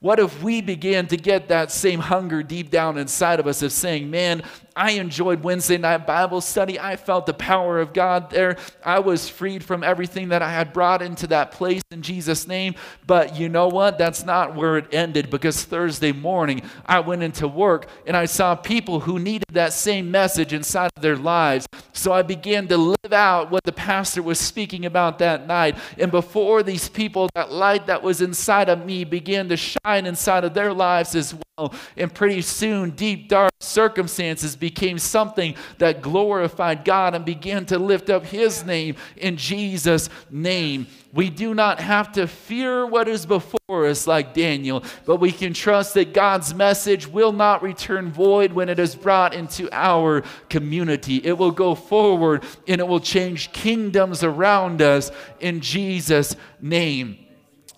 What 0.00 0.20
if 0.20 0.42
we 0.42 0.60
began 0.60 1.06
to 1.08 1.16
get 1.16 1.48
that 1.48 1.70
same 1.70 2.00
hunger 2.00 2.42
deep 2.42 2.70
down 2.70 2.98
inside 2.98 3.40
of 3.40 3.46
us 3.46 3.62
of 3.62 3.72
saying, 3.72 4.10
man, 4.10 4.42
I 4.76 4.92
enjoyed 4.92 5.44
Wednesday 5.44 5.78
night 5.78 6.06
Bible 6.06 6.40
study. 6.40 6.78
I 6.78 6.96
felt 6.96 7.26
the 7.26 7.34
power 7.34 7.80
of 7.80 7.92
God 7.92 8.30
there. 8.30 8.56
I 8.84 8.98
was 8.98 9.28
freed 9.28 9.64
from 9.64 9.84
everything 9.84 10.28
that 10.30 10.42
I 10.42 10.50
had 10.50 10.72
brought 10.72 11.02
into 11.02 11.26
that 11.28 11.52
place 11.52 11.82
in 11.90 12.02
Jesus' 12.02 12.46
name. 12.46 12.74
But 13.06 13.36
you 13.36 13.48
know 13.48 13.68
what? 13.68 13.98
That's 13.98 14.24
not 14.24 14.54
where 14.54 14.76
it 14.76 14.92
ended 14.92 15.30
because 15.30 15.64
Thursday 15.64 16.12
morning 16.12 16.62
I 16.86 17.00
went 17.00 17.22
into 17.22 17.46
work 17.46 17.86
and 18.06 18.16
I 18.16 18.26
saw 18.26 18.54
people 18.54 19.00
who 19.00 19.18
needed 19.18 19.48
that 19.52 19.72
same 19.72 20.10
message 20.10 20.52
inside 20.52 20.90
of 20.96 21.02
their 21.02 21.16
lives. 21.16 21.66
So 21.92 22.12
I 22.12 22.22
began 22.22 22.66
to 22.68 22.76
live 22.76 23.12
out 23.12 23.50
what 23.50 23.64
the 23.64 23.72
pastor 23.72 24.22
was 24.22 24.38
speaking 24.38 24.84
about 24.86 25.18
that 25.20 25.46
night. 25.46 25.76
And 25.98 26.10
before 26.10 26.62
these 26.62 26.88
people, 26.88 27.28
that 27.34 27.52
light 27.52 27.86
that 27.86 28.02
was 28.02 28.20
inside 28.20 28.68
of 28.68 28.84
me 28.84 29.04
began 29.04 29.48
to 29.48 29.56
shine 29.56 30.06
inside 30.06 30.44
of 30.44 30.54
their 30.54 30.72
lives 30.72 31.14
as 31.14 31.34
well. 31.34 31.72
And 31.96 32.12
pretty 32.12 32.42
soon, 32.42 32.90
deep, 32.90 33.28
dark 33.28 33.52
circumstances 33.60 34.56
became 34.64 34.98
something 34.98 35.54
that 35.76 36.00
glorified 36.00 36.86
God 36.86 37.14
and 37.14 37.22
began 37.22 37.66
to 37.66 37.78
lift 37.78 38.08
up 38.08 38.24
His 38.24 38.64
name 38.64 38.96
in 39.14 39.36
Jesus' 39.36 40.08
name. 40.30 40.86
We 41.12 41.28
do 41.28 41.52
not 41.52 41.80
have 41.80 42.12
to 42.12 42.26
fear 42.26 42.86
what 42.86 43.06
is 43.06 43.26
before 43.26 43.86
us 43.86 44.06
like 44.06 44.32
Daniel, 44.32 44.82
but 45.04 45.16
we 45.20 45.32
can 45.32 45.52
trust 45.52 45.92
that 45.94 46.14
God's 46.14 46.54
message 46.54 47.06
will 47.06 47.32
not 47.32 47.62
return 47.62 48.10
void 48.10 48.54
when 48.54 48.70
it 48.70 48.78
is 48.78 48.94
brought 48.94 49.34
into 49.34 49.68
our 49.70 50.22
community. 50.48 51.16
It 51.22 51.36
will 51.36 51.50
go 51.50 51.74
forward 51.74 52.42
and 52.66 52.80
it 52.80 52.88
will 52.88 53.00
change 53.00 53.52
kingdoms 53.52 54.24
around 54.24 54.80
us 54.80 55.10
in 55.40 55.60
Jesus' 55.60 56.36
name. 56.62 57.18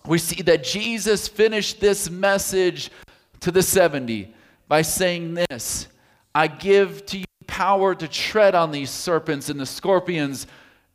We 0.07 0.19
see 0.19 0.41
that 0.43 0.63
Jesus 0.63 1.27
finished 1.27 1.81
this 1.81 2.09
message 2.09 2.93
to 3.41 3.51
the 3.51 3.63
70 3.63 4.33
by 4.69 4.83
saying 4.83 5.35
this 5.35 5.89
I 6.37 6.49
give 6.49 7.07
to 7.07 7.19
you 7.21 7.25
power 7.47 7.95
to 7.95 8.07
tread 8.07 8.55
on 8.55 8.71
these 8.71 8.91
serpents 8.91 9.49
and 9.49 9.59
the 9.59 9.65
scorpions 9.65 10.47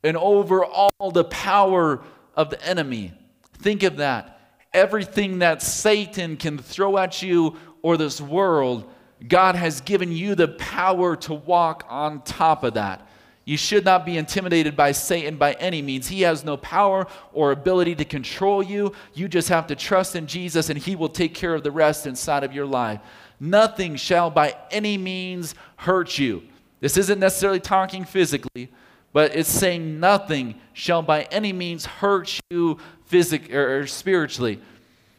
and 0.04 0.16
over 0.16 0.64
all 0.64 1.10
the 1.12 1.24
power 1.24 2.04
of 2.36 2.52
the 2.52 2.64
enemy. 2.64 3.12
Think 3.58 3.82
of 3.82 3.98
that. 3.98 4.40
Everything 4.72 5.40
that 5.40 5.64
Satan 5.64 6.38
can 6.38 6.60
throw 6.60 6.96
at 7.00 7.24
you 7.24 7.58
or 7.82 7.98
this 7.98 8.22
world, 8.22 8.88
God 9.28 9.56
has 9.56 9.82
given 9.82 10.12
you 10.12 10.36
the 10.36 10.50
power 10.50 11.16
to 11.16 11.34
walk 11.34 11.88
on 11.90 12.22
top 12.22 12.64
of 12.64 12.76
that. 12.76 13.08
You 13.44 13.58
should 13.58 13.84
not 13.84 14.06
be 14.06 14.18
intimidated 14.18 14.76
by 14.76 14.92
Satan 14.92 15.38
by 15.38 15.54
any 15.54 15.82
means. 15.82 16.08
He 16.08 16.22
has 16.22 16.46
no 16.46 16.56
power 16.58 17.08
or 17.34 17.52
ability 17.52 17.96
to 17.96 18.06
control 18.06 18.62
you. 18.62 18.94
You 19.16 19.28
just 19.28 19.50
have 19.50 19.66
to 19.68 19.76
trust 19.76 20.16
in 20.16 20.28
Jesus, 20.28 20.70
and 20.70 20.78
He 20.78 20.96
will 20.96 21.10
take 21.10 21.34
care 21.34 21.56
of 21.56 21.64
the 21.64 21.72
rest 21.72 22.06
inside 22.06 22.44
of 22.44 22.54
your 22.54 22.68
life. 22.68 23.00
Nothing 23.44 23.96
shall 23.96 24.30
by 24.30 24.56
any 24.70 25.00
means 25.00 25.56
hurt 25.78 26.20
you. 26.20 26.44
This 26.80 26.96
isn't 26.96 27.20
necessarily 27.20 27.60
talking 27.60 28.06
physically, 28.06 28.70
but 29.14 29.36
it's 29.36 29.50
saying 29.50 30.00
nothing 30.00 30.62
shall 30.74 31.02
by 31.02 31.24
any 31.24 31.52
means 31.52 31.88
hurt 31.88 32.40
you 32.52 32.78
physically 33.08 33.56
or 33.56 33.88
spiritually. 33.88 34.62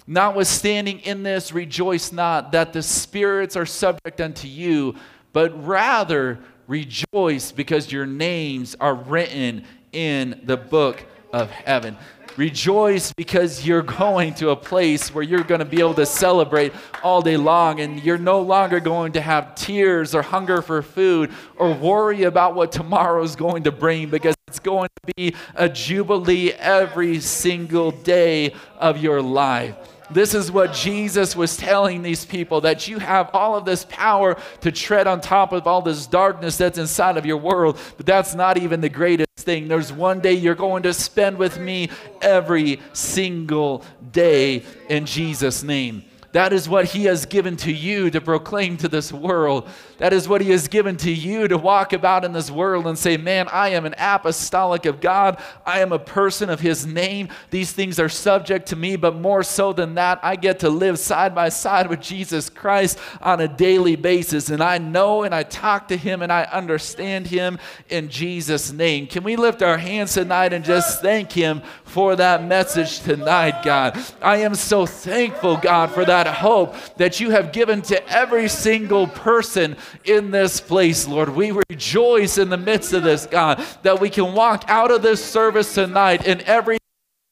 Notwithstanding 0.06 1.00
in 1.00 1.24
this, 1.24 1.52
rejoice 1.52 2.12
not 2.12 2.52
that 2.52 2.72
the 2.72 2.82
spirits 2.82 3.56
are 3.56 3.66
subject 3.66 4.20
unto 4.20 4.46
you, 4.46 4.94
but 5.32 5.66
rather 5.66 6.38
rejoice 6.68 7.50
because 7.50 7.90
your 7.90 8.06
names 8.06 8.76
are 8.78 8.94
written 8.94 9.64
in 9.90 10.40
the 10.44 10.56
book 10.56 11.04
of 11.32 11.50
heaven. 11.50 11.96
Rejoice 12.36 13.12
because 13.12 13.66
you're 13.66 13.82
going 13.82 14.34
to 14.34 14.50
a 14.50 14.56
place 14.56 15.14
where 15.14 15.24
you're 15.24 15.44
going 15.44 15.58
to 15.58 15.64
be 15.64 15.80
able 15.80 15.94
to 15.94 16.06
celebrate 16.06 16.72
all 17.02 17.20
day 17.20 17.36
long 17.36 17.80
and 17.80 18.02
you're 18.02 18.18
no 18.18 18.40
longer 18.40 18.80
going 18.80 19.12
to 19.12 19.20
have 19.20 19.54
tears 19.54 20.14
or 20.14 20.22
hunger 20.22 20.62
for 20.62 20.82
food 20.82 21.30
or 21.56 21.72
worry 21.74 22.22
about 22.22 22.54
what 22.54 22.72
tomorrow 22.72 23.22
is 23.22 23.36
going 23.36 23.64
to 23.64 23.72
bring 23.72 24.08
because 24.08 24.34
it's 24.48 24.58
going 24.58 24.88
to 25.06 25.14
be 25.14 25.34
a 25.54 25.68
jubilee 25.68 26.52
every 26.52 27.20
single 27.20 27.90
day 27.90 28.54
of 28.78 28.98
your 28.98 29.20
life. 29.22 29.76
This 30.12 30.34
is 30.34 30.50
what 30.50 30.72
Jesus 30.72 31.34
was 31.34 31.56
telling 31.56 32.02
these 32.02 32.24
people 32.24 32.60
that 32.62 32.88
you 32.88 32.98
have 32.98 33.30
all 33.32 33.56
of 33.56 33.64
this 33.64 33.84
power 33.88 34.36
to 34.60 34.72
tread 34.72 35.06
on 35.06 35.20
top 35.20 35.52
of 35.52 35.66
all 35.66 35.82
this 35.82 36.06
darkness 36.06 36.56
that's 36.56 36.78
inside 36.78 37.16
of 37.16 37.26
your 37.26 37.38
world, 37.38 37.78
but 37.96 38.06
that's 38.06 38.34
not 38.34 38.58
even 38.58 38.80
the 38.80 38.88
greatest 38.88 39.28
thing. 39.36 39.68
There's 39.68 39.92
one 39.92 40.20
day 40.20 40.34
you're 40.34 40.54
going 40.54 40.82
to 40.84 40.92
spend 40.92 41.38
with 41.38 41.58
me 41.58 41.90
every 42.20 42.80
single 42.92 43.84
day 44.12 44.64
in 44.88 45.06
Jesus' 45.06 45.62
name. 45.62 46.04
That 46.32 46.54
is 46.54 46.68
what 46.68 46.86
He 46.86 47.04
has 47.04 47.26
given 47.26 47.56
to 47.58 47.72
you 47.72 48.10
to 48.10 48.20
proclaim 48.20 48.78
to 48.78 48.88
this 48.88 49.12
world. 49.12 49.68
That 50.02 50.12
is 50.12 50.28
what 50.28 50.40
He 50.40 50.50
has 50.50 50.66
given 50.66 50.96
to 50.96 51.12
you 51.12 51.46
to 51.46 51.56
walk 51.56 51.92
about 51.92 52.24
in 52.24 52.32
this 52.32 52.50
world 52.50 52.88
and 52.88 52.98
say, 52.98 53.16
Man, 53.16 53.46
I 53.46 53.68
am 53.68 53.86
an 53.86 53.94
apostolic 53.96 54.84
of 54.84 55.00
God. 55.00 55.40
I 55.64 55.78
am 55.78 55.92
a 55.92 55.98
person 56.00 56.50
of 56.50 56.58
His 56.58 56.84
name. 56.84 57.28
These 57.50 57.70
things 57.70 58.00
are 58.00 58.08
subject 58.08 58.66
to 58.70 58.76
me, 58.76 58.96
but 58.96 59.14
more 59.14 59.44
so 59.44 59.72
than 59.72 59.94
that, 59.94 60.18
I 60.24 60.34
get 60.34 60.58
to 60.58 60.70
live 60.70 60.98
side 60.98 61.36
by 61.36 61.50
side 61.50 61.88
with 61.88 62.00
Jesus 62.00 62.50
Christ 62.50 62.98
on 63.20 63.40
a 63.40 63.46
daily 63.46 63.94
basis. 63.94 64.50
And 64.50 64.60
I 64.60 64.78
know 64.78 65.22
and 65.22 65.32
I 65.32 65.44
talk 65.44 65.86
to 65.86 65.96
Him 65.96 66.20
and 66.20 66.32
I 66.32 66.48
understand 66.50 67.28
Him 67.28 67.60
in 67.88 68.08
Jesus' 68.08 68.72
name. 68.72 69.06
Can 69.06 69.22
we 69.22 69.36
lift 69.36 69.62
our 69.62 69.78
hands 69.78 70.14
tonight 70.14 70.52
and 70.52 70.64
just 70.64 71.00
thank 71.00 71.30
Him 71.30 71.62
for 71.84 72.16
that 72.16 72.42
message 72.42 72.98
tonight, 73.02 73.62
God? 73.62 73.96
I 74.20 74.38
am 74.38 74.56
so 74.56 74.84
thankful, 74.84 75.58
God, 75.58 75.92
for 75.92 76.04
that 76.04 76.26
hope 76.26 76.74
that 76.96 77.20
you 77.20 77.30
have 77.30 77.52
given 77.52 77.82
to 77.82 78.08
every 78.08 78.48
single 78.48 79.06
person 79.06 79.76
in 80.04 80.30
this 80.30 80.60
place, 80.60 81.06
Lord. 81.06 81.30
We 81.30 81.52
rejoice 81.70 82.38
in 82.38 82.48
the 82.48 82.56
midst 82.56 82.92
of 82.92 83.02
this, 83.02 83.26
God, 83.26 83.64
that 83.82 84.00
we 84.00 84.10
can 84.10 84.34
walk 84.34 84.64
out 84.68 84.90
of 84.90 85.02
this 85.02 85.24
service 85.24 85.74
tonight 85.74 86.26
and 86.26 86.40
every 86.42 86.78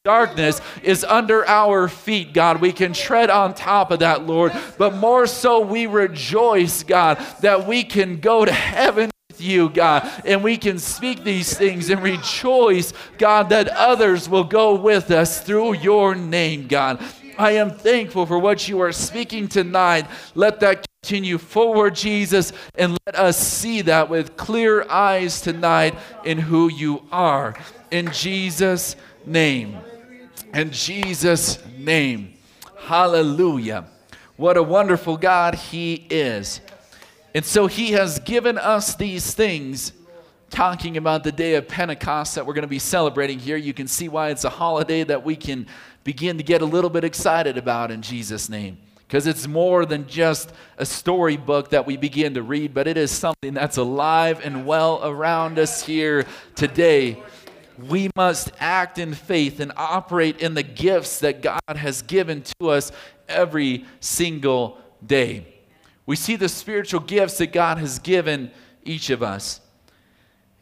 darkness 0.04 0.62
is 0.82 1.04
under 1.04 1.46
our 1.46 1.86
feet, 1.86 2.32
God. 2.32 2.62
We 2.62 2.72
can 2.72 2.94
tread 2.94 3.28
on 3.28 3.52
top 3.52 3.90
of 3.90 3.98
that, 3.98 4.26
Lord. 4.26 4.52
But 4.78 4.94
more 4.94 5.26
so, 5.26 5.61
we 5.61 5.86
rejoice, 5.86 6.82
God, 6.82 7.18
that 7.42 7.66
we 7.66 7.84
can 7.84 8.18
go 8.18 8.46
to 8.46 8.52
heaven 8.52 9.11
with 9.28 9.42
you, 9.42 9.68
God, 9.68 10.11
and 10.24 10.42
we 10.42 10.56
can 10.56 10.78
speak 10.78 11.22
these 11.22 11.56
things 11.56 11.90
and 11.90 12.02
rejoice, 12.02 12.94
God, 13.18 13.50
that 13.50 13.68
others 13.68 14.26
will 14.26 14.44
go 14.44 14.74
with 14.74 15.11
us 15.11 15.42
through 15.42 15.74
your 15.74 16.14
name, 16.14 16.66
God. 16.66 17.02
I 17.36 17.52
am 17.52 17.70
thankful 17.70 18.24
for 18.24 18.38
what 18.38 18.68
you 18.68 18.80
are 18.80 18.92
speaking 18.92 19.48
tonight. 19.48 20.06
Let 20.34 20.61
that 20.61 20.86
continue 21.03 21.38
forward, 21.38 21.94
Jesus, 21.94 22.53
and 22.74 22.96
let 23.07 23.16
us 23.16 23.38
see 23.38 23.80
that 23.80 24.11
with 24.11 24.36
clear 24.36 24.86
eyes 24.90 25.40
tonight 25.40 25.94
in 26.26 26.36
who 26.36 26.68
you 26.68 27.03
are. 27.11 27.57
In 27.90 28.12
Jesus' 28.12 28.96
name. 29.24 29.78
In 30.53 30.70
Jesus' 30.70 31.59
name. 31.78 32.34
Hallelujah. 32.76 33.86
What 34.36 34.59
a 34.59 34.62
wonderful 34.62 35.16
God 35.16 35.55
He 35.55 36.07
is. 36.11 36.61
And 37.34 37.46
so 37.46 37.66
He 37.66 37.92
has 37.92 38.18
given 38.18 38.59
us 38.59 38.94
these 38.94 39.32
things, 39.32 39.94
talking 40.51 40.98
about 40.98 41.24
the 41.24 41.32
day 41.32 41.55
of 41.55 41.66
Pentecost 41.66 42.34
that 42.34 42.44
we're 42.44 42.55
going 42.55 42.62
to 42.62 42.68
be 42.68 42.78
celebrating 42.78 43.38
here. 43.38 43.57
You 43.57 43.72
can 43.72 43.88
see 43.88 44.11
why 44.11 44.28
it's 44.28 44.44
a 44.44 44.51
holiday 44.51 45.03
that 45.05 45.24
we 45.24 45.34
can 45.34 45.66
begin 46.05 46.36
to 46.36 46.44
get 46.44 46.61
a 46.61 46.66
little 46.66 46.90
bit 46.90 47.05
excited 47.05 47.57
about 47.57 47.90
in 47.90 48.03
Jesus' 48.03 48.51
name. 48.51 48.76
Because 49.11 49.26
it's 49.26 49.48
more 49.48 49.86
than 49.86 50.06
just 50.06 50.52
a 50.78 50.86
storybook 50.86 51.70
that 51.70 51.84
we 51.84 51.96
begin 51.96 52.34
to 52.34 52.44
read, 52.44 52.72
but 52.72 52.86
it 52.86 52.96
is 52.96 53.11
something 53.11 53.54
that's 53.54 53.76
alive 53.76 54.40
and 54.44 54.64
well 54.64 55.00
around 55.02 55.58
us 55.58 55.84
here 55.84 56.26
today. 56.54 57.20
We 57.88 58.08
must 58.14 58.52
act 58.61 58.98
in 58.98 59.14
faith 59.14 59.58
and 59.58 59.72
operate 59.76 60.40
in 60.40 60.54
the 60.54 60.62
gifts 60.62 61.18
that 61.20 61.42
God 61.42 61.61
has 61.74 62.02
given 62.02 62.44
to 62.61 62.68
us 62.68 62.92
every 63.28 63.84
single 63.98 64.78
day. 65.04 65.56
We 66.06 66.14
see 66.14 66.36
the 66.36 66.48
spiritual 66.48 67.00
gifts 67.00 67.38
that 67.38 67.52
God 67.52 67.78
has 67.78 67.98
given 67.98 68.52
each 68.84 69.11
of 69.11 69.24
us. 69.24 69.61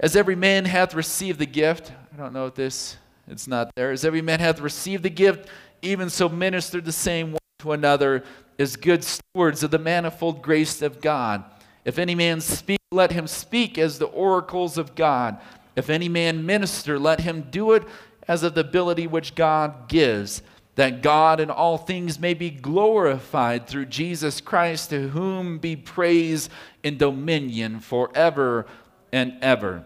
As 0.00 0.16
every 0.16 0.36
man 0.36 0.64
hath 0.64 0.94
received 0.94 1.38
the 1.38 1.44
gift, 1.44 1.92
I 2.14 2.16
don't 2.16 2.32
know 2.32 2.46
if 2.46 2.54
this, 2.54 2.96
it's 3.26 3.46
not 3.46 3.70
there. 3.76 3.90
As 3.90 4.06
every 4.06 4.22
man 4.22 4.40
hath 4.40 4.58
received 4.58 5.02
the 5.02 5.10
gift, 5.10 5.50
even 5.82 6.08
so 6.08 6.30
minister 6.30 6.80
the 6.80 6.92
same 6.92 7.36
to 7.58 7.72
another 7.72 8.22
as 8.56 8.76
good 8.76 9.02
stewards 9.02 9.64
of 9.64 9.72
the 9.72 9.80
manifold 9.80 10.42
grace 10.42 10.80
of 10.80 11.00
God. 11.00 11.42
If 11.84 11.98
any 11.98 12.14
man 12.14 12.40
speak, 12.40 12.78
let 12.92 13.10
him 13.10 13.26
speak 13.26 13.78
as 13.78 13.98
the 13.98 14.06
oracles 14.06 14.78
of 14.78 14.94
God. 14.94 15.38
If 15.74 15.90
any 15.90 16.08
man 16.08 16.46
minister, 16.46 17.00
let 17.00 17.20
him 17.20 17.48
do 17.50 17.72
it 17.72 17.82
as 18.28 18.44
of 18.44 18.54
the 18.54 18.60
ability 18.60 19.08
which 19.08 19.34
God 19.34 19.88
gives, 19.88 20.40
that 20.76 21.02
God 21.02 21.40
in 21.40 21.50
all 21.50 21.78
things 21.78 22.20
may 22.20 22.32
be 22.32 22.50
glorified 22.50 23.66
through 23.66 23.86
Jesus 23.86 24.40
Christ, 24.40 24.90
to 24.90 25.08
whom 25.08 25.58
be 25.58 25.74
praise 25.74 26.48
and 26.84 26.96
dominion 26.96 27.80
forever 27.80 28.66
and 29.12 29.36
ever. 29.42 29.82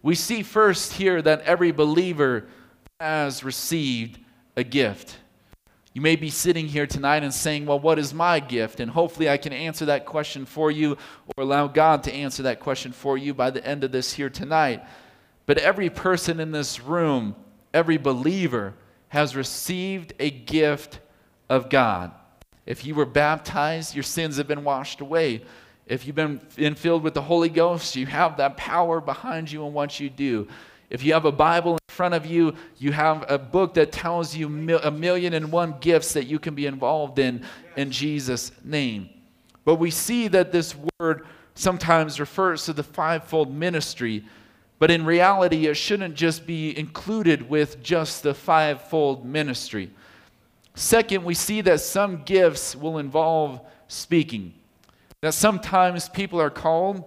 We 0.00 0.14
see 0.14 0.42
first 0.42 0.94
here 0.94 1.20
that 1.20 1.42
every 1.42 1.70
believer 1.70 2.46
has 2.98 3.44
received 3.44 4.20
a 4.56 4.64
gift. 4.64 5.18
You 5.94 6.00
may 6.00 6.16
be 6.16 6.28
sitting 6.28 6.66
here 6.66 6.88
tonight 6.88 7.22
and 7.22 7.32
saying, 7.32 7.66
Well, 7.66 7.78
what 7.78 8.00
is 8.00 8.12
my 8.12 8.40
gift? 8.40 8.80
And 8.80 8.90
hopefully 8.90 9.30
I 9.30 9.36
can 9.36 9.52
answer 9.52 9.86
that 9.86 10.04
question 10.04 10.44
for 10.44 10.70
you 10.70 10.98
or 11.36 11.44
allow 11.44 11.68
God 11.68 12.02
to 12.02 12.12
answer 12.12 12.42
that 12.42 12.58
question 12.58 12.90
for 12.90 13.16
you 13.16 13.32
by 13.32 13.50
the 13.50 13.64
end 13.64 13.84
of 13.84 13.92
this 13.92 14.12
here 14.12 14.28
tonight. 14.28 14.82
But 15.46 15.58
every 15.58 15.90
person 15.90 16.40
in 16.40 16.50
this 16.50 16.80
room, 16.80 17.36
every 17.72 17.96
believer, 17.96 18.74
has 19.08 19.36
received 19.36 20.14
a 20.18 20.30
gift 20.30 20.98
of 21.48 21.70
God. 21.70 22.10
If 22.66 22.84
you 22.84 22.96
were 22.96 23.06
baptized, 23.06 23.94
your 23.94 24.02
sins 24.02 24.38
have 24.38 24.48
been 24.48 24.64
washed 24.64 25.00
away. 25.00 25.42
If 25.86 26.06
you've 26.06 26.16
been, 26.16 26.40
filled 26.74 27.04
with 27.04 27.14
the 27.14 27.22
Holy 27.22 27.50
Ghost, 27.50 27.94
you 27.94 28.06
have 28.06 28.38
that 28.38 28.56
power 28.56 29.00
behind 29.00 29.52
you 29.52 29.64
in 29.64 29.72
what 29.72 30.00
you 30.00 30.10
do. 30.10 30.48
If 30.90 31.02
you 31.02 31.12
have 31.12 31.24
a 31.24 31.32
Bible 31.32 31.72
in 31.72 31.78
front 31.88 32.14
of 32.14 32.26
you, 32.26 32.54
you 32.78 32.92
have 32.92 33.24
a 33.28 33.38
book 33.38 33.74
that 33.74 33.92
tells 33.92 34.36
you 34.36 34.46
a 34.46 34.90
million 34.90 35.34
and 35.34 35.50
one 35.50 35.76
gifts 35.80 36.12
that 36.12 36.24
you 36.24 36.38
can 36.38 36.54
be 36.54 36.66
involved 36.66 37.18
in 37.18 37.44
in 37.76 37.90
Jesus' 37.90 38.52
name. 38.62 39.08
But 39.64 39.76
we 39.76 39.90
see 39.90 40.28
that 40.28 40.52
this 40.52 40.74
word 40.98 41.26
sometimes 41.54 42.20
refers 42.20 42.64
to 42.66 42.72
the 42.72 42.82
fivefold 42.82 43.54
ministry, 43.54 44.24
but 44.78 44.90
in 44.90 45.04
reality, 45.04 45.66
it 45.66 45.74
shouldn't 45.74 46.14
just 46.14 46.46
be 46.46 46.76
included 46.78 47.48
with 47.48 47.82
just 47.82 48.22
the 48.22 48.34
fivefold 48.34 49.24
ministry. 49.24 49.90
Second, 50.74 51.24
we 51.24 51.34
see 51.34 51.60
that 51.62 51.80
some 51.80 52.24
gifts 52.24 52.74
will 52.74 52.98
involve 52.98 53.60
speaking. 53.86 54.52
That 55.22 55.32
sometimes 55.32 56.08
people 56.08 56.40
are 56.40 56.50
called 56.50 57.04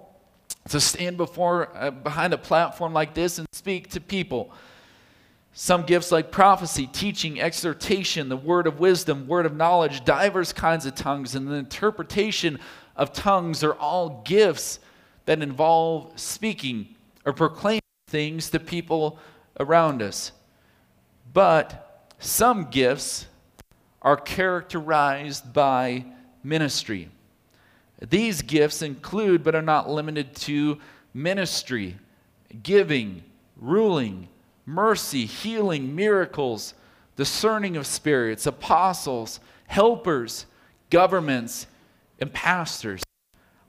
to 0.70 0.80
stand 0.80 1.18
before 1.18 1.70
uh, 1.76 1.92
behind 1.92 2.34
a 2.34 2.38
platform 2.38 2.94
like 2.94 3.14
this 3.14 3.38
and 3.38 3.48
speak 3.52 3.90
to 3.92 4.02
people. 4.02 4.52
Some 5.54 5.84
gifts 5.84 6.12
like 6.12 6.32
prophecy, 6.32 6.86
teaching, 6.86 7.42
exhortation, 7.42 8.30
the 8.30 8.38
word 8.38 8.68
of 8.68 8.80
wisdom, 8.80 9.28
word 9.28 9.46
of 9.46 9.56
knowledge, 9.56 10.06
divers 10.06 10.54
kinds 10.54 10.86
of 10.86 10.94
tongues, 10.94 11.34
and 11.34 11.48
the 11.48 11.56
interpretation 11.56 12.60
of 12.96 13.12
tongues 13.12 13.64
are 13.64 13.74
all 13.74 14.22
gifts 14.24 14.80
that 15.26 15.42
involve 15.42 16.12
speaking 16.20 16.96
or 17.26 17.34
proclaiming 17.34 17.82
things 18.08 18.52
to 18.52 18.60
people 18.60 19.20
around 19.60 20.02
us. 20.02 20.32
But 21.34 22.14
some 22.20 22.66
gifts 22.70 23.28
are 24.02 24.18
characterized 24.18 25.54
by 25.54 26.06
ministry. 26.44 27.10
These 28.00 28.42
gifts 28.44 28.82
include, 28.82 29.44
but 29.44 29.56
are 29.56 29.62
not 29.62 29.90
limited 29.90 30.36
to, 30.36 30.80
ministry, 31.14 31.98
giving, 32.62 33.24
ruling, 33.56 34.28
mercy, 34.66 35.26
healing, 35.26 35.96
miracles, 35.96 36.74
discerning 37.16 37.76
of 37.76 37.88
spirits, 37.88 38.46
apostles, 38.46 39.40
helpers, 39.66 40.46
governments, 40.90 41.68
and 42.20 42.32
pastors. 42.32 43.02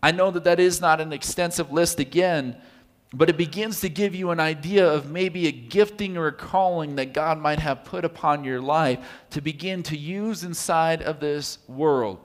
I 0.03 0.13
know 0.13 0.31
that 0.31 0.45
that 0.45 0.61
is 0.61 0.81
not 0.81 1.01
an 1.01 1.13
extensive 1.13 1.73
list 1.73 1.99
again, 1.99 2.57
but 3.13 3.31
it 3.31 3.39
begins 3.39 3.81
to 3.81 3.89
give 3.89 4.15
you 4.15 4.31
an 4.31 4.39
idea 4.39 4.87
of 4.87 5.11
maybe 5.11 5.47
a 5.49 5.53
gifting 5.53 6.19
or 6.19 6.27
a 6.27 6.33
calling 6.33 6.97
that 6.97 7.15
God 7.15 7.39
might 7.39 7.59
have 7.59 7.85
put 7.85 8.05
upon 8.05 8.45
your 8.45 8.61
life 8.61 8.99
to 9.31 9.41
begin 9.41 9.83
to 9.85 9.97
use 9.97 10.45
inside 10.45 11.03
of 11.03 11.19
this 11.19 11.59
world. 11.67 12.21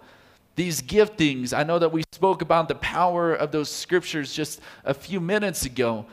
These 0.56 0.82
giftings, 0.84 1.58
I 1.58 1.64
know 1.64 1.80
that 1.80 1.92
we 1.92 2.04
spoke 2.12 2.42
about 2.42 2.68
the 2.68 2.76
power 2.76 3.34
of 3.34 3.52
those 3.52 3.70
scriptures 3.70 4.34
just 4.34 4.62
a 4.86 4.94
few 4.94 5.20
minutes 5.20 5.66
ago. 5.66 6.06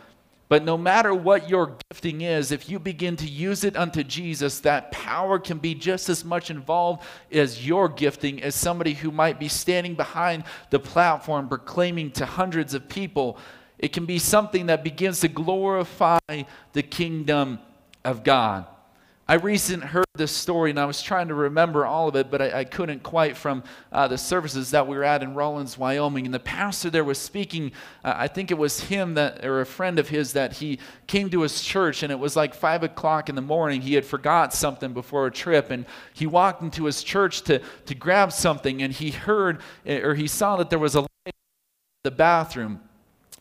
But 0.48 0.64
no 0.64 0.76
matter 0.76 1.14
what 1.14 1.48
your 1.48 1.76
gifting 1.90 2.22
is, 2.22 2.50
if 2.50 2.68
you 2.68 2.80
begin 2.80 3.14
to 3.18 3.26
use 3.26 3.62
it 3.62 3.76
unto 3.76 4.02
Jesus, 4.02 4.58
that 4.60 4.90
power 4.90 5.38
can 5.38 5.58
be 5.58 5.76
just 5.76 6.08
as 6.08 6.24
much 6.24 6.50
involved 6.50 7.04
as 7.30 7.64
your 7.64 7.88
gifting 7.88 8.42
as 8.42 8.56
somebody 8.56 8.94
who 8.94 9.12
might 9.12 9.38
be 9.38 9.46
standing 9.46 9.94
behind 9.94 10.42
the 10.70 10.80
platform 10.80 11.48
proclaiming 11.48 12.10
to 12.12 12.26
hundreds 12.26 12.74
of 12.74 12.88
people. 12.88 13.38
It 13.78 13.92
can 13.92 14.06
be 14.06 14.18
something 14.18 14.66
that 14.66 14.82
begins 14.82 15.20
to 15.20 15.28
glorify 15.28 16.18
the 16.72 16.82
kingdom 16.82 17.60
of 18.04 18.24
God. 18.24 18.66
I 19.30 19.34
recently 19.34 19.86
heard 19.86 20.06
this 20.16 20.32
story 20.32 20.70
and 20.70 20.80
I 20.80 20.86
was 20.86 21.00
trying 21.00 21.28
to 21.28 21.34
remember 21.34 21.86
all 21.86 22.08
of 22.08 22.16
it, 22.16 22.32
but 22.32 22.42
I, 22.42 22.58
I 22.58 22.64
couldn't 22.64 23.04
quite 23.04 23.36
from 23.36 23.62
uh, 23.92 24.08
the 24.08 24.18
services 24.18 24.72
that 24.72 24.88
we 24.88 24.96
were 24.96 25.04
at 25.04 25.22
in 25.22 25.36
Rawlins, 25.36 25.78
Wyoming. 25.78 26.24
And 26.24 26.34
the 26.34 26.40
pastor 26.40 26.90
there 26.90 27.04
was 27.04 27.16
speaking, 27.16 27.70
uh, 28.04 28.14
I 28.16 28.26
think 28.26 28.50
it 28.50 28.58
was 28.58 28.80
him 28.80 29.14
that, 29.14 29.44
or 29.44 29.60
a 29.60 29.66
friend 29.66 30.00
of 30.00 30.08
his 30.08 30.32
that 30.32 30.54
he 30.54 30.80
came 31.06 31.30
to 31.30 31.42
his 31.42 31.62
church 31.62 32.02
and 32.02 32.10
it 32.10 32.18
was 32.18 32.34
like 32.34 32.54
five 32.54 32.82
o'clock 32.82 33.28
in 33.28 33.36
the 33.36 33.40
morning. 33.40 33.82
He 33.82 33.94
had 33.94 34.04
forgot 34.04 34.52
something 34.52 34.92
before 34.92 35.28
a 35.28 35.30
trip 35.30 35.70
and 35.70 35.86
he 36.12 36.26
walked 36.26 36.62
into 36.62 36.86
his 36.86 37.04
church 37.04 37.42
to, 37.42 37.60
to 37.86 37.94
grab 37.94 38.32
something 38.32 38.82
and 38.82 38.92
he 38.92 39.12
heard 39.12 39.60
or 39.86 40.16
he 40.16 40.26
saw 40.26 40.56
that 40.56 40.70
there 40.70 40.80
was 40.80 40.96
a 40.96 41.02
light 41.02 41.08
in 41.26 41.32
the 42.02 42.10
bathroom. 42.10 42.80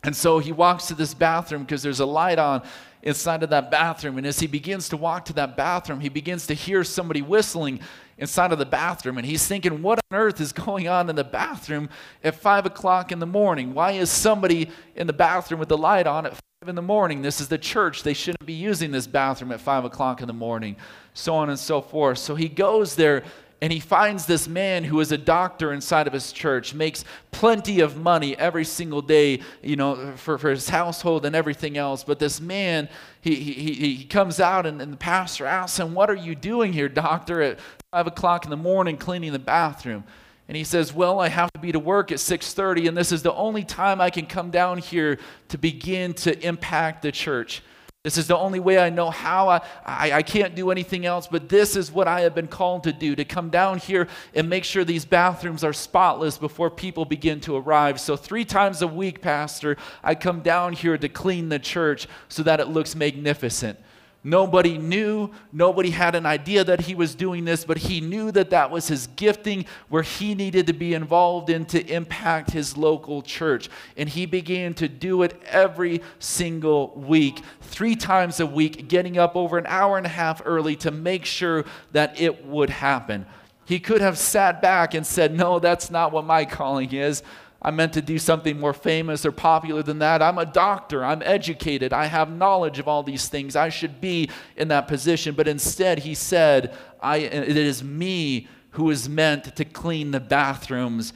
And 0.04 0.14
so 0.14 0.38
he 0.38 0.52
walks 0.52 0.86
to 0.86 0.94
this 0.94 1.14
bathroom 1.14 1.64
because 1.64 1.82
there's 1.82 2.00
a 2.00 2.06
light 2.06 2.38
on 2.38 2.62
inside 3.02 3.42
of 3.42 3.50
that 3.50 3.70
bathroom. 3.70 4.18
And 4.18 4.26
as 4.26 4.40
he 4.40 4.46
begins 4.46 4.88
to 4.90 4.96
walk 4.96 5.24
to 5.26 5.32
that 5.34 5.56
bathroom, 5.56 6.00
he 6.00 6.08
begins 6.08 6.46
to 6.48 6.54
hear 6.54 6.84
somebody 6.84 7.22
whistling 7.22 7.80
inside 8.18 8.52
of 8.52 8.58
the 8.58 8.66
bathroom. 8.66 9.16
And 9.16 9.26
he's 9.26 9.46
thinking, 9.46 9.82
what 9.82 10.00
on 10.10 10.18
earth 10.18 10.40
is 10.40 10.52
going 10.52 10.88
on 10.88 11.08
in 11.08 11.16
the 11.16 11.24
bathroom 11.24 11.88
at 12.22 12.34
5 12.34 12.66
o'clock 12.66 13.10
in 13.12 13.18
the 13.18 13.26
morning? 13.26 13.72
Why 13.72 13.92
is 13.92 14.10
somebody 14.10 14.70
in 14.94 15.06
the 15.06 15.12
bathroom 15.12 15.60
with 15.60 15.70
the 15.70 15.78
light 15.78 16.06
on 16.06 16.26
at 16.26 16.32
5 16.32 16.68
in 16.68 16.74
the 16.74 16.82
morning? 16.82 17.22
This 17.22 17.40
is 17.40 17.48
the 17.48 17.58
church. 17.58 18.02
They 18.02 18.14
shouldn't 18.14 18.44
be 18.44 18.52
using 18.52 18.90
this 18.90 19.06
bathroom 19.06 19.52
at 19.52 19.60
5 19.60 19.86
o'clock 19.86 20.20
in 20.20 20.26
the 20.26 20.34
morning, 20.34 20.76
so 21.14 21.34
on 21.34 21.48
and 21.48 21.58
so 21.58 21.80
forth. 21.80 22.18
So 22.18 22.34
he 22.34 22.48
goes 22.48 22.94
there 22.96 23.22
and 23.62 23.72
he 23.72 23.80
finds 23.80 24.24
this 24.24 24.48
man 24.48 24.84
who 24.84 25.00
is 25.00 25.12
a 25.12 25.18
doctor 25.18 25.72
inside 25.72 26.06
of 26.06 26.14
his 26.14 26.32
church, 26.32 26.72
makes 26.72 27.04
plenty 27.30 27.80
of 27.80 27.96
money 27.96 28.36
every 28.38 28.64
single 28.64 29.02
day, 29.02 29.40
you 29.62 29.76
know, 29.76 30.14
for, 30.16 30.38
for 30.38 30.50
his 30.50 30.70
household 30.70 31.26
and 31.26 31.36
everything 31.36 31.76
else. 31.76 32.02
But 32.02 32.18
this 32.18 32.40
man, 32.40 32.88
he, 33.20 33.34
he, 33.34 33.72
he 33.74 34.04
comes 34.04 34.40
out 34.40 34.64
and, 34.64 34.80
and 34.80 34.92
the 34.92 34.96
pastor 34.96 35.44
asks 35.44 35.78
him, 35.78 35.92
What 35.92 36.08
are 36.08 36.16
you 36.16 36.34
doing 36.34 36.72
here, 36.72 36.88
doctor, 36.88 37.42
at 37.42 37.60
5 37.92 38.06
o'clock 38.06 38.44
in 38.44 38.50
the 38.50 38.56
morning 38.56 38.96
cleaning 38.96 39.32
the 39.32 39.38
bathroom? 39.38 40.04
And 40.48 40.56
he 40.56 40.64
says, 40.64 40.92
"Well, 40.92 41.20
I 41.20 41.28
have 41.28 41.52
to 41.52 41.60
be 41.60 41.70
to 41.70 41.78
work 41.78 42.10
at 42.10 42.18
6:30 42.18 42.88
and 42.88 42.96
this 42.96 43.12
is 43.12 43.22
the 43.22 43.32
only 43.34 43.62
time 43.62 44.00
I 44.00 44.10
can 44.10 44.26
come 44.26 44.50
down 44.50 44.78
here 44.78 45.20
to 45.46 45.58
begin 45.58 46.12
to 46.14 46.36
impact 46.44 47.02
the 47.02 47.12
church." 47.12 47.62
This 48.02 48.16
is 48.16 48.26
the 48.26 48.36
only 48.36 48.60
way 48.60 48.78
I 48.78 48.88
know 48.88 49.10
how. 49.10 49.50
I, 49.50 49.60
I, 49.84 50.12
I, 50.12 50.22
can't 50.22 50.54
do 50.54 50.70
anything 50.70 51.04
else, 51.04 51.26
but 51.26 51.50
this 51.50 51.76
is 51.76 51.92
what 51.92 52.08
I 52.08 52.22
have 52.22 52.34
been 52.34 52.48
called 52.48 52.84
to 52.84 52.94
do 52.94 53.14
to 53.14 53.26
come 53.26 53.50
down 53.50 53.76
here 53.76 54.08
and 54.34 54.48
make 54.48 54.64
sure 54.64 54.84
these 54.84 55.04
bathrooms 55.04 55.62
are 55.62 55.74
spotless 55.74 56.38
before 56.38 56.70
people 56.70 57.04
begin 57.04 57.40
to 57.40 57.56
arrive. 57.56 58.00
So, 58.00 58.16
three 58.16 58.46
times 58.46 58.80
a 58.80 58.86
week, 58.86 59.20
Pastor, 59.20 59.76
I 60.02 60.14
come 60.14 60.40
down 60.40 60.72
here 60.72 60.96
to 60.96 61.10
clean 61.10 61.50
the 61.50 61.58
church 61.58 62.08
so 62.30 62.42
that 62.44 62.58
it 62.58 62.68
looks 62.68 62.94
magnificent. 62.94 63.78
Nobody 64.22 64.76
knew, 64.76 65.30
nobody 65.50 65.88
had 65.90 66.14
an 66.14 66.26
idea 66.26 66.62
that 66.64 66.82
he 66.82 66.94
was 66.94 67.14
doing 67.14 67.46
this, 67.46 67.64
but 67.64 67.78
he 67.78 68.02
knew 68.02 68.30
that 68.32 68.50
that 68.50 68.70
was 68.70 68.88
his 68.88 69.06
gifting 69.16 69.64
where 69.88 70.02
he 70.02 70.34
needed 70.34 70.66
to 70.66 70.74
be 70.74 70.92
involved 70.92 71.48
in 71.48 71.64
to 71.66 71.82
impact 71.86 72.50
his 72.50 72.76
local 72.76 73.22
church. 73.22 73.70
And 73.96 74.10
he 74.10 74.26
began 74.26 74.74
to 74.74 74.88
do 74.88 75.22
it 75.22 75.40
every 75.46 76.02
single 76.18 76.92
week, 76.96 77.40
three 77.62 77.96
times 77.96 78.40
a 78.40 78.46
week, 78.46 78.88
getting 78.88 79.16
up 79.16 79.36
over 79.36 79.56
an 79.56 79.66
hour 79.66 79.96
and 79.96 80.04
a 80.04 80.10
half 80.10 80.42
early 80.44 80.76
to 80.76 80.90
make 80.90 81.24
sure 81.24 81.64
that 81.92 82.20
it 82.20 82.44
would 82.44 82.68
happen. 82.68 83.24
He 83.64 83.80
could 83.80 84.02
have 84.02 84.18
sat 84.18 84.60
back 84.60 84.92
and 84.92 85.06
said, 85.06 85.34
No, 85.34 85.60
that's 85.60 85.90
not 85.90 86.12
what 86.12 86.26
my 86.26 86.44
calling 86.44 86.92
is. 86.92 87.22
I 87.62 87.70
meant 87.70 87.92
to 87.92 88.02
do 88.02 88.18
something 88.18 88.58
more 88.58 88.72
famous 88.72 89.26
or 89.26 89.32
popular 89.32 89.82
than 89.82 89.98
that. 89.98 90.22
I'm 90.22 90.38
a 90.38 90.46
doctor. 90.46 91.04
I'm 91.04 91.22
educated. 91.22 91.92
I 91.92 92.06
have 92.06 92.30
knowledge 92.30 92.78
of 92.78 92.88
all 92.88 93.02
these 93.02 93.28
things. 93.28 93.54
I 93.54 93.68
should 93.68 94.00
be 94.00 94.30
in 94.56 94.68
that 94.68 94.88
position. 94.88 95.34
But 95.34 95.46
instead, 95.46 95.98
he 95.98 96.14
said, 96.14 96.74
It 97.04 97.56
is 97.56 97.84
me 97.84 98.48
who 98.70 98.90
is 98.90 99.08
meant 99.08 99.56
to 99.56 99.64
clean 99.64 100.10
the 100.10 100.20
bathrooms 100.20 101.12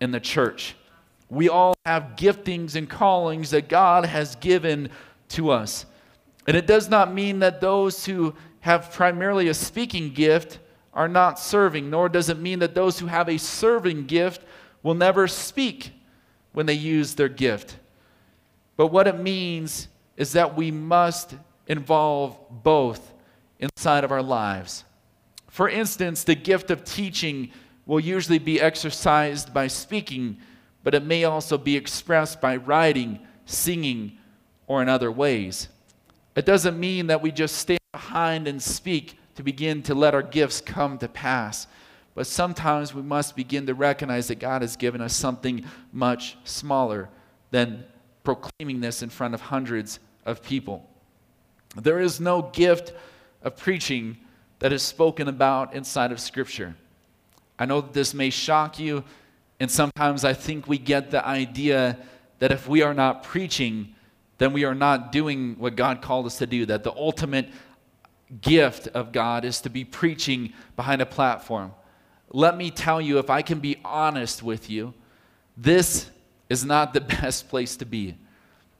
in 0.00 0.10
the 0.10 0.20
church. 0.20 0.76
We 1.30 1.48
all 1.48 1.74
have 1.86 2.14
giftings 2.16 2.76
and 2.76 2.88
callings 2.88 3.50
that 3.50 3.68
God 3.68 4.04
has 4.04 4.36
given 4.36 4.90
to 5.30 5.50
us. 5.50 5.86
And 6.46 6.56
it 6.56 6.66
does 6.66 6.88
not 6.88 7.12
mean 7.12 7.40
that 7.40 7.60
those 7.60 8.04
who 8.04 8.34
have 8.60 8.92
primarily 8.92 9.48
a 9.48 9.54
speaking 9.54 10.12
gift 10.12 10.58
are 10.92 11.08
not 11.08 11.38
serving, 11.38 11.90
nor 11.90 12.08
does 12.08 12.28
it 12.28 12.38
mean 12.38 12.58
that 12.60 12.74
those 12.74 12.98
who 12.98 13.06
have 13.06 13.28
a 13.28 13.38
serving 13.38 14.06
gift 14.06 14.42
will 14.86 14.94
never 14.94 15.26
speak 15.26 15.90
when 16.52 16.66
they 16.66 16.72
use 16.72 17.16
their 17.16 17.28
gift. 17.28 17.76
But 18.76 18.86
what 18.86 19.08
it 19.08 19.18
means 19.18 19.88
is 20.16 20.30
that 20.34 20.56
we 20.56 20.70
must 20.70 21.34
involve 21.66 22.38
both 22.62 23.12
inside 23.58 24.04
of 24.04 24.12
our 24.12 24.22
lives. 24.22 24.84
For 25.48 25.68
instance, 25.68 26.22
the 26.22 26.36
gift 26.36 26.70
of 26.70 26.84
teaching 26.84 27.50
will 27.84 27.98
usually 27.98 28.38
be 28.38 28.60
exercised 28.60 29.52
by 29.52 29.66
speaking, 29.66 30.36
but 30.84 30.94
it 30.94 31.02
may 31.02 31.24
also 31.24 31.58
be 31.58 31.76
expressed 31.76 32.40
by 32.40 32.54
writing, 32.54 33.18
singing, 33.44 34.16
or 34.68 34.82
in 34.82 34.88
other 34.88 35.10
ways. 35.10 35.66
It 36.36 36.46
doesn't 36.46 36.78
mean 36.78 37.08
that 37.08 37.20
we 37.20 37.32
just 37.32 37.56
stand 37.56 37.80
behind 37.90 38.46
and 38.46 38.62
speak 38.62 39.18
to 39.34 39.42
begin 39.42 39.82
to 39.82 39.96
let 39.96 40.14
our 40.14 40.22
gifts 40.22 40.60
come 40.60 40.96
to 40.98 41.08
pass. 41.08 41.66
But 42.16 42.26
sometimes 42.26 42.94
we 42.94 43.02
must 43.02 43.36
begin 43.36 43.66
to 43.66 43.74
recognize 43.74 44.28
that 44.28 44.38
God 44.38 44.62
has 44.62 44.74
given 44.74 45.02
us 45.02 45.14
something 45.14 45.66
much 45.92 46.38
smaller 46.44 47.10
than 47.50 47.84
proclaiming 48.24 48.80
this 48.80 49.02
in 49.02 49.10
front 49.10 49.34
of 49.34 49.42
hundreds 49.42 50.00
of 50.24 50.42
people. 50.42 50.88
There 51.76 52.00
is 52.00 52.18
no 52.18 52.40
gift 52.54 52.94
of 53.42 53.58
preaching 53.58 54.16
that 54.60 54.72
is 54.72 54.82
spoken 54.82 55.28
about 55.28 55.74
inside 55.74 56.10
of 56.10 56.18
Scripture. 56.18 56.74
I 57.58 57.66
know 57.66 57.82
that 57.82 57.92
this 57.92 58.14
may 58.14 58.30
shock 58.30 58.78
you, 58.78 59.04
and 59.60 59.70
sometimes 59.70 60.24
I 60.24 60.32
think 60.32 60.66
we 60.66 60.78
get 60.78 61.10
the 61.10 61.24
idea 61.24 61.98
that 62.38 62.50
if 62.50 62.66
we 62.66 62.80
are 62.80 62.94
not 62.94 63.24
preaching, 63.24 63.94
then 64.38 64.54
we 64.54 64.64
are 64.64 64.74
not 64.74 65.12
doing 65.12 65.56
what 65.58 65.76
God 65.76 66.00
called 66.00 66.24
us 66.24 66.38
to 66.38 66.46
do, 66.46 66.64
that 66.64 66.82
the 66.82 66.92
ultimate 66.92 67.50
gift 68.40 68.88
of 68.88 69.12
God 69.12 69.44
is 69.44 69.60
to 69.60 69.68
be 69.68 69.84
preaching 69.84 70.54
behind 70.76 71.02
a 71.02 71.06
platform 71.06 71.72
let 72.32 72.56
me 72.56 72.70
tell 72.70 73.00
you, 73.00 73.18
if 73.18 73.30
I 73.30 73.42
can 73.42 73.60
be 73.60 73.76
honest 73.84 74.42
with 74.42 74.68
you, 74.68 74.94
this 75.56 76.10
is 76.48 76.64
not 76.64 76.92
the 76.92 77.00
best 77.22 77.48
place 77.48 77.76
to 77.76 77.86
be. 77.86 78.16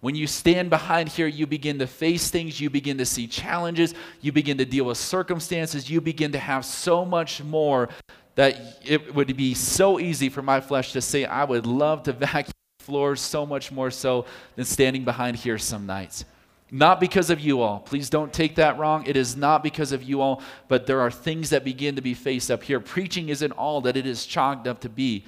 When 0.01 0.14
you 0.14 0.26
stand 0.26 0.70
behind 0.70 1.09
here, 1.09 1.26
you 1.26 1.47
begin 1.47 1.78
to 1.78 1.86
face 1.86 2.30
things, 2.30 2.61
you 2.61 2.70
begin 2.70 2.99
to 2.99 3.07
see 3.07 3.26
challenges, 3.26 3.94
you 4.20 4.30
begin 4.30 4.59
to 4.59 4.64
deal 4.64 4.84
with 4.84 4.99
circumstances, 4.99 5.90
you 5.90 6.01
begin 6.01 6.32
to 6.32 6.38
have 6.38 6.64
so 6.64 7.05
much 7.05 7.42
more 7.42 7.88
that 8.34 8.78
it 8.84 9.14
would 9.14 9.34
be 9.36 9.55
so 9.55 9.99
easy 9.99 10.28
for 10.28 10.42
my 10.42 10.61
flesh 10.61 10.92
to 10.92 11.01
say, 11.01 11.24
I 11.24 11.44
would 11.44 11.66
love 11.66 12.03
to 12.05 12.12
vacuum 12.12 12.53
floors 12.78 13.20
so 13.20 13.44
much 13.44 13.72
more 13.72 13.90
so 13.90 14.26
than 14.55 14.64
standing 14.64 15.05
behind 15.05 15.36
here 15.36 15.59
some 15.59 15.86
nights. 15.86 16.24
Not 16.71 16.99
because 16.99 17.31
of 17.31 17.39
you 17.39 17.61
all. 17.61 17.79
Please 17.79 18.11
don't 18.11 18.33
take 18.33 18.57
that 18.57 18.79
wrong. 18.79 19.07
It 19.07 19.17
is 19.17 19.37
not 19.37 19.62
because 19.62 19.93
of 19.93 20.03
you 20.03 20.21
all, 20.21 20.43
but 20.67 20.87
there 20.87 21.01
are 21.01 21.11
things 21.11 21.51
that 21.51 21.64
begin 21.64 21.95
to 21.95 22.03
be 22.03 22.12
faced 22.14 22.51
up 22.51 22.64
here. 22.64 22.81
Preaching 22.81 23.29
isn't 23.29 23.53
all 23.53 23.81
that 23.83 23.97
it 23.97 24.05
is 24.05 24.27
chalked 24.27 24.67
up 24.67 24.81
to 24.81 24.89
be. 24.89 25.25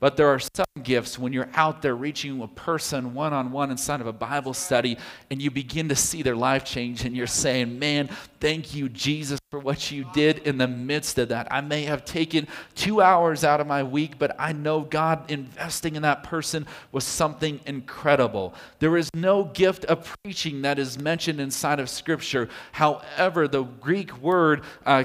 But 0.00 0.16
there 0.16 0.28
are 0.28 0.38
some 0.38 0.64
gifts 0.84 1.18
when 1.18 1.32
you're 1.32 1.50
out 1.54 1.82
there 1.82 1.96
reaching 1.96 2.40
a 2.40 2.46
person 2.46 3.14
one 3.14 3.32
on 3.32 3.50
one 3.50 3.72
inside 3.72 4.00
of 4.00 4.06
a 4.06 4.12
Bible 4.12 4.54
study 4.54 4.96
and 5.28 5.42
you 5.42 5.50
begin 5.50 5.88
to 5.88 5.96
see 5.96 6.22
their 6.22 6.36
life 6.36 6.64
change 6.64 7.04
and 7.04 7.16
you're 7.16 7.26
saying, 7.26 7.80
Man, 7.80 8.08
thank 8.38 8.76
you, 8.76 8.88
Jesus, 8.88 9.40
for 9.50 9.58
what 9.58 9.90
you 9.90 10.06
did 10.12 10.38
in 10.38 10.56
the 10.56 10.68
midst 10.68 11.18
of 11.18 11.30
that. 11.30 11.48
I 11.50 11.62
may 11.62 11.82
have 11.82 12.04
taken 12.04 12.46
two 12.76 13.00
hours 13.00 13.42
out 13.42 13.60
of 13.60 13.66
my 13.66 13.82
week, 13.82 14.20
but 14.20 14.36
I 14.38 14.52
know 14.52 14.82
God 14.82 15.28
investing 15.30 15.96
in 15.96 16.02
that 16.02 16.22
person 16.22 16.64
was 16.92 17.02
something 17.02 17.58
incredible. 17.66 18.54
There 18.78 18.96
is 18.96 19.10
no 19.14 19.44
gift 19.44 19.84
of 19.86 20.16
preaching 20.22 20.62
that 20.62 20.78
is 20.78 20.96
mentioned 20.96 21.40
inside 21.40 21.80
of 21.80 21.90
Scripture. 21.90 22.48
However, 22.70 23.48
the 23.48 23.64
Greek 23.64 24.16
word 24.18 24.62
uh, 24.86 25.04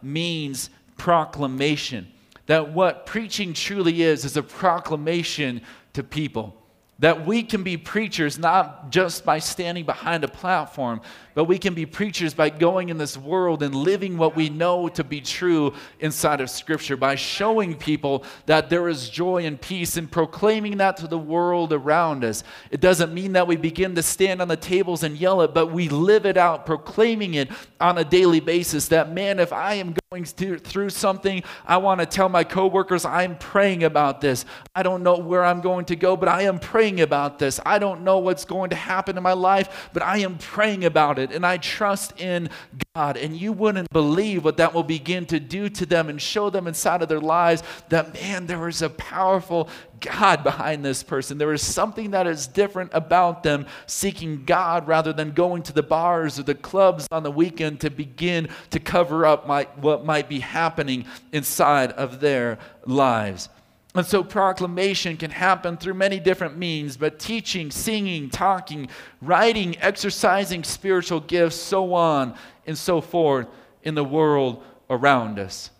means 0.00 0.70
proclamation 0.96 2.06
that 2.50 2.72
what 2.72 3.06
preaching 3.06 3.52
truly 3.52 4.02
is 4.02 4.24
is 4.24 4.36
a 4.36 4.42
proclamation 4.42 5.60
to 5.92 6.02
people. 6.02 6.59
That 7.00 7.26
we 7.26 7.42
can 7.42 7.62
be 7.62 7.76
preachers 7.76 8.38
not 8.38 8.90
just 8.90 9.24
by 9.24 9.38
standing 9.38 9.84
behind 9.84 10.22
a 10.22 10.28
platform, 10.28 11.00
but 11.34 11.44
we 11.44 11.58
can 11.58 11.72
be 11.72 11.86
preachers 11.86 12.34
by 12.34 12.50
going 12.50 12.90
in 12.90 12.98
this 12.98 13.16
world 13.16 13.62
and 13.62 13.74
living 13.74 14.18
what 14.18 14.36
we 14.36 14.50
know 14.50 14.88
to 14.90 15.02
be 15.02 15.20
true 15.20 15.72
inside 16.00 16.42
of 16.42 16.50
Scripture, 16.50 16.98
by 16.98 17.14
showing 17.14 17.74
people 17.74 18.24
that 18.46 18.68
there 18.68 18.88
is 18.88 19.08
joy 19.08 19.46
and 19.46 19.58
peace 19.58 19.96
and 19.96 20.10
proclaiming 20.10 20.76
that 20.78 20.98
to 20.98 21.06
the 21.06 21.16
world 21.18 21.72
around 21.72 22.24
us. 22.24 22.44
It 22.70 22.80
doesn't 22.80 23.14
mean 23.14 23.32
that 23.32 23.46
we 23.46 23.56
begin 23.56 23.94
to 23.94 24.02
stand 24.02 24.42
on 24.42 24.48
the 24.48 24.56
tables 24.56 25.02
and 25.02 25.16
yell 25.16 25.40
it, 25.40 25.54
but 25.54 25.68
we 25.72 25.88
live 25.88 26.26
it 26.26 26.36
out, 26.36 26.66
proclaiming 26.66 27.34
it 27.34 27.48
on 27.80 27.96
a 27.96 28.04
daily 28.04 28.40
basis 28.40 28.88
that, 28.88 29.12
man, 29.12 29.38
if 29.38 29.52
I 29.54 29.74
am 29.74 29.94
going 30.10 30.24
through 30.24 30.90
something, 30.90 31.42
I 31.64 31.76
want 31.76 32.00
to 32.00 32.06
tell 32.06 32.28
my 32.28 32.44
coworkers, 32.44 33.04
I'm 33.04 33.38
praying 33.38 33.84
about 33.84 34.20
this. 34.20 34.44
I 34.74 34.82
don't 34.82 35.02
know 35.02 35.16
where 35.16 35.44
I'm 35.44 35.60
going 35.60 35.84
to 35.86 35.96
go, 35.96 36.16
but 36.16 36.28
I 36.28 36.42
am 36.42 36.58
praying 36.90 37.02
about 37.02 37.38
this. 37.38 37.60
I 37.64 37.78
don't 37.78 38.02
know 38.02 38.18
what's 38.18 38.44
going 38.44 38.70
to 38.70 38.76
happen 38.76 39.16
in 39.16 39.22
my 39.22 39.32
life, 39.32 39.90
but 39.92 40.02
I 40.02 40.18
am 40.18 40.38
praying 40.38 40.84
about 40.84 41.18
it. 41.18 41.30
And 41.30 41.46
I 41.46 41.56
trust 41.58 42.20
in 42.20 42.50
God. 42.94 43.16
And 43.16 43.36
you 43.36 43.52
wouldn't 43.52 43.88
believe 43.90 44.44
what 44.44 44.56
that 44.56 44.74
will 44.74 44.82
begin 44.82 45.24
to 45.26 45.38
do 45.38 45.68
to 45.68 45.86
them 45.86 46.08
and 46.08 46.20
show 46.20 46.50
them 46.50 46.66
inside 46.66 47.02
of 47.02 47.08
their 47.08 47.20
lives 47.20 47.62
that, 47.90 48.14
man, 48.14 48.46
there 48.46 48.68
is 48.68 48.82
a 48.82 48.90
powerful 48.90 49.68
God 50.00 50.42
behind 50.50 50.84
this 50.84 51.02
person. 51.02 51.38
There 51.38 51.52
is 51.52 51.62
something 51.62 52.10
that 52.10 52.26
is 52.26 52.48
different 52.48 52.90
about 52.92 53.44
them 53.44 53.66
seeking 53.86 54.44
God 54.44 54.88
rather 54.88 55.12
than 55.12 55.30
going 55.30 55.62
to 55.64 55.72
the 55.72 55.82
bars 55.82 56.38
or 56.38 56.42
the 56.42 56.54
clubs 56.56 57.06
on 57.12 57.22
the 57.22 57.30
weekend 57.30 57.80
to 57.80 57.90
begin 57.90 58.48
to 58.70 58.80
cover 58.80 59.24
up 59.24 59.46
my, 59.46 59.68
what 59.80 60.04
might 60.04 60.28
be 60.28 60.40
happening 60.40 61.04
inside 61.32 61.92
of 61.92 62.20
their 62.20 62.58
lives. 62.84 63.48
And 63.94 64.06
so 64.06 64.22
proclamation 64.22 65.16
can 65.16 65.32
happen 65.32 65.76
through 65.76 65.94
many 65.94 66.20
different 66.20 66.56
means, 66.56 66.96
but 66.96 67.18
teaching, 67.18 67.72
singing, 67.72 68.30
talking, 68.30 68.88
writing, 69.20 69.76
exercising 69.80 70.62
spiritual 70.62 71.20
gifts, 71.20 71.56
so 71.56 71.94
on 71.94 72.34
and 72.66 72.78
so 72.78 73.00
forth 73.00 73.48
in 73.82 73.96
the 73.96 74.04
world 74.04 74.62
around 74.88 75.40
us. 75.40 75.70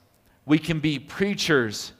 We 0.45 0.59
can 0.59 0.81
be 0.81 0.99
preachers 0.99 1.93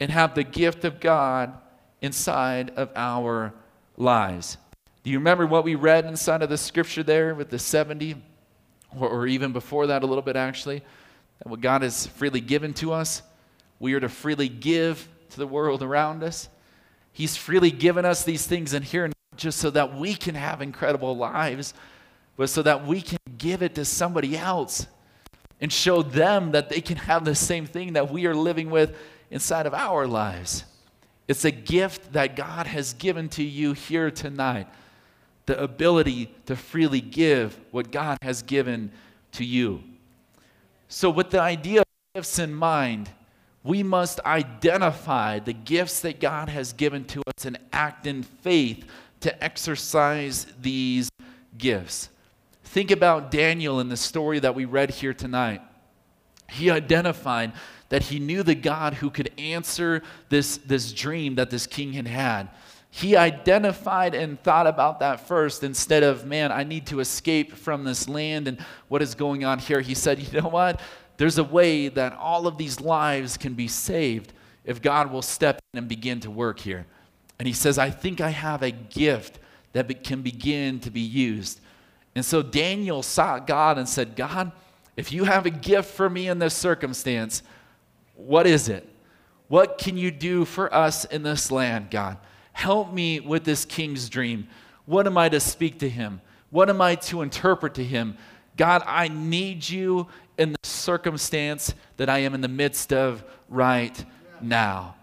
and 0.00 0.10
have 0.10 0.34
the 0.34 0.42
gift 0.42 0.84
of 0.84 0.98
God 0.98 1.52
inside 2.00 2.70
of 2.70 2.90
our 2.96 3.54
lives. 3.96 4.56
Do 5.04 5.10
you 5.10 5.18
remember 5.18 5.46
what 5.46 5.62
we 5.62 5.76
read 5.76 6.04
inside 6.04 6.42
of 6.42 6.48
the 6.48 6.58
scripture 6.58 7.04
there 7.04 7.34
with 7.34 7.50
the 7.50 7.58
70? 7.58 8.16
Or, 8.98 9.08
or 9.08 9.26
even 9.26 9.52
before 9.52 9.86
that, 9.86 10.02
a 10.02 10.06
little 10.06 10.22
bit 10.22 10.34
actually? 10.34 10.82
That 11.38 11.48
what 11.48 11.60
God 11.60 11.82
has 11.82 12.08
freely 12.08 12.40
given 12.40 12.74
to 12.74 12.92
us, 12.92 13.22
we 13.78 13.94
are 13.94 14.00
to 14.00 14.08
freely 14.08 14.48
give 14.48 15.08
to 15.34 15.38
the 15.40 15.46
world 15.46 15.82
around 15.82 16.22
us. 16.22 16.48
He's 17.12 17.36
freely 17.36 17.70
given 17.70 18.04
us 18.04 18.24
these 18.24 18.46
things 18.46 18.72
in 18.72 18.82
here 18.82 19.08
not 19.08 19.14
just 19.36 19.58
so 19.58 19.70
that 19.70 19.94
we 19.94 20.14
can 20.14 20.34
have 20.34 20.62
incredible 20.62 21.16
lives, 21.16 21.74
but 22.36 22.48
so 22.48 22.62
that 22.62 22.86
we 22.86 23.00
can 23.00 23.18
give 23.38 23.62
it 23.62 23.74
to 23.74 23.84
somebody 23.84 24.36
else 24.36 24.86
and 25.60 25.72
show 25.72 26.02
them 26.02 26.52
that 26.52 26.68
they 26.68 26.80
can 26.80 26.96
have 26.96 27.24
the 27.24 27.34
same 27.34 27.66
thing 27.66 27.92
that 27.92 28.10
we 28.10 28.26
are 28.26 28.34
living 28.34 28.70
with 28.70 28.96
inside 29.30 29.66
of 29.66 29.74
our 29.74 30.06
lives. 30.06 30.64
It's 31.26 31.44
a 31.44 31.50
gift 31.50 32.12
that 32.12 32.36
God 32.36 32.66
has 32.66 32.92
given 32.92 33.28
to 33.30 33.42
you 33.42 33.72
here 33.72 34.10
tonight 34.10 34.66
the 35.46 35.60
ability 35.62 36.34
to 36.46 36.56
freely 36.56 37.00
give 37.00 37.58
what 37.70 37.90
God 37.90 38.18
has 38.22 38.42
given 38.42 38.90
to 39.32 39.44
you. 39.44 39.82
So, 40.88 41.10
with 41.10 41.30
the 41.30 41.40
idea 41.40 41.80
of 41.80 41.86
gifts 42.14 42.38
in 42.38 42.54
mind, 42.54 43.10
we 43.64 43.82
must 43.82 44.20
identify 44.20 45.38
the 45.38 45.54
gifts 45.54 46.00
that 46.00 46.20
God 46.20 46.50
has 46.50 46.74
given 46.74 47.04
to 47.06 47.22
us 47.26 47.46
and 47.46 47.58
act 47.72 48.06
in 48.06 48.22
faith 48.22 48.84
to 49.20 49.42
exercise 49.42 50.46
these 50.60 51.08
gifts. 51.56 52.10
Think 52.62 52.90
about 52.90 53.30
Daniel 53.30 53.80
in 53.80 53.88
the 53.88 53.96
story 53.96 54.38
that 54.40 54.54
we 54.54 54.66
read 54.66 54.90
here 54.90 55.14
tonight. 55.14 55.62
He 56.50 56.70
identified 56.70 57.52
that 57.88 58.02
he 58.02 58.18
knew 58.18 58.42
the 58.42 58.54
God 58.54 58.94
who 58.94 59.08
could 59.08 59.30
answer 59.38 60.02
this, 60.28 60.58
this 60.58 60.92
dream 60.92 61.36
that 61.36 61.48
this 61.50 61.66
king 61.66 61.94
had 61.94 62.06
had. 62.06 62.50
He 62.90 63.16
identified 63.16 64.14
and 64.14 64.40
thought 64.42 64.66
about 64.66 65.00
that 65.00 65.26
first 65.26 65.64
instead 65.64 66.02
of, 66.02 66.26
man, 66.26 66.52
I 66.52 66.64
need 66.64 66.86
to 66.88 67.00
escape 67.00 67.56
from 67.56 67.84
this 67.84 68.08
land 68.08 68.46
and 68.46 68.60
what 68.88 69.02
is 69.02 69.14
going 69.14 69.44
on 69.44 69.58
here. 69.58 69.80
He 69.80 69.94
said, 69.94 70.20
you 70.20 70.40
know 70.40 70.48
what? 70.48 70.80
There's 71.16 71.38
a 71.38 71.44
way 71.44 71.88
that 71.88 72.12
all 72.14 72.46
of 72.46 72.58
these 72.58 72.80
lives 72.80 73.36
can 73.36 73.54
be 73.54 73.68
saved 73.68 74.32
if 74.64 74.82
God 74.82 75.12
will 75.12 75.22
step 75.22 75.60
in 75.72 75.78
and 75.78 75.88
begin 75.88 76.20
to 76.20 76.30
work 76.30 76.58
here. 76.58 76.86
And 77.38 77.46
he 77.46 77.54
says, 77.54 77.78
I 77.78 77.90
think 77.90 78.20
I 78.20 78.30
have 78.30 78.62
a 78.62 78.70
gift 78.70 79.38
that 79.72 80.04
can 80.04 80.22
begin 80.22 80.80
to 80.80 80.90
be 80.90 81.00
used. 81.00 81.60
And 82.14 82.24
so 82.24 82.42
Daniel 82.42 83.02
sought 83.02 83.46
God 83.46 83.76
and 83.76 83.88
said, 83.88 84.16
God, 84.16 84.52
if 84.96 85.12
you 85.12 85.24
have 85.24 85.46
a 85.46 85.50
gift 85.50 85.92
for 85.92 86.08
me 86.08 86.28
in 86.28 86.38
this 86.38 86.54
circumstance, 86.54 87.42
what 88.14 88.46
is 88.46 88.68
it? 88.68 88.88
What 89.48 89.78
can 89.78 89.96
you 89.96 90.10
do 90.10 90.44
for 90.44 90.72
us 90.72 91.04
in 91.04 91.22
this 91.22 91.50
land, 91.50 91.90
God? 91.90 92.16
Help 92.52 92.92
me 92.92 93.20
with 93.20 93.44
this 93.44 93.64
king's 93.64 94.08
dream. 94.08 94.46
What 94.86 95.06
am 95.06 95.18
I 95.18 95.28
to 95.28 95.40
speak 95.40 95.80
to 95.80 95.88
him? 95.88 96.20
What 96.50 96.70
am 96.70 96.80
I 96.80 96.94
to 96.96 97.22
interpret 97.22 97.74
to 97.74 97.84
him? 97.84 98.16
God, 98.56 98.84
I 98.86 99.08
need 99.08 99.68
you 99.68 100.06
in 100.38 100.52
the 100.52 100.58
circumstance 100.62 101.74
that 101.96 102.08
I 102.08 102.18
am 102.18 102.34
in 102.34 102.40
the 102.40 102.48
midst 102.48 102.92
of 102.92 103.24
right 103.48 104.04
now. 104.40 104.96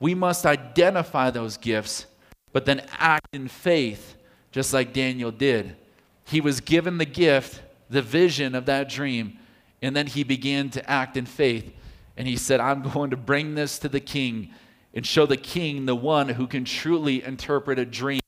We 0.00 0.14
must 0.14 0.46
identify 0.46 1.30
those 1.30 1.56
gifts, 1.56 2.06
but 2.52 2.64
then 2.64 2.86
act 2.98 3.28
in 3.32 3.48
faith, 3.48 4.16
just 4.50 4.72
like 4.72 4.92
Daniel 4.92 5.30
did. 5.30 5.76
He 6.24 6.40
was 6.40 6.60
given 6.60 6.98
the 6.98 7.04
gift, 7.04 7.62
the 7.88 8.02
vision 8.02 8.54
of 8.54 8.66
that 8.66 8.88
dream, 8.88 9.38
and 9.80 9.94
then 9.94 10.06
he 10.06 10.24
began 10.24 10.70
to 10.70 10.90
act 10.90 11.16
in 11.16 11.26
faith. 11.26 11.72
And 12.16 12.28
he 12.28 12.36
said, 12.36 12.60
I'm 12.60 12.82
going 12.82 13.10
to 13.10 13.16
bring 13.16 13.54
this 13.54 13.78
to 13.80 13.88
the 13.88 14.00
king 14.00 14.52
and 14.94 15.06
show 15.06 15.24
the 15.24 15.36
king 15.36 15.86
the 15.86 15.96
one 15.96 16.28
who 16.28 16.46
can 16.46 16.64
truly 16.64 17.24
interpret 17.24 17.78
a 17.78 17.84
dream 17.84 18.20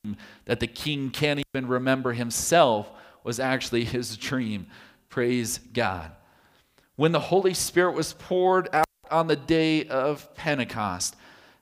that 0.46 0.60
the 0.60 0.66
king 0.66 1.10
can't 1.10 1.42
even 1.54 1.68
remember 1.68 2.12
himself 2.12 2.90
was 3.22 3.38
actually 3.38 3.84
his 3.84 4.16
dream. 4.16 4.66
Praise 5.08 5.58
God. 5.72 6.10
When 6.96 7.12
the 7.12 7.20
Holy 7.20 7.54
Spirit 7.54 7.94
was 7.94 8.12
poured 8.12 8.68
out 8.72 8.86
on 9.10 9.26
the 9.26 9.36
day 9.36 9.86
of 9.86 10.32
Pentecost, 10.34 11.16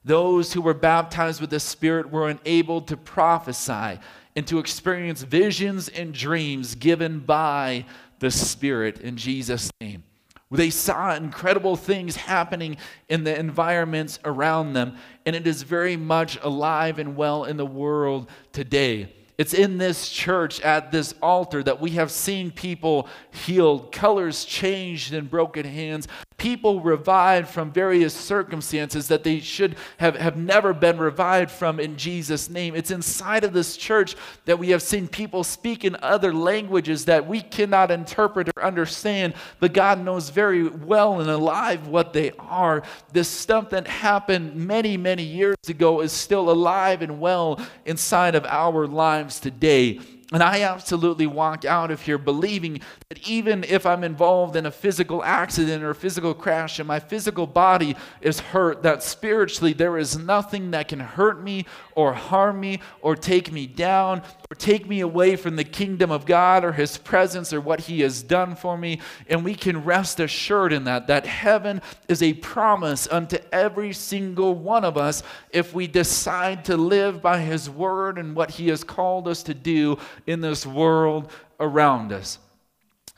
those 0.04 0.52
who 0.52 0.60
were 0.60 0.74
baptized 0.74 1.40
with 1.40 1.50
the 1.50 1.60
Spirit 1.60 2.10
were 2.10 2.28
enabled 2.28 2.88
to 2.88 2.96
prophesy 2.96 3.98
and 4.36 4.46
to 4.46 4.58
experience 4.58 5.22
visions 5.22 5.88
and 5.88 6.12
dreams 6.12 6.74
given 6.74 7.20
by 7.20 7.86
the 8.18 8.30
Spirit 8.30 9.00
in 9.00 9.16
Jesus' 9.16 9.70
name. 9.80 10.04
They 10.50 10.68
saw 10.68 11.14
incredible 11.14 11.76
things 11.76 12.14
happening 12.14 12.76
in 13.08 13.24
the 13.24 13.38
environments 13.38 14.18
around 14.22 14.74
them, 14.74 14.96
and 15.24 15.34
it 15.34 15.46
is 15.46 15.62
very 15.62 15.96
much 15.96 16.38
alive 16.42 16.98
and 16.98 17.16
well 17.16 17.44
in 17.44 17.56
the 17.56 17.64
world 17.64 18.28
today. 18.52 19.14
It's 19.42 19.54
in 19.54 19.76
this 19.76 20.08
church 20.08 20.60
at 20.60 20.92
this 20.92 21.16
altar 21.20 21.64
that 21.64 21.80
we 21.80 21.90
have 21.90 22.12
seen 22.12 22.52
people 22.52 23.08
healed, 23.32 23.90
colors 23.90 24.44
changed, 24.44 25.12
and 25.12 25.28
broken 25.28 25.66
hands, 25.66 26.06
people 26.42 26.80
revived 26.80 27.46
from 27.46 27.70
various 27.70 28.12
circumstances 28.12 29.06
that 29.06 29.22
they 29.22 29.38
should 29.38 29.76
have, 29.98 30.16
have 30.16 30.36
never 30.36 30.72
been 30.72 30.98
revived 30.98 31.52
from 31.52 31.78
in 31.78 31.96
Jesus' 31.96 32.50
name. 32.50 32.74
It's 32.74 32.90
inside 32.90 33.44
of 33.44 33.52
this 33.52 33.76
church 33.76 34.16
that 34.44 34.58
we 34.58 34.70
have 34.70 34.82
seen 34.82 35.06
people 35.06 35.44
speak 35.44 35.84
in 35.84 35.96
other 36.02 36.34
languages 36.34 37.04
that 37.04 37.28
we 37.28 37.42
cannot 37.42 37.92
interpret 37.92 38.48
or 38.56 38.64
understand, 38.64 39.34
but 39.60 39.72
God 39.72 40.04
knows 40.04 40.30
very 40.30 40.66
well 40.66 41.20
and 41.20 41.30
alive 41.30 41.86
what 41.86 42.12
they 42.12 42.32
are. 42.40 42.82
This 43.12 43.28
stuff 43.28 43.70
that 43.70 43.86
happened 43.86 44.56
many, 44.56 44.96
many 44.96 45.22
years 45.22 45.54
ago 45.68 46.00
is 46.00 46.10
still 46.10 46.50
alive 46.50 47.02
and 47.02 47.20
well 47.20 47.64
inside 47.84 48.34
of 48.34 48.44
our 48.46 48.88
lives 48.88 49.38
today. 49.38 50.00
And 50.32 50.42
I 50.42 50.62
absolutely 50.62 51.26
walk 51.26 51.66
out 51.66 51.90
of 51.90 52.00
here 52.00 52.16
believing 52.16 52.80
that 53.10 53.28
even 53.28 53.64
if 53.64 53.84
I'm 53.84 54.02
involved 54.02 54.56
in 54.56 54.64
a 54.64 54.70
physical 54.70 55.22
accident 55.22 55.84
or 55.84 55.90
a 55.90 55.94
physical 55.94 56.32
crash 56.32 56.78
and 56.78 56.88
my 56.88 57.00
physical 57.00 57.46
body 57.46 57.96
is 58.22 58.40
hurt, 58.40 58.82
that 58.82 59.02
spiritually 59.02 59.74
there 59.74 59.98
is 59.98 60.16
nothing 60.16 60.70
that 60.70 60.88
can 60.88 61.00
hurt 61.00 61.42
me 61.42 61.66
or 61.94 62.14
harm 62.14 62.60
me 62.60 62.80
or 63.02 63.14
take 63.14 63.52
me 63.52 63.66
down 63.66 64.22
or 64.52 64.54
take 64.54 64.86
me 64.86 65.00
away 65.00 65.34
from 65.34 65.56
the 65.56 65.64
kingdom 65.64 66.10
of 66.10 66.26
God 66.26 66.62
or 66.62 66.72
his 66.72 66.98
presence 66.98 67.54
or 67.54 67.60
what 67.62 67.80
he 67.80 68.02
has 68.02 68.22
done 68.22 68.54
for 68.54 68.76
me. 68.76 69.00
And 69.26 69.46
we 69.46 69.54
can 69.54 69.82
rest 69.82 70.20
assured 70.20 70.74
in 70.74 70.84
that, 70.84 71.06
that 71.06 71.24
heaven 71.24 71.80
is 72.06 72.22
a 72.22 72.34
promise 72.34 73.08
unto 73.10 73.38
every 73.50 73.94
single 73.94 74.54
one 74.54 74.84
of 74.84 74.98
us 74.98 75.22
if 75.52 75.72
we 75.72 75.86
decide 75.86 76.66
to 76.66 76.76
live 76.76 77.22
by 77.22 77.38
his 77.38 77.70
word 77.70 78.18
and 78.18 78.36
what 78.36 78.50
he 78.50 78.68
has 78.68 78.84
called 78.84 79.26
us 79.26 79.42
to 79.44 79.54
do 79.54 79.96
in 80.26 80.42
this 80.42 80.66
world 80.66 81.32
around 81.58 82.12
us. 82.12 82.38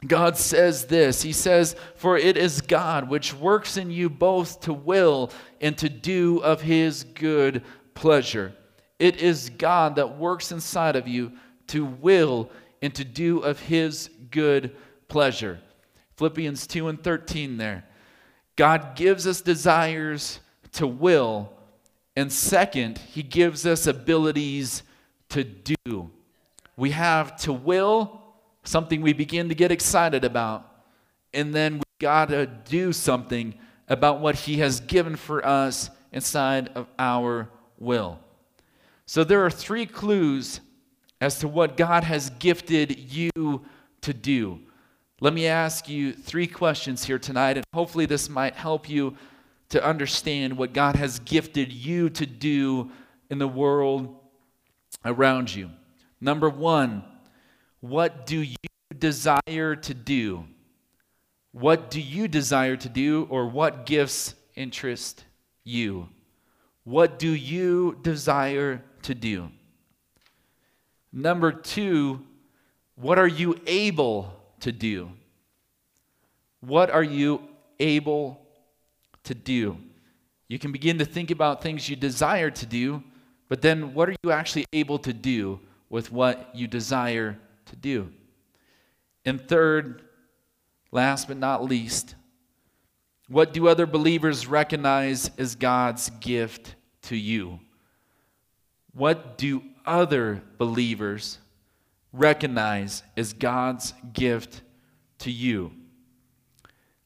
God 0.06 0.36
says 0.36 0.84
this 0.84 1.22
He 1.22 1.32
says, 1.32 1.74
For 1.96 2.16
it 2.16 2.36
is 2.36 2.60
God 2.60 3.08
which 3.08 3.34
works 3.34 3.76
in 3.76 3.90
you 3.90 4.08
both 4.08 4.60
to 4.60 4.72
will 4.72 5.32
and 5.60 5.76
to 5.78 5.88
do 5.88 6.38
of 6.44 6.60
His 6.60 7.02
good 7.02 7.64
pleasure. 7.94 8.54
It 9.04 9.20
is 9.20 9.50
God 9.50 9.96
that 9.96 10.16
works 10.16 10.50
inside 10.50 10.96
of 10.96 11.06
you 11.06 11.32
to 11.66 11.84
will 11.84 12.48
and 12.80 12.94
to 12.94 13.04
do 13.04 13.40
of 13.40 13.60
His 13.60 14.08
good 14.30 14.74
pleasure. 15.08 15.60
Philippians 16.16 16.66
2 16.66 16.88
and 16.88 17.04
13 17.04 17.58
there. 17.58 17.84
God 18.56 18.96
gives 18.96 19.26
us 19.26 19.42
desires 19.42 20.40
to 20.72 20.86
will, 20.86 21.52
and 22.16 22.32
second, 22.32 22.96
He 22.96 23.22
gives 23.22 23.66
us 23.66 23.86
abilities 23.86 24.82
to 25.28 25.44
do. 25.44 26.10
We 26.74 26.92
have 26.92 27.36
to 27.40 27.52
will, 27.52 28.22
something 28.62 29.02
we 29.02 29.12
begin 29.12 29.50
to 29.50 29.54
get 29.54 29.70
excited 29.70 30.24
about, 30.24 30.66
and 31.34 31.54
then 31.54 31.74
we 31.74 31.84
got 31.98 32.30
to 32.30 32.46
do 32.46 32.90
something 32.94 33.52
about 33.86 34.20
what 34.20 34.34
He 34.34 34.60
has 34.60 34.80
given 34.80 35.14
for 35.14 35.44
us 35.44 35.90
inside 36.10 36.70
of 36.74 36.86
our 36.98 37.50
will. 37.78 38.18
So 39.06 39.24
there 39.24 39.44
are 39.44 39.50
three 39.50 39.86
clues 39.86 40.60
as 41.20 41.38
to 41.40 41.48
what 41.48 41.76
God 41.76 42.04
has 42.04 42.30
gifted 42.30 42.98
you 43.12 43.64
to 44.00 44.14
do. 44.14 44.60
Let 45.20 45.32
me 45.32 45.46
ask 45.46 45.88
you 45.88 46.12
three 46.12 46.46
questions 46.46 47.04
here 47.04 47.18
tonight, 47.18 47.56
and 47.56 47.64
hopefully, 47.72 48.06
this 48.06 48.28
might 48.28 48.54
help 48.54 48.88
you 48.88 49.16
to 49.70 49.82
understand 49.82 50.56
what 50.56 50.72
God 50.72 50.96
has 50.96 51.18
gifted 51.20 51.72
you 51.72 52.10
to 52.10 52.26
do 52.26 52.90
in 53.30 53.38
the 53.38 53.48
world 53.48 54.14
around 55.04 55.54
you. 55.54 55.70
Number 56.20 56.48
one, 56.48 57.04
what 57.80 58.26
do 58.26 58.40
you 58.42 58.56
desire 58.98 59.76
to 59.76 59.94
do? 59.94 60.44
What 61.52 61.90
do 61.90 62.00
you 62.00 62.28
desire 62.28 62.76
to 62.76 62.88
do, 62.88 63.26
or 63.30 63.46
what 63.48 63.86
gifts 63.86 64.34
interest 64.54 65.24
you? 65.62 66.08
What 66.84 67.18
do 67.18 67.30
you 67.30 67.98
desire 68.02 68.82
to 69.04 69.14
do? 69.14 69.50
Number 71.12 71.52
two, 71.52 72.24
what 72.96 73.18
are 73.18 73.28
you 73.28 73.60
able 73.66 74.32
to 74.60 74.72
do? 74.72 75.10
What 76.60 76.90
are 76.90 77.02
you 77.02 77.42
able 77.78 78.40
to 79.24 79.34
do? 79.34 79.76
You 80.48 80.58
can 80.58 80.72
begin 80.72 80.98
to 80.98 81.04
think 81.04 81.30
about 81.30 81.62
things 81.62 81.88
you 81.88 81.96
desire 81.96 82.50
to 82.50 82.66
do, 82.66 83.02
but 83.48 83.62
then 83.62 83.94
what 83.94 84.08
are 84.08 84.16
you 84.22 84.30
actually 84.30 84.66
able 84.72 84.98
to 85.00 85.12
do 85.12 85.60
with 85.88 86.10
what 86.10 86.50
you 86.54 86.66
desire 86.66 87.38
to 87.66 87.76
do? 87.76 88.10
And 89.24 89.46
third, 89.48 90.02
last 90.92 91.28
but 91.28 91.36
not 91.36 91.64
least, 91.64 92.14
what 93.28 93.52
do 93.52 93.68
other 93.68 93.86
believers 93.86 94.46
recognize 94.46 95.30
as 95.38 95.54
God's 95.54 96.10
gift 96.20 96.74
to 97.02 97.16
you? 97.16 97.60
What 98.94 99.36
do 99.36 99.62
other 99.84 100.42
believers 100.56 101.38
recognize 102.12 103.02
as 103.16 103.32
God's 103.32 103.92
gift 104.12 104.62
to 105.18 105.30
you? 105.30 105.72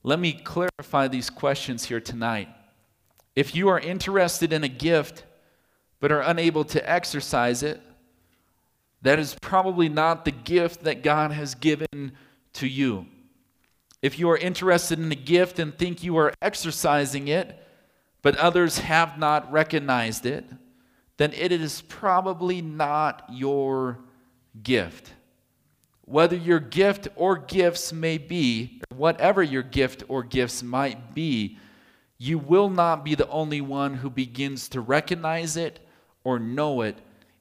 Let 0.03 0.21
me 0.21 0.33
clarify 0.33 1.09
these 1.09 1.31
questions 1.31 1.87
here 1.87 2.01
tonight. 2.01 2.49
If 3.35 3.55
you 3.55 3.69
are 3.69 3.81
interested 3.81 4.53
in 4.53 4.65
a 4.65 4.69
gift 4.69 5.25
but 6.01 6.13
are 6.13 6.21
unable 6.21 6.65
to 6.65 6.91
exercise 6.91 7.63
it, 7.63 7.81
that 9.03 9.19
is 9.19 9.37
probably 9.41 9.89
not 9.89 10.25
the 10.25 10.31
gift 10.31 10.85
that 10.85 11.03
God 11.03 11.33
has 11.33 11.55
given 11.55 12.13
to 12.55 12.69
you. 12.69 13.07
If 14.03 14.19
you 14.19 14.31
are 14.31 14.37
interested 14.37 14.99
in 14.99 15.11
a 15.11 15.17
gift 15.17 15.59
and 15.59 15.77
think 15.77 16.03
you 16.03 16.17
are 16.19 16.33
exercising 16.43 17.29
it, 17.29 17.65
but 18.23 18.37
others 18.37 18.79
have 18.79 19.19
not 19.19 19.51
recognized 19.51 20.27
it, 20.27 20.45
then 21.19 21.33
it 21.35 21.53
is 21.53 21.83
probably 21.83 22.63
not 22.63 23.25
your 23.31 23.99
gift. 24.63 25.13
Whether 26.05 26.37
your 26.37 26.61
gift 26.61 27.09
or 27.17 27.37
gifts 27.37 27.93
may 27.93 28.17
be, 28.17 28.81
whatever 28.95 29.43
your 29.43 29.63
gift 29.63 30.05
or 30.09 30.23
gifts 30.23 30.63
might 30.63 31.15
be, 31.15 31.59
you 32.17 32.39
will 32.39 32.71
not 32.71 33.05
be 33.05 33.15
the 33.15 33.29
only 33.29 33.61
one 33.61 33.95
who 33.95 34.09
begins 34.09 34.69
to 34.71 34.81
recognize 34.81 35.57
it 35.57 35.81
or 36.25 36.39
know 36.39 36.81
it 36.81 36.97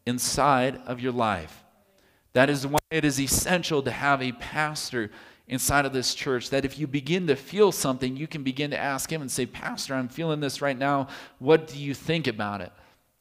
inside 0.05 0.81
of 0.85 0.99
your 0.99 1.13
life. 1.13 1.63
That 2.33 2.49
is 2.49 2.67
why 2.67 2.79
it 2.91 3.05
is 3.05 3.19
essential 3.19 3.81
to 3.83 3.91
have 3.91 4.21
a 4.21 4.33
pastor 4.33 5.11
inside 5.47 5.85
of 5.85 5.93
this 5.93 6.13
church 6.13 6.49
that 6.49 6.65
if 6.65 6.77
you 6.77 6.87
begin 6.87 7.27
to 7.27 7.35
feel 7.35 7.71
something, 7.71 8.17
you 8.17 8.27
can 8.27 8.43
begin 8.43 8.71
to 8.71 8.77
ask 8.77 9.11
him 9.11 9.21
and 9.21 9.31
say, 9.31 9.45
Pastor, 9.45 9.95
I'm 9.95 10.09
feeling 10.09 10.39
this 10.39 10.61
right 10.61 10.77
now. 10.77 11.07
What 11.39 11.67
do 11.67 11.79
you 11.79 11.93
think 11.93 12.27
about 12.27 12.61
it? 12.61 12.71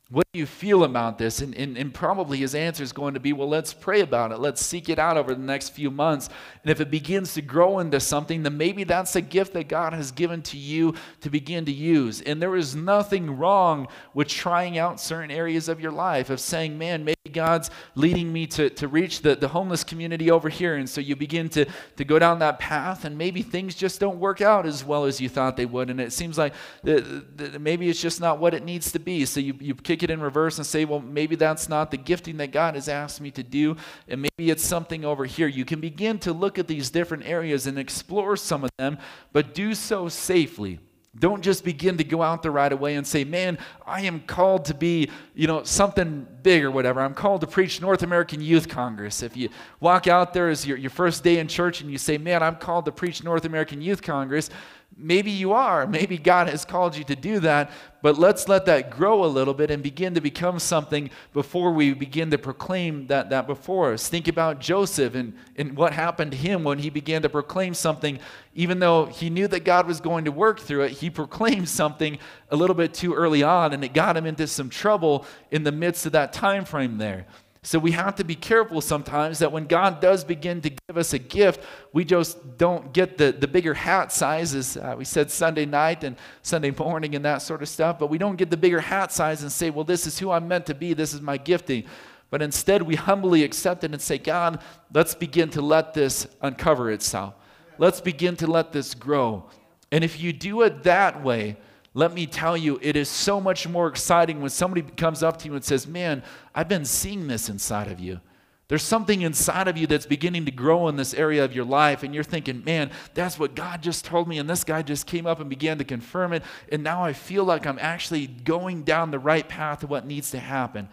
What 0.09 0.25
do 0.33 0.39
you 0.39 0.47
feel 0.47 0.85
about 0.85 1.19
this? 1.19 1.41
And, 1.41 1.53
and, 1.57 1.77
and 1.77 1.93
probably 1.93 2.39
his 2.39 2.55
answer 2.55 2.85
is 2.85 2.93
going 2.93 3.15
to 3.15 3.21
be, 3.21 3.33
well, 3.33 3.49
let's 3.49 3.75
pray 3.75 4.03
about 4.03 4.31
it. 4.31 4.39
Let's 4.39 4.65
seek 4.65 4.89
it 4.89 5.01
out 5.01 5.17
over 5.17 5.35
the 5.35 5.43
next 5.43 5.71
few 5.71 5.91
months. 5.91 6.29
And 6.63 6.71
if 6.71 6.81
it 6.81 6.93
begins 6.93 7.35
to 7.35 7.43
grow 7.43 7.81
into 7.81 7.99
something, 7.99 8.45
then 8.45 8.57
maybe 8.57 8.85
that's 8.85 9.17
a 9.17 9.21
gift 9.21 9.53
that 9.55 9.67
God 9.67 9.93
has 9.95 10.13
given 10.13 10.43
to 10.43 10.57
you 10.57 10.95
to 11.23 11.31
begin 11.31 11.65
to 11.65 11.73
use. 11.73 12.21
And 12.21 12.41
there 12.41 12.55
is 12.55 12.77
nothing 12.77 13.37
wrong 13.37 13.89
with 14.15 14.29
trying 14.29 14.79
out 14.79 15.01
certain 15.01 15.33
areas 15.33 15.69
of 15.69 15.81
your 15.81 15.91
life, 15.91 16.31
of 16.31 16.39
saying, 16.39 16.79
man, 16.79 17.05
maybe 17.05 17.17
God's 17.33 17.71
leading 17.97 18.33
me 18.33 18.47
to, 18.47 18.71
to 18.71 18.87
reach 18.87 19.23
the, 19.23 19.35
the 19.35 19.49
homeless 19.49 19.83
community 19.83 20.31
over 20.31 20.49
here. 20.49 20.77
And 20.77 20.89
so 20.89 21.01
you 21.01 21.17
begin 21.17 21.49
to, 21.49 21.67
to 21.97 22.05
go 22.05 22.21
down 22.21 22.39
that 22.39 22.61
path, 22.61 23.05
and 23.05 23.19
maybe 23.19 23.43
things 23.43 23.75
just 23.75 23.99
don't 23.99 24.21
work 24.21 24.41
out 24.41 24.67
as 24.67 24.85
well 24.85 25.05
as 25.05 25.21
you 25.21 25.29
thought 25.29 25.57
they 25.57 25.67
would. 25.67 25.91
And 25.91 26.01
it 26.01 26.13
seems 26.13 26.39
like 26.39 26.55
the, 26.85 27.25
the, 27.35 27.59
maybe 27.59 27.89
it's 27.89 28.01
just 28.01 28.21
not 28.21 28.39
what 28.39 28.55
it 28.55 28.65
needs 28.65 28.93
to 28.93 29.01
be. 29.01 29.25
So 29.25 29.41
you, 29.41 29.57
you 29.59 29.75
kick 29.75 29.96
it 30.03 30.11
in 30.11 30.21
reverse 30.21 30.59
and 30.59 30.67
say, 30.67 30.85
well, 30.85 31.01
maybe 31.01 31.37
that's 31.37 31.69
not 31.69 31.91
the 31.91 31.97
gifting 31.97 32.37
that 32.39 32.53
God 32.53 32.75
has 32.75 32.89
asked 32.89 33.21
me 33.21 33.31
to 33.33 33.43
do, 33.43 33.77
and 34.09 34.23
maybe 34.23 34.51
it's 34.51 34.65
something 34.65 35.05
over 35.05 35.25
here. 35.25 35.47
You 35.47 35.65
can 35.65 35.81
begin 35.81 36.19
to 36.21 36.33
look 36.33 36.59
at 36.59 36.67
these 36.67 36.91
different 36.91 37.27
areas 37.27 37.67
and 37.67 37.79
explore 37.79 38.37
some 38.37 38.65
of 38.65 38.71
them, 38.79 38.99
but 39.33 39.55
do 39.55 39.75
so 39.75 40.09
safely. 40.09 40.81
Don't 41.19 41.43
just 41.43 41.65
begin 41.65 41.97
to 41.97 42.05
go 42.05 42.21
out 42.21 42.43
there 42.43 42.53
right 42.53 42.71
away 42.71 42.97
and 42.97 43.07
say, 43.07 43.25
man, 43.25 43.57
I 43.87 44.03
am 44.03 44.21
called 44.21 44.67
to 44.67 44.75
be, 44.75 45.11
you 45.35 45.47
know, 45.47 45.63
something 45.63 46.27
big 46.43 46.63
or 46.63 46.71
whatever. 46.71 47.01
I'm 47.01 47.15
called 47.15 47.41
to 47.41 47.47
preach 47.47 47.81
North 47.81 48.03
American 48.03 48.43
Youth 48.43 48.69
Congress. 48.69 49.23
If 49.23 49.35
you 49.35 49.49
walk 49.81 50.07
out 50.07 50.35
there 50.35 50.51
as 50.51 50.67
your, 50.67 50.77
your 50.77 50.91
first 50.91 51.25
day 51.25 51.39
in 51.39 51.49
church 51.49 51.81
and 51.81 51.91
you 51.91 51.97
say, 51.97 52.19
man, 52.19 52.43
I'm 52.43 52.57
called 52.57 52.85
to 52.85 52.93
preach 52.93 53.25
North 53.25 53.47
American 53.47 53.81
Youth 53.81 54.03
Congress, 54.03 54.51
Maybe 54.99 55.31
you 55.31 55.53
are. 55.53 55.87
Maybe 55.87 56.17
God 56.17 56.49
has 56.49 56.65
called 56.65 56.97
you 56.97 57.05
to 57.05 57.15
do 57.15 57.41
that, 57.41 57.71
but 58.01 58.19
let's 58.19 58.49
let 58.49 58.65
that 58.65 58.91
grow 58.91 59.25
a 59.25 59.27
little 59.27 59.53
bit 59.53 59.71
and 59.71 59.83
begin 59.83 60.15
to 60.15 60.23
become 60.23 60.59
something 60.59 61.11
before 61.35 61.73
we 61.73 61.93
begin 61.93 62.31
to 62.31 62.39
proclaim 62.39 63.07
that, 63.09 63.29
that 63.29 63.47
before 63.47 63.93
us. 63.93 64.09
Think 64.09 64.27
about 64.27 64.59
Joseph 64.59 65.15
and, 65.15 65.35
and 65.57 65.77
what 65.77 65.93
happened 65.93 66.31
to 66.31 66.37
him 66.39 66.65
when 66.65 66.79
he 66.79 66.89
began 66.89 67.21
to 67.23 67.29
proclaim 67.29 67.75
something. 67.75 68.19
Even 68.55 68.79
though 68.79 69.05
he 69.05 69.29
knew 69.29 69.47
that 69.49 69.67
God 69.67 69.87
was 69.87 70.01
going 70.01 70.25
to 70.25 70.33
work 70.33 70.61
through 70.61 70.85
it, 70.85 70.93
he 70.93 71.11
proclaimed 71.11 71.69
something 71.69 72.19
a 72.51 72.57
little 72.57 72.77
bit 72.77 72.95
too 72.95 73.13
early 73.13 73.43
on, 73.43 73.75
and 73.75 73.85
it 73.85 73.93
got 73.93 74.17
him 74.17 74.25
into 74.25 74.47
some 74.47 74.71
trouble 74.71 75.27
in 75.51 75.63
the 75.63 75.73
midst 75.73 76.07
of 76.07 76.13
that 76.13 76.33
time 76.33 76.65
frame 76.65 76.97
there. 76.97 77.27
So 77.67 77.81
we 77.81 77.91
have 77.91 78.15
to 78.15 78.25
be 78.25 78.37
careful 78.37 78.81
sometimes 78.81 79.41
that 79.41 79.51
when 79.51 79.67
God 79.67 80.01
does 80.01 80.23
begin 80.23 80.61
to 80.61 80.71
give 80.71 80.97
us 80.97 81.15
a 81.15 81.19
gift, 81.19 81.61
we 81.93 82.05
just 82.05 82.57
don't 82.59 82.93
get 82.93 83.19
the, 83.19 83.33
the 83.33 83.49
bigger 83.49 83.75
hat 83.75 84.13
sizes. 84.13 84.77
Uh, 84.77 84.95
we 84.97 85.05
said 85.05 85.33
Sunday 85.33 85.67
night 85.67 86.05
and 86.05 86.15
Sunday 86.43 86.71
morning 86.71 87.17
and 87.17 87.25
that 87.25 87.39
sort 87.39 87.63
of 87.63 87.69
stuff, 87.69 87.99
but 87.99 88.09
we 88.09 88.19
don't 88.19 88.37
get 88.37 88.51
the 88.51 88.57
bigger 88.57 88.79
hat 88.79 89.11
size 89.11 89.43
and 89.43 89.51
say, 89.51 89.71
well, 89.71 89.83
this 89.83 90.07
is 90.07 90.17
who 90.17 90.31
I'm 90.31 90.47
meant 90.47 90.67
to 90.67 90.77
be, 90.77 90.95
this 90.95 91.13
is 91.13 91.21
my 91.21 91.39
gifting. 91.39 91.83
But 92.31 92.41
instead, 92.41 92.83
we 92.83 92.95
humbly 92.95 93.43
accept 93.43 93.83
it 93.83 93.91
and 93.91 94.01
say, 94.01 94.19
God, 94.19 94.63
let's 94.95 95.17
begin 95.17 95.51
to 95.51 95.61
let 95.61 95.93
this 95.93 96.29
uncover 96.43 96.93
itself. 96.93 97.35
Let's 97.79 98.01
begin 98.01 98.37
to 98.37 98.47
let 98.47 98.71
this 98.71 98.95
grow. 98.95 99.51
And 99.91 100.05
if 100.05 100.21
you 100.21 100.33
do 100.33 100.63
it 100.63 100.85
that 100.85 101.21
way, 101.21 101.57
let 101.97 102.13
me 102.13 102.27
tell 102.27 102.59
you, 102.59 102.79
it 102.83 102.95
is 102.95 103.09
so 103.09 103.41
much 103.41 103.67
more 103.67 103.89
exciting 103.89 104.43
when 104.43 104.51
somebody 104.51 104.83
comes 104.83 105.23
up 105.23 105.39
to 105.39 105.49
you 105.49 105.55
and 105.55 105.65
says, 105.65 105.87
Man, 105.87 106.23
I've 106.55 106.69
been 106.69 106.85
seeing 106.85 107.27
this 107.27 107.49
inside 107.49 107.91
of 107.91 107.99
you. 107.99 108.21
There's 108.69 108.83
something 108.83 109.23
inside 109.23 109.67
of 109.67 109.79
you 109.79 109.87
that's 109.87 110.05
beginning 110.05 110.45
to 110.45 110.51
grow 110.51 110.89
in 110.89 110.97
this 110.97 111.15
area 111.15 111.43
of 111.43 111.55
your 111.55 111.65
life, 111.65 112.03
and 112.03 112.15
you're 112.15 112.23
thinking, 112.23 112.65
man, 112.65 112.91
that's 113.15 113.39
what 113.39 113.55
God 113.55 113.81
just 113.81 114.05
told 114.05 114.29
me, 114.29 114.39
and 114.39 114.51
this 114.51 114.65
guy 114.65 114.83
just 114.83 115.07
came 115.07 115.25
up 115.25 115.41
and 115.41 115.49
began 115.49 115.79
to 115.79 115.85
confirm 115.85 116.33
it, 116.33 116.43
and 116.71 116.83
now 116.83 117.03
I 117.03 117.13
feel 117.13 117.45
like 117.45 117.65
I'm 117.65 117.79
actually 117.81 118.27
going 118.27 118.83
down 118.83 119.11
the 119.13 119.21
right 119.21 119.49
path 119.49 119.85
of 119.85 119.89
what 119.89 120.05
needs 120.05 120.33
to 120.33 120.41
happen. 120.41 120.89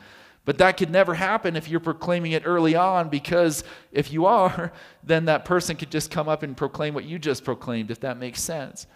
But 0.46 0.60
that 0.60 0.78
could 0.78 0.92
never 0.92 1.16
happen 1.16 1.56
if 1.56 1.68
you're 1.68 1.80
proclaiming 1.80 2.34
it 2.34 2.44
early 2.46 2.76
on, 2.76 3.10
because 3.10 3.64
if 3.92 4.14
you 4.14 4.26
are, 4.28 4.72
then 5.04 5.26
that 5.26 5.44
person 5.44 5.76
could 5.76 5.92
just 5.92 6.12
come 6.12 6.30
up 6.30 6.44
and 6.44 6.56
proclaim 6.56 6.94
what 6.94 7.06
you 7.06 7.20
just 7.20 7.44
proclaimed, 7.44 7.92
if 7.92 8.00
that 8.02 8.18
makes 8.18 8.42
sense. 8.42 8.88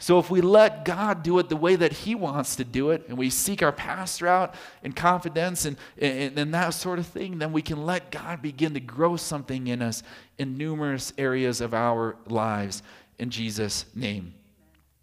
So 0.00 0.18
if 0.18 0.30
we 0.30 0.40
let 0.40 0.86
God 0.86 1.22
do 1.22 1.38
it 1.40 1.50
the 1.50 1.56
way 1.56 1.76
that 1.76 1.92
He 1.92 2.14
wants 2.14 2.56
to 2.56 2.64
do 2.64 2.88
it, 2.88 3.04
and 3.08 3.18
we 3.18 3.28
seek 3.28 3.62
our 3.62 3.70
pastor 3.70 4.26
out 4.26 4.54
in 4.82 4.92
confidence 4.92 5.66
and, 5.66 5.76
and, 5.98 6.38
and, 6.38 6.54
that 6.54 6.70
sort 6.70 6.98
of 6.98 7.06
thing, 7.06 7.38
then 7.38 7.52
we 7.52 7.60
can 7.60 7.84
let 7.84 8.10
God 8.10 8.40
begin 8.40 8.72
to 8.72 8.80
grow 8.80 9.16
something 9.16 9.66
in 9.66 9.82
us 9.82 10.02
in 10.38 10.56
numerous 10.56 11.12
areas 11.18 11.60
of 11.60 11.74
our 11.74 12.16
lives 12.26 12.82
in 13.18 13.28
Jesus' 13.28 13.84
name. 13.94 14.32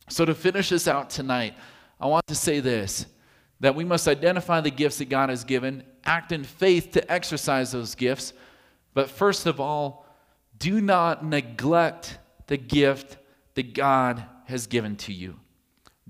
So 0.09 0.25
to 0.25 0.33
finish 0.33 0.69
this 0.69 0.87
out 0.87 1.11
tonight, 1.11 1.53
I 2.01 2.07
want 2.07 2.25
to 2.27 2.35
say 2.35 2.59
this 2.59 3.05
that 3.59 3.75
we 3.75 3.83
must 3.83 4.07
identify 4.07 4.61
the 4.61 4.71
gifts 4.71 4.97
that 4.97 5.09
God 5.09 5.29
has 5.29 5.43
given, 5.43 5.83
act 6.05 6.31
in 6.31 6.43
faith 6.43 6.91
to 6.91 7.11
exercise 7.11 7.71
those 7.71 7.93
gifts, 7.93 8.33
but 8.95 9.11
first 9.11 9.45
of 9.45 9.59
all, 9.59 10.07
do 10.57 10.81
not 10.81 11.23
neglect 11.23 12.17
the 12.47 12.57
gift 12.57 13.17
that 13.53 13.73
God 13.75 14.23
has 14.47 14.67
given 14.67 14.95
to 14.95 15.13
you. 15.13 15.39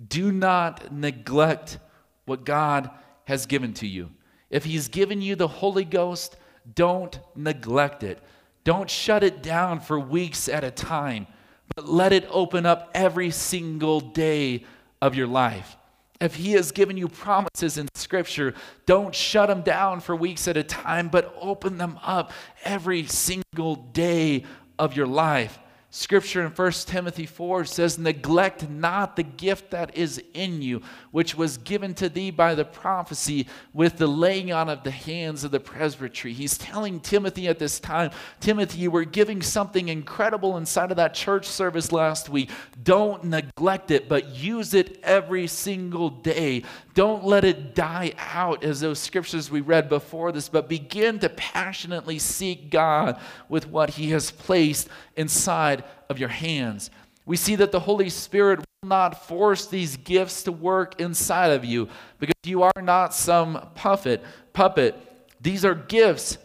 Do 0.08 0.32
not 0.32 0.94
neglect 0.94 1.80
what 2.26 2.46
God 2.46 2.90
has 3.26 3.46
given 3.46 3.74
to 3.76 3.88
you. 3.88 4.12
If 4.50 4.64
He's 4.64 4.88
given 4.88 5.22
you 5.22 5.36
the 5.36 5.48
Holy 5.48 5.84
Ghost, 5.84 6.38
don't 6.76 7.20
neglect 7.36 8.04
it. 8.04 8.22
Don't 8.64 8.90
shut 8.90 9.24
it 9.24 9.42
down 9.42 9.80
for 9.80 10.00
weeks 10.00 10.48
at 10.48 10.64
a 10.64 10.72
time, 10.72 11.28
but 11.76 11.88
let 11.88 12.14
it 12.14 12.28
open 12.30 12.66
up 12.66 12.92
every 12.94 13.32
single 13.32 14.00
day 14.00 14.66
of 15.02 15.16
your 15.16 15.28
life. 15.28 15.76
If 16.22 16.36
He 16.36 16.54
has 16.54 16.72
given 16.72 16.98
you 16.98 17.08
promises 17.08 17.78
in 17.78 17.88
Scripture, 17.96 18.54
don't 18.86 19.16
shut 19.16 19.50
them 19.50 19.62
down 19.62 20.00
for 20.00 20.16
weeks 20.16 20.48
at 20.48 20.58
a 20.58 20.64
time, 20.64 21.10
but 21.10 21.36
open 21.42 21.78
them 21.78 22.00
up 22.04 22.32
every 22.64 23.06
single 23.06 23.76
day 23.76 24.44
of 24.78 24.96
your 24.96 25.08
life. 25.08 25.60
Scripture 25.98 26.46
in 26.46 26.52
1 26.52 26.72
Timothy 26.86 27.26
4 27.26 27.66
says, 27.66 27.98
Neglect 27.98 28.70
not 28.70 29.16
the 29.16 29.24
gift 29.24 29.72
that 29.72 29.98
is 29.98 30.22
in 30.36 30.62
you, 30.62 30.84
which 31.10 31.34
was 31.34 31.58
given 31.58 31.96
to 31.96 32.08
thee 32.08 32.30
by 32.30 32.54
the 32.54 32.64
prophecy 32.64 33.48
with 33.74 33.98
the 33.98 34.06
laying 34.06 34.52
on 34.54 34.70
of 34.70 34.84
the 34.84 34.92
hands 34.92 35.44
of 35.44 35.50
the 35.50 35.60
presbytery. 35.60 36.34
He's 36.34 36.56
telling 36.56 37.00
Timothy 37.00 37.48
at 37.48 37.58
this 37.58 37.80
time, 37.80 38.12
Timothy, 38.40 38.78
you 38.78 38.92
were 38.92 39.06
giving 39.06 39.42
something 39.42 39.90
incredible 39.90 40.58
inside 40.58 40.92
of 40.92 40.98
that 40.98 41.16
church 41.16 41.48
service 41.48 41.92
last 41.92 42.30
week. 42.30 42.52
Don't 42.84 43.24
neglect 43.24 43.90
it, 43.90 44.08
but 44.08 44.28
use 44.36 44.76
it 44.76 45.00
every 45.02 45.48
single 45.48 46.12
day. 46.12 46.62
Don't 46.94 47.26
let 47.26 47.44
it 47.44 47.74
die 47.74 48.14
out 48.20 48.64
as 48.64 48.82
those 48.82 49.00
scriptures 49.00 49.50
we 49.50 49.62
read 49.62 49.90
before 49.90 50.32
this, 50.32 50.48
but 50.48 50.70
begin 50.70 51.18
to 51.20 51.30
passionately 51.30 52.20
seek 52.20 52.70
God 52.70 53.20
with 53.50 53.68
what 53.68 53.90
He 53.90 54.12
has 54.12 54.30
placed 54.30 54.90
inside 55.16 55.84
of 56.10 56.20
your 56.20 56.30
hands. 56.30 56.90
We 57.26 57.36
see 57.36 57.56
that 57.56 57.72
the 57.72 57.80
Holy 57.80 58.10
Spirit 58.10 58.60
will 58.60 58.90
not 58.90 59.28
force 59.28 59.68
these 59.68 59.98
gifts 59.98 60.44
to 60.44 60.52
work 60.52 61.00
inside 61.02 61.52
of 61.52 61.66
you 61.66 61.90
because 62.20 62.36
you 62.46 62.64
are 62.64 62.82
not 62.82 63.14
some 63.14 63.70
puppet. 63.76 64.24
Puppet. 64.54 64.96
These 65.42 65.66
are 65.66 65.76
gifts, 65.76 66.38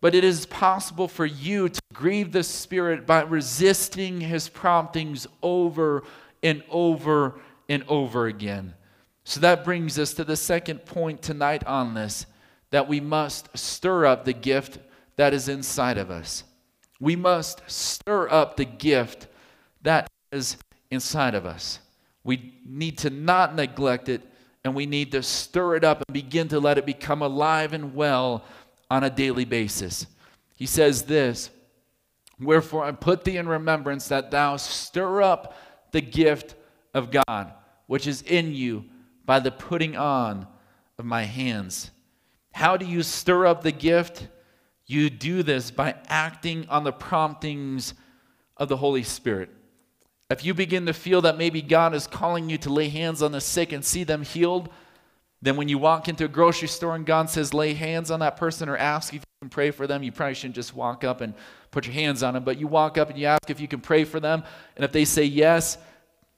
but 0.00 0.14
it 0.14 0.24
is 0.24 0.46
possible 0.46 1.08
for 1.08 1.24
you 1.24 1.68
to 1.68 1.80
grieve 1.94 2.32
the 2.32 2.42
Spirit 2.42 3.06
by 3.06 3.22
resisting 3.22 4.20
His 4.20 4.48
promptings 4.48 5.26
over 5.42 6.02
and 6.42 6.62
over 6.70 7.40
and 7.68 7.84
over 7.88 8.26
again. 8.26 8.74
So 9.24 9.40
that 9.40 9.64
brings 9.64 9.98
us 9.98 10.14
to 10.14 10.24
the 10.24 10.36
second 10.36 10.84
point 10.84 11.22
tonight 11.22 11.66
on 11.66 11.94
this 11.94 12.26
that 12.70 12.88
we 12.88 13.00
must 13.00 13.56
stir 13.56 14.06
up 14.06 14.24
the 14.24 14.32
gift 14.32 14.78
that 15.16 15.32
is 15.32 15.48
inside 15.48 15.98
of 15.98 16.10
us. 16.10 16.44
We 17.00 17.16
must 17.16 17.62
stir 17.66 18.28
up 18.28 18.56
the 18.56 18.64
gift 18.64 19.26
that 19.82 20.08
is 20.32 20.56
inside 20.90 21.34
of 21.34 21.46
us. 21.46 21.80
We 22.24 22.54
need 22.64 22.98
to 22.98 23.10
not 23.10 23.54
neglect 23.54 24.08
it 24.08 24.22
and 24.64 24.74
we 24.74 24.86
need 24.86 25.12
to 25.12 25.22
stir 25.22 25.76
it 25.76 25.84
up 25.84 26.02
and 26.06 26.12
begin 26.12 26.48
to 26.48 26.58
let 26.58 26.76
it 26.76 26.84
become 26.84 27.22
alive 27.22 27.72
and 27.72 27.94
well 27.94 28.44
on 28.90 29.04
a 29.04 29.10
daily 29.10 29.44
basis. 29.44 30.06
He 30.56 30.66
says 30.66 31.04
this 31.04 31.50
Wherefore 32.40 32.84
I 32.84 32.92
put 32.92 33.24
thee 33.24 33.36
in 33.36 33.48
remembrance 33.48 34.08
that 34.08 34.30
thou 34.30 34.56
stir 34.56 35.22
up 35.22 35.56
the 35.92 36.00
gift 36.00 36.56
of 36.92 37.10
God, 37.10 37.52
which 37.86 38.06
is 38.06 38.22
in 38.22 38.54
you 38.54 38.86
by 39.24 39.38
the 39.38 39.52
putting 39.52 39.96
on 39.96 40.46
of 40.98 41.04
my 41.04 41.22
hands. 41.22 41.90
How 42.52 42.76
do 42.76 42.86
you 42.86 43.02
stir 43.02 43.46
up 43.46 43.62
the 43.62 43.72
gift? 43.72 44.26
You 44.86 45.10
do 45.10 45.42
this 45.42 45.70
by 45.70 45.96
acting 46.06 46.68
on 46.68 46.84
the 46.84 46.92
promptings 46.92 47.94
of 48.56 48.68
the 48.68 48.76
Holy 48.76 49.02
Spirit. 49.02 49.50
If 50.30 50.44
you 50.44 50.54
begin 50.54 50.86
to 50.86 50.92
feel 50.92 51.20
that 51.22 51.38
maybe 51.38 51.62
God 51.62 51.94
is 51.94 52.06
calling 52.06 52.48
you 52.50 52.58
to 52.58 52.72
lay 52.72 52.88
hands 52.88 53.22
on 53.22 53.32
the 53.32 53.40
sick 53.40 53.72
and 53.72 53.84
see 53.84 54.04
them 54.04 54.22
healed, 54.22 54.68
then 55.42 55.56
when 55.56 55.68
you 55.68 55.78
walk 55.78 56.08
into 56.08 56.24
a 56.24 56.28
grocery 56.28 56.68
store 56.68 56.94
and 56.96 57.06
God 57.06 57.30
says, 57.30 57.54
lay 57.54 57.74
hands 57.74 58.10
on 58.10 58.20
that 58.20 58.36
person 58.36 58.68
or 58.68 58.76
ask 58.76 59.12
if 59.12 59.20
you 59.20 59.26
can 59.42 59.50
pray 59.50 59.70
for 59.70 59.86
them, 59.86 60.02
you 60.02 60.10
probably 60.10 60.34
shouldn't 60.34 60.54
just 60.54 60.74
walk 60.74 61.04
up 61.04 61.20
and 61.20 61.34
put 61.70 61.86
your 61.86 61.94
hands 61.94 62.22
on 62.22 62.34
them, 62.34 62.42
but 62.42 62.58
you 62.58 62.66
walk 62.66 62.96
up 62.98 63.10
and 63.10 63.18
you 63.18 63.26
ask 63.26 63.50
if 63.50 63.60
you 63.60 63.68
can 63.68 63.80
pray 63.80 64.04
for 64.04 64.18
them. 64.18 64.42
And 64.76 64.84
if 64.84 64.92
they 64.92 65.04
say 65.04 65.24
yes, 65.24 65.78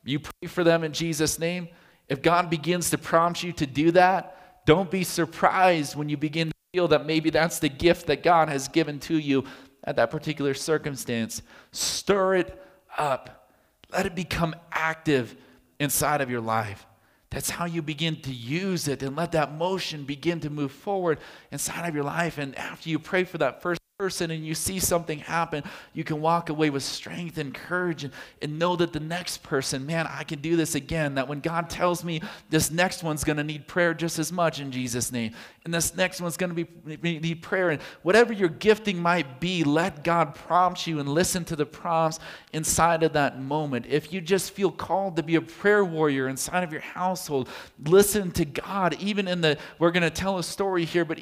you 0.04 0.20
pray 0.20 0.48
for 0.48 0.64
them 0.64 0.84
in 0.84 0.92
Jesus' 0.92 1.38
name. 1.38 1.68
If 2.08 2.22
God 2.22 2.50
begins 2.50 2.90
to 2.90 2.98
prompt 2.98 3.42
you 3.42 3.52
to 3.52 3.66
do 3.66 3.92
that, 3.92 4.64
don't 4.66 4.90
be 4.90 5.04
surprised 5.04 5.96
when 5.96 6.08
you 6.08 6.16
begin 6.16 6.48
to 6.48 6.54
feel 6.78 6.86
that 6.86 7.04
maybe 7.04 7.28
that's 7.28 7.58
the 7.58 7.68
gift 7.68 8.06
that 8.06 8.22
God 8.22 8.48
has 8.48 8.68
given 8.68 9.00
to 9.00 9.18
you 9.18 9.42
at 9.82 9.96
that 9.96 10.12
particular 10.12 10.54
circumstance. 10.54 11.42
Stir 11.72 12.36
it 12.36 12.62
up, 12.96 13.50
let 13.90 14.06
it 14.06 14.14
become 14.14 14.54
active 14.70 15.34
inside 15.80 16.20
of 16.20 16.30
your 16.30 16.40
life. 16.40 16.86
That's 17.30 17.50
how 17.50 17.64
you 17.64 17.82
begin 17.82 18.20
to 18.20 18.32
use 18.32 18.86
it 18.86 19.02
and 19.02 19.16
let 19.16 19.32
that 19.32 19.56
motion 19.56 20.04
begin 20.04 20.38
to 20.38 20.50
move 20.50 20.70
forward 20.70 21.18
inside 21.50 21.88
of 21.88 21.96
your 21.96 22.04
life. 22.04 22.38
And 22.38 22.56
after 22.56 22.88
you 22.88 23.00
pray 23.00 23.24
for 23.24 23.38
that 23.38 23.60
first 23.60 23.80
person 23.98 24.30
and 24.30 24.46
you 24.46 24.54
see 24.54 24.78
something 24.78 25.18
happen, 25.18 25.60
you 25.92 26.04
can 26.04 26.20
walk 26.20 26.50
away 26.50 26.70
with 26.70 26.84
strength 26.84 27.36
and 27.36 27.52
courage 27.52 28.04
and, 28.04 28.12
and 28.40 28.56
know 28.56 28.76
that 28.76 28.92
the 28.92 29.00
next 29.00 29.42
person, 29.42 29.84
man, 29.84 30.06
I 30.06 30.22
can 30.22 30.40
do 30.40 30.54
this 30.54 30.76
again. 30.76 31.16
That 31.16 31.26
when 31.26 31.40
God 31.40 31.68
tells 31.68 32.04
me 32.04 32.22
this 32.48 32.70
next 32.70 33.02
one's 33.02 33.24
going 33.24 33.38
to 33.38 33.42
need 33.42 33.66
prayer 33.66 33.94
just 33.94 34.20
as 34.20 34.30
much 34.30 34.60
in 34.60 34.70
Jesus' 34.70 35.10
name, 35.10 35.32
and 35.64 35.74
this 35.74 35.96
next 35.96 36.20
one's 36.20 36.36
going 36.36 36.54
to 36.54 36.64
be 36.64 37.20
need 37.20 37.42
prayer, 37.42 37.70
and 37.70 37.82
whatever 38.02 38.32
your 38.32 38.48
gifting 38.48 39.02
might 39.02 39.40
be, 39.40 39.64
let 39.64 40.04
God 40.04 40.32
prompt 40.36 40.86
you 40.86 41.00
and 41.00 41.08
listen 41.08 41.44
to 41.46 41.56
the 41.56 41.66
prompts 41.66 42.20
inside 42.52 43.02
of 43.02 43.14
that 43.14 43.42
moment. 43.42 43.84
If 43.88 44.12
you 44.12 44.20
just 44.20 44.52
feel 44.52 44.70
called 44.70 45.16
to 45.16 45.24
be 45.24 45.34
a 45.34 45.40
prayer 45.40 45.84
warrior 45.84 46.28
inside 46.28 46.62
of 46.62 46.70
your 46.70 46.82
household, 46.82 47.48
listen 47.84 48.30
to 48.30 48.44
God. 48.44 48.94
Even 49.00 49.26
in 49.26 49.40
the, 49.40 49.58
we're 49.80 49.90
going 49.90 50.04
to 50.04 50.10
tell 50.10 50.38
a 50.38 50.44
story 50.44 50.84
here, 50.84 51.04
but 51.04 51.18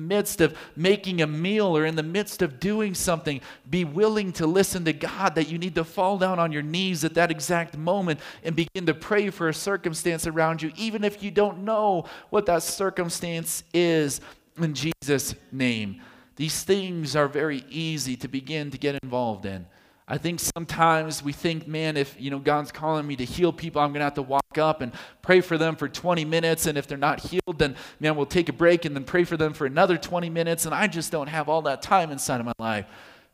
midst 0.00 0.40
of 0.40 0.56
making 0.74 1.22
a 1.22 1.26
meal 1.26 1.76
or 1.76 1.84
in 1.84 1.94
the 1.94 2.02
midst 2.02 2.42
of 2.42 2.58
doing 2.58 2.94
something, 2.94 3.40
be 3.68 3.84
willing 3.84 4.32
to 4.32 4.46
listen 4.46 4.84
to 4.86 4.92
God 4.92 5.34
that 5.34 5.48
you 5.48 5.58
need 5.58 5.74
to 5.76 5.84
fall 5.84 6.18
down 6.18 6.38
on 6.38 6.52
your 6.52 6.62
knees 6.62 7.04
at 7.04 7.14
that 7.14 7.30
exact 7.30 7.76
moment 7.76 8.20
and 8.42 8.56
begin 8.56 8.86
to 8.86 8.94
pray 8.94 9.30
for 9.30 9.48
a 9.48 9.54
circumstance 9.54 10.26
around 10.26 10.62
you, 10.62 10.72
even 10.76 11.04
if 11.04 11.22
you 11.22 11.30
don't 11.30 11.64
know 11.64 12.04
what 12.30 12.46
that 12.46 12.62
circumstance 12.62 13.62
is 13.72 14.20
in 14.58 14.74
Jesus' 14.74 15.34
name. 15.52 16.00
These 16.36 16.62
things 16.62 17.16
are 17.16 17.28
very 17.28 17.64
easy 17.68 18.16
to 18.16 18.28
begin 18.28 18.70
to 18.70 18.78
get 18.78 18.98
involved 19.02 19.44
in. 19.44 19.66
I 20.12 20.18
think 20.18 20.40
sometimes 20.40 21.22
we 21.22 21.32
think, 21.32 21.68
man, 21.68 21.96
if 21.96 22.20
you 22.20 22.32
know 22.32 22.40
God's 22.40 22.72
calling 22.72 23.06
me 23.06 23.14
to 23.14 23.24
heal 23.24 23.52
people, 23.52 23.80
I'm 23.80 23.94
to 23.94 24.00
have 24.00 24.14
to 24.14 24.22
walk 24.22 24.58
up 24.58 24.80
and 24.80 24.90
pray 25.22 25.40
for 25.40 25.56
them 25.56 25.76
for 25.76 25.88
20 25.88 26.24
minutes, 26.24 26.66
and 26.66 26.76
if 26.76 26.88
they're 26.88 26.98
not 26.98 27.20
healed, 27.20 27.58
then 27.58 27.76
man, 28.00 28.16
we'll 28.16 28.26
take 28.26 28.48
a 28.48 28.52
break 28.52 28.84
and 28.84 28.96
then 28.96 29.04
pray 29.04 29.22
for 29.22 29.36
them 29.36 29.52
for 29.52 29.66
another 29.66 29.96
20 29.96 30.28
minutes, 30.28 30.66
and 30.66 30.74
I 30.74 30.88
just 30.88 31.12
don't 31.12 31.28
have 31.28 31.48
all 31.48 31.62
that 31.62 31.80
time 31.80 32.10
inside 32.10 32.40
of 32.40 32.46
my 32.46 32.52
life. 32.58 32.86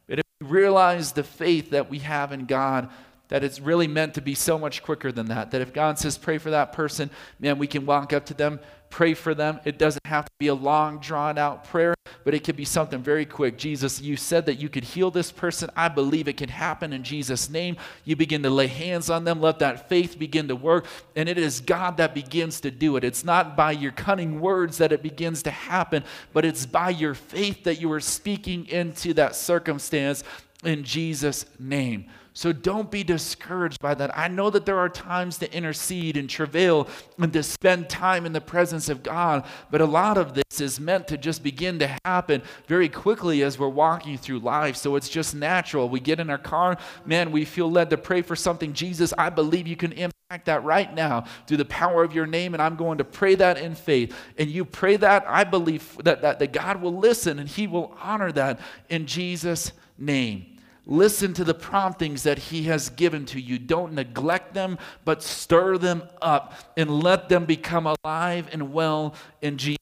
But 0.07 0.19
if 0.19 0.27
we 0.43 0.49
realize 0.49 1.13
the 1.13 1.25
faith 1.25 1.71
that 1.71 1.89
we 1.89 2.01
have 2.01 2.31
in 2.33 2.45
God, 2.45 2.91
that 3.29 3.43
it's 3.43 3.61
really 3.61 3.89
meant 3.89 4.15
to 4.15 4.21
be 4.21 4.35
so 4.35 4.59
much 4.59 4.83
quicker 4.83 5.11
than 5.11 5.27
that. 5.27 5.51
That 5.51 5.61
if 5.61 5.73
God 5.73 5.99
says 5.99 6.17
pray 6.17 6.39
for 6.39 6.51
that 6.51 6.73
person, 6.73 7.11
man, 7.41 7.59
we 7.59 7.67
can 7.67 7.87
walk 7.87 8.13
up 8.13 8.27
to 8.27 8.35
them, 8.35 8.61
pray 8.89 9.15
for 9.15 9.35
them. 9.35 9.61
It 9.65 9.79
doesn't 9.79 10.07
have 10.07 10.27
to 10.27 10.31
be 10.39 10.47
a 10.47 10.55
long, 10.55 11.01
drawn 11.01 11.39
out 11.39 11.65
prayer, 11.65 11.95
but 12.25 12.35
it 12.35 12.45
could 12.45 12.57
be 12.57 12.65
something 12.65 13.03
very 13.03 13.25
quick. 13.27 13.59
Jesus, 13.59 14.01
you 14.01 14.17
said 14.17 14.47
that 14.47 14.61
you 14.61 14.69
could 14.69 14.85
heal 14.85 15.11
this 15.11 15.33
person. 15.33 15.71
I 15.77 15.89
believe 15.89 16.29
it 16.29 16.37
can 16.37 16.49
happen 16.49 16.93
in 16.93 17.03
Jesus' 17.03 17.51
name. 17.51 17.77
You 18.05 18.17
begin 18.17 18.43
to 18.45 18.51
lay 18.51 18.69
hands 18.69 19.11
on 19.11 19.25
them, 19.25 19.41
let 19.41 19.59
that 19.59 19.89
faith 19.89 20.19
begin 20.19 20.49
to 20.49 20.57
work, 20.57 20.87
and 21.17 21.29
it 21.29 21.37
is 21.37 21.61
God 21.61 21.97
that 21.97 22.15
begins 22.15 22.61
to 22.61 22.71
do 22.71 22.97
it. 22.97 23.05
It's 23.05 23.25
not 23.25 23.57
by 23.57 23.73
your 23.73 23.93
cunning 23.93 24.41
words 24.41 24.79
that 24.79 24.93
it 24.93 25.03
begins 25.03 25.43
to 25.45 25.51
happen, 25.51 26.05
but 26.33 26.45
it's 26.45 26.65
by 26.65 26.91
your 26.91 27.15
faith 27.15 27.65
that 27.65 27.81
you 27.81 27.91
are 27.93 28.01
speaking 28.01 28.67
into 28.69 29.15
that 29.15 29.35
circumstance 29.35 30.23
in 30.65 30.85
Jesus' 30.85 31.45
name. 31.59 32.07
So 32.37 32.53
don't 32.53 32.91
be 32.91 33.03
discouraged 33.03 33.81
by 33.81 33.95
that. 33.95 34.17
I 34.17 34.29
know 34.29 34.51
that 34.51 34.67
there 34.67 34.79
are 34.79 34.91
times 34.91 35.39
to 35.39 35.51
intercede 35.57 36.19
and 36.19 36.29
travail 36.29 36.87
and 37.19 37.33
to 37.33 37.43
spend 37.43 37.89
time 37.89 38.27
in 38.27 38.35
the 38.35 38.43
presence 38.43 38.91
of 38.91 39.03
God, 39.03 39.47
but 39.71 39.81
a 39.81 39.87
lot 39.87 40.19
of 40.19 40.35
this 40.35 40.61
is 40.61 40.79
meant 40.79 41.09
to 41.09 41.17
just 41.17 41.43
begin 41.43 41.79
to 41.79 41.97
happen 42.05 42.43
very 42.67 42.91
quickly 42.91 43.43
as 43.43 43.59
we're 43.59 43.71
walking 43.71 44.19
through 44.19 44.41
life. 44.41 44.77
So 44.77 44.97
it's 44.97 45.09
just 45.09 45.35
natural. 45.35 45.89
We 45.89 45.99
get 45.99 46.21
in 46.21 46.29
our 46.29 46.37
car, 46.37 46.77
man, 47.07 47.33
we 47.33 47.47
feel 47.47 47.71
led 47.71 47.89
to 47.89 47.97
pray 47.97 48.21
for 48.21 48.37
something. 48.37 48.75
Jesus, 48.75 49.15
I 49.17 49.31
believe 49.31 49.67
you 49.67 49.75
can 49.75 49.93
impact 49.93 50.45
that 50.45 50.63
right 50.63 50.95
now 50.95 51.25
through 51.47 51.57
the 51.57 51.65
power 51.65 52.05
of 52.05 52.15
your 52.15 52.27
name, 52.27 52.53
and 52.53 52.63
I'm 52.63 52.77
going 52.77 52.99
to 52.99 53.05
pray 53.05 53.35
that 53.37 53.57
in 53.57 53.75
faith. 53.75 54.15
And 54.37 54.51
you 54.51 54.67
pray 54.67 54.97
that, 54.97 55.25
I 55.27 55.45
believe 55.45 55.97
that, 56.05 56.21
that, 56.21 56.39
that 56.41 56.53
God 56.53 56.83
will 56.83 56.99
listen 56.99 57.39
and 57.39 57.49
He 57.49 57.67
will 57.67 57.97
honor 58.03 58.31
that 58.33 58.61
in 58.91 59.07
Jesus' 59.07 59.73
name. 59.97 60.56
Listen 60.87 61.35
to 61.35 61.43
the 61.43 61.55
promptings 61.55 62.23
that 62.23 62.39
He 62.39 62.63
has 62.65 62.91
given 62.91 63.27
to 63.27 63.41
you. 63.41 63.59
Don't 63.59 63.93
neglect 63.93 64.55
them, 64.55 64.79
but 65.05 65.23
stir 65.23 65.79
them 65.79 66.05
up 66.23 66.55
and 66.77 67.03
let 67.03 67.29
them 67.29 67.45
become 67.45 67.87
alive 67.87 68.49
and 68.53 68.73
well 68.73 69.15
in 69.43 69.59
Jesus' 69.59 69.79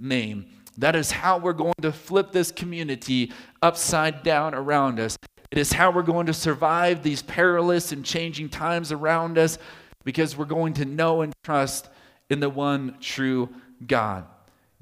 name. 0.00 0.46
That 0.76 0.96
is 0.96 1.12
how 1.12 1.38
we're 1.38 1.52
going 1.52 1.74
to 1.82 1.92
flip 1.92 2.32
this 2.32 2.50
community 2.50 3.32
upside 3.62 4.22
down 4.24 4.54
around 4.54 4.98
us. 4.98 5.16
It 5.50 5.58
is 5.58 5.72
how 5.72 5.90
we're 5.90 6.02
going 6.02 6.26
to 6.26 6.34
survive 6.34 7.02
these 7.02 7.22
perilous 7.22 7.92
and 7.92 8.04
changing 8.04 8.48
times 8.48 8.92
around 8.92 9.38
us 9.38 9.58
because 10.04 10.36
we're 10.36 10.44
going 10.44 10.74
to 10.74 10.84
know 10.84 11.22
and 11.22 11.32
trust 11.44 11.88
in 12.30 12.40
the 12.40 12.50
one 12.50 12.96
true 13.00 13.48
God. 13.86 14.24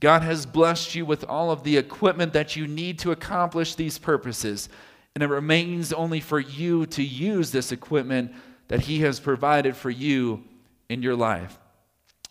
God 0.00 0.22
has 0.22 0.44
blessed 0.44 0.94
you 0.94 1.06
with 1.06 1.24
all 1.24 1.50
of 1.50 1.64
the 1.64 1.76
equipment 1.76 2.32
that 2.32 2.56
you 2.56 2.66
need 2.66 2.98
to 3.00 3.12
accomplish 3.12 3.74
these 3.74 3.98
purposes. 3.98 4.68
And 5.16 5.22
it 5.22 5.28
remains 5.28 5.94
only 5.94 6.20
for 6.20 6.38
you 6.38 6.84
to 6.88 7.02
use 7.02 7.50
this 7.50 7.72
equipment 7.72 8.34
that 8.68 8.80
He 8.80 9.00
has 9.00 9.18
provided 9.18 9.74
for 9.74 9.88
you 9.88 10.44
in 10.90 11.02
your 11.02 11.16
life. 11.16 11.58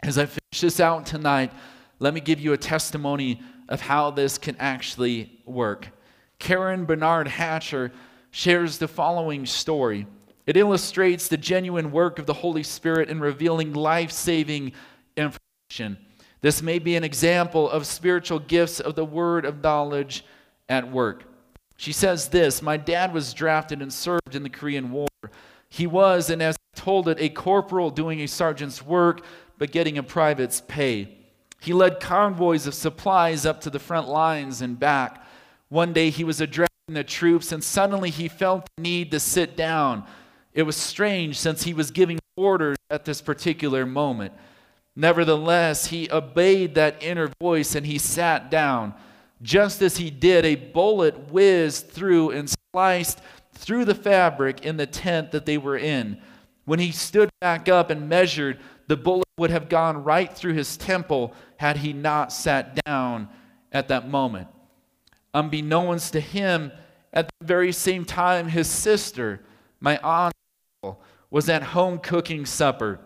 As 0.04 0.20
I 0.20 0.28
finish 0.28 0.62
this 0.62 0.80
out 0.80 1.08
tonight, 1.08 1.52
let 1.98 2.14
me 2.14 2.20
give 2.20 2.40
you 2.40 2.54
a 2.54 2.58
testimony 2.58 3.42
of 3.70 3.82
how 3.82 4.12
this 4.12 4.38
can 4.38 4.56
actually 4.60 5.42
work. 5.46 5.90
Karen 6.38 6.86
Bernard 6.86 7.28
Hatcher 7.28 7.92
shares 8.30 8.78
the 8.78 8.88
following 8.88 9.48
story. 9.48 10.06
It 10.46 10.56
illustrates 10.56 11.28
the 11.28 11.38
genuine 11.38 11.92
work 11.92 12.20
of 12.20 12.28
the 12.28 12.36
Holy 12.36 12.62
Spirit 12.62 13.10
in 13.10 13.20
revealing 13.20 13.74
life 13.74 14.12
saving 14.12 14.74
information. 15.18 15.98
This 16.42 16.62
may 16.62 16.78
be 16.78 16.96
an 16.96 17.04
example 17.04 17.68
of 17.68 17.88
spiritual 17.88 18.38
gifts 18.38 18.80
of 18.80 18.94
the 18.94 19.06
word 19.06 19.44
of 19.44 19.64
knowledge 19.64 20.24
at 20.70 20.92
work. 20.92 21.24
She 21.78 21.92
says 21.92 22.30
this 22.30 22.62
My 22.62 22.78
dad 22.78 23.14
was 23.14 23.34
drafted 23.34 23.82
and 23.82 23.92
served 23.92 24.36
in 24.36 24.44
the 24.44 24.50
Korean 24.50 24.92
War. 24.92 25.08
He 25.70 25.88
was, 25.88 26.30
and 26.30 26.42
as 26.42 26.56
I 26.56 26.80
told 26.80 27.10
it, 27.10 27.20
a 27.20 27.30
corporal 27.30 27.90
doing 27.90 28.22
a 28.22 28.28
sergeant's 28.28 28.82
work, 28.82 29.26
but 29.58 29.72
getting 29.72 29.98
a 29.98 30.04
private's 30.04 30.62
pay. 30.68 31.18
He 31.60 31.74
led 31.74 32.00
convoys 32.00 32.68
of 32.68 32.74
supplies 32.74 33.46
up 33.46 33.62
to 33.62 33.70
the 33.70 33.80
front 33.80 34.08
lines 34.08 34.62
and 34.62 34.80
back. 34.80 35.26
One 35.70 35.94
day 35.94 36.12
he 36.12 36.24
was 36.24 36.40
addressing 36.40 36.70
the 36.88 37.04
troops, 37.04 37.52
and 37.52 37.64
suddenly 37.64 38.10
he 38.10 38.28
felt 38.28 38.68
the 38.78 38.84
need 38.84 39.12
to 39.12 39.20
sit 39.20 39.58
down. 39.58 40.06
It 40.54 40.64
was 40.64 40.78
strange 40.78 41.38
since 41.38 41.64
he 41.64 41.74
was 41.74 41.92
giving 41.92 42.20
orders 42.38 42.78
at 42.90 43.06
this 43.06 43.22
particular 43.22 43.86
moment. 43.86 44.34
Nevertheless, 44.96 45.88
he 45.88 46.10
obeyed 46.10 46.76
that 46.76 47.04
inner 47.04 47.30
voice 47.42 47.76
and 47.76 47.86
he 47.86 47.98
sat 47.98 48.50
down. 48.50 48.94
Just 49.42 49.82
as 49.82 49.98
he 49.98 50.10
did, 50.10 50.46
a 50.46 50.56
bullet 50.56 51.32
whizzed 51.32 51.90
through 51.90 52.32
and 52.32 52.54
sliced 52.72 53.20
through 53.54 53.86
the 53.86 53.96
fabric 53.96 54.66
in 54.66 54.78
the 54.78 54.86
tent 54.86 55.32
that 55.32 55.46
they 55.46 55.58
were 55.58 55.78
in. 55.78 56.20
When 56.66 56.80
he 56.80 56.92
stood 56.92 57.30
back 57.42 57.70
up 57.70 57.90
and 57.90 58.10
measured, 58.10 58.60
the 58.88 58.98
bullet 58.98 59.28
would 59.38 59.52
have 59.52 59.70
gone 59.70 60.04
right 60.04 60.32
through 60.32 60.54
his 60.54 60.78
temple 60.78 61.34
had 61.58 61.78
he 61.78 61.94
not 61.94 62.32
sat 62.32 62.84
down 62.86 63.30
at 63.72 63.88
that 63.90 64.10
moment. 64.10 64.48
Unbeknownst 65.34 66.14
to 66.14 66.20
him, 66.20 66.72
at 67.14 67.30
the 67.40 67.46
very 67.46 67.72
same 67.72 68.06
time, 68.06 68.48
his 68.48 68.70
sister, 68.70 69.42
my 69.80 69.98
aunt, 70.04 70.34
was 71.30 71.50
at 71.50 71.64
home 71.64 72.00
cooking 72.00 72.46
supper. 72.46 73.00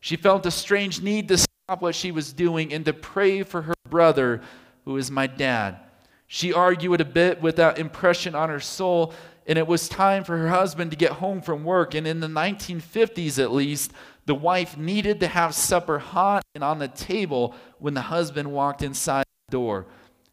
She 0.00 0.16
felt 0.16 0.46
a 0.46 0.50
strange 0.50 1.00
need 1.00 1.28
to 1.28 1.38
stop 1.38 1.82
what 1.82 1.94
she 1.94 2.10
was 2.10 2.32
doing 2.32 2.72
and 2.72 2.84
to 2.84 2.92
pray 2.92 3.42
for 3.42 3.62
her 3.62 3.74
brother, 3.88 4.40
who 4.86 4.96
is 4.96 5.10
my 5.10 5.26
dad. 5.26 5.78
She 6.26 6.52
argued 6.52 7.02
a 7.02 7.04
bit 7.04 7.42
with 7.42 7.56
that 7.56 7.78
impression 7.78 8.34
on 8.34 8.48
her 8.48 8.60
soul, 8.60 9.12
and 9.46 9.58
it 9.58 9.66
was 9.66 9.88
time 9.88 10.24
for 10.24 10.38
her 10.38 10.48
husband 10.48 10.90
to 10.92 10.96
get 10.96 11.12
home 11.12 11.42
from 11.42 11.64
work. 11.64 11.94
And 11.94 12.06
in 12.06 12.20
the 12.20 12.26
1950s, 12.26 13.38
at 13.38 13.52
least, 13.52 13.92
the 14.24 14.34
wife 14.34 14.76
needed 14.76 15.20
to 15.20 15.28
have 15.28 15.54
supper 15.54 15.98
hot 15.98 16.42
and 16.54 16.64
on 16.64 16.78
the 16.78 16.88
table 16.88 17.54
when 17.78 17.94
the 17.94 18.00
husband 18.00 18.50
walked 18.50 18.82
inside 18.82 19.24
the 19.48 19.52
door. 19.52 19.86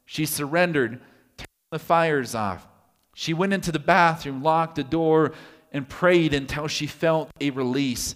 She 0.06 0.26
surrendered, 0.26 1.00
turned 1.38 1.48
the 1.72 1.80
fires 1.80 2.34
off. 2.34 2.68
She 3.16 3.34
went 3.34 3.54
into 3.54 3.72
the 3.72 3.80
bathroom, 3.80 4.42
locked 4.42 4.76
the 4.76 4.84
door, 4.84 5.34
and 5.72 5.88
prayed 5.88 6.34
until 6.34 6.68
she 6.68 6.88
felt 6.88 7.30
a 7.40 7.52
release. 7.52 8.16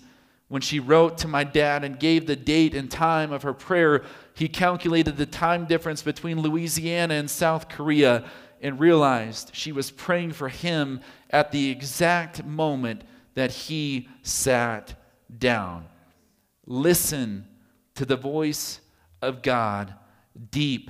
When 0.50 0.62
she 0.62 0.80
wrote 0.80 1.18
to 1.20 1.28
my 1.28 1.44
dad 1.44 1.84
and 1.84 2.00
gave 2.00 2.26
the 2.26 2.36
date 2.36 2.74
and 2.74 2.90
time 2.90 3.34
of 3.34 3.44
her 3.44 3.54
prayer, 3.54 4.04
he 4.34 4.48
calculated 4.48 5.18
the 5.18 5.26
time 5.26 5.66
difference 5.66 6.02
between 6.02 6.42
Louisiana 6.42 7.16
and 7.16 7.30
South 7.30 7.68
Korea 7.68 8.24
and 8.62 8.80
realized 8.80 9.52
she 9.54 9.72
was 9.72 9.92
praying 9.92 10.32
for 10.32 10.50
him 10.50 11.02
at 11.30 11.52
the 11.52 11.70
exact 11.70 12.46
moment 12.46 13.04
that 13.34 13.52
he 13.52 14.08
sat 14.24 14.96
down. 15.38 15.86
Listen 16.66 17.46
to 17.96 18.06
the 18.06 18.16
voice 18.16 18.80
of 19.22 19.42
God 19.42 19.94
deep 20.50 20.90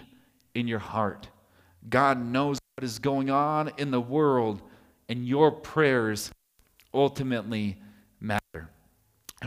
in 0.54 0.68
your 0.68 0.80
heart. 0.80 1.30
God 1.90 2.20
knows 2.24 2.60
what 2.76 2.84
is 2.84 3.00
going 3.00 3.30
on 3.30 3.72
in 3.78 3.92
the 3.92 4.02
world, 4.02 4.62
and 5.10 5.28
your 5.28 5.52
prayers 5.52 6.32
ultimately. 6.94 7.82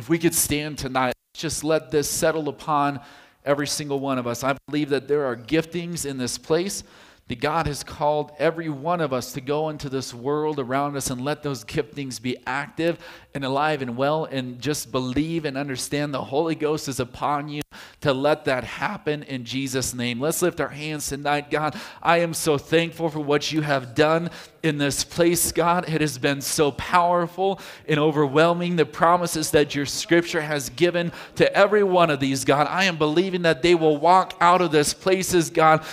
If 0.00 0.08
we 0.08 0.18
could 0.18 0.34
stand 0.34 0.78
tonight, 0.78 1.12
just 1.34 1.62
let 1.62 1.90
this 1.90 2.08
settle 2.08 2.48
upon 2.48 3.00
every 3.44 3.66
single 3.66 4.00
one 4.00 4.16
of 4.16 4.26
us. 4.26 4.42
I 4.42 4.56
believe 4.66 4.88
that 4.88 5.08
there 5.08 5.26
are 5.26 5.36
giftings 5.36 6.06
in 6.06 6.16
this 6.16 6.38
place 6.38 6.84
that 7.28 7.38
God 7.38 7.66
has 7.66 7.84
called 7.84 8.32
every 8.38 8.70
one 8.70 9.02
of 9.02 9.12
us 9.12 9.34
to 9.34 9.42
go 9.42 9.68
into 9.68 9.90
this 9.90 10.14
world 10.14 10.58
around 10.58 10.96
us 10.96 11.10
and 11.10 11.20
let 11.20 11.42
those 11.42 11.64
giftings 11.64 12.20
be 12.20 12.38
active 12.46 12.98
and 13.34 13.44
alive 13.44 13.82
and 13.82 13.94
well 13.94 14.24
and 14.24 14.58
just 14.58 14.90
believe 14.90 15.44
and 15.44 15.58
understand 15.58 16.14
the 16.14 16.24
Holy 16.24 16.54
Ghost 16.54 16.88
is 16.88 16.98
upon 16.98 17.50
you 17.50 17.60
to 18.00 18.14
let 18.14 18.46
that 18.46 18.64
happen 18.64 19.22
in 19.24 19.44
Jesus' 19.44 19.92
name. 19.92 20.18
Let's 20.18 20.40
lift 20.40 20.60
our 20.60 20.68
hands 20.68 21.08
tonight, 21.08 21.50
God. 21.50 21.78
I 22.02 22.18
am 22.18 22.32
so 22.32 22.56
thankful 22.56 23.10
for 23.10 23.20
what 23.20 23.52
you 23.52 23.60
have 23.60 23.94
done 23.94 24.30
in 24.62 24.78
this 24.78 25.04
place, 25.04 25.52
God. 25.52 25.88
It 25.88 26.00
has 26.00 26.18
been 26.18 26.40
so 26.40 26.72
powerful 26.72 27.60
and 27.88 27.98
overwhelming. 27.98 28.76
The 28.76 28.86
promises 28.86 29.50
that 29.52 29.74
your 29.74 29.86
scripture 29.86 30.40
has 30.42 30.70
given 30.70 31.12
to 31.36 31.54
every 31.54 31.82
one 31.82 32.10
of 32.10 32.20
these, 32.20 32.44
God. 32.44 32.66
I 32.68 32.84
am 32.84 32.96
believing 32.96 33.42
that 33.42 33.62
they 33.62 33.74
will 33.74 33.96
walk 33.96 34.34
out 34.40 34.60
of 34.60 34.70
this 34.70 34.92
places, 34.92 35.50
God, 35.50 35.84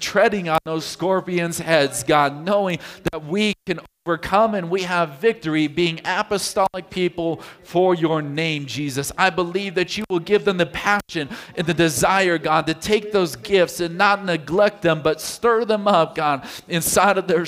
treading 0.00 0.48
on 0.48 0.58
those 0.64 0.84
scorpions' 0.84 1.58
heads, 1.58 2.02
God, 2.02 2.44
knowing 2.44 2.78
that 3.12 3.24
we 3.24 3.54
can 3.66 3.80
overcome 4.06 4.54
and 4.54 4.70
we 4.70 4.82
have 4.82 5.18
victory 5.18 5.66
being 5.66 6.00
apostolic 6.06 6.88
people 6.88 7.42
for 7.62 7.94
your 7.94 8.22
name, 8.22 8.64
Jesus. 8.64 9.12
I 9.18 9.28
believe 9.28 9.74
that 9.74 9.98
you 9.98 10.04
will 10.08 10.20
give 10.20 10.46
them 10.46 10.56
the 10.56 10.64
passion 10.64 11.28
and 11.54 11.66
the 11.66 11.74
desire, 11.74 12.38
God, 12.38 12.66
to 12.66 12.74
take 12.74 13.12
those 13.12 13.36
gifts 13.36 13.78
and 13.78 13.98
not 13.98 14.24
neglect 14.24 14.80
them, 14.80 15.02
but 15.02 15.20
stir 15.20 15.66
them 15.66 15.86
up, 15.86 16.14
God, 16.14 16.48
inside 16.66 17.18
of 17.18 17.28
their 17.28 17.44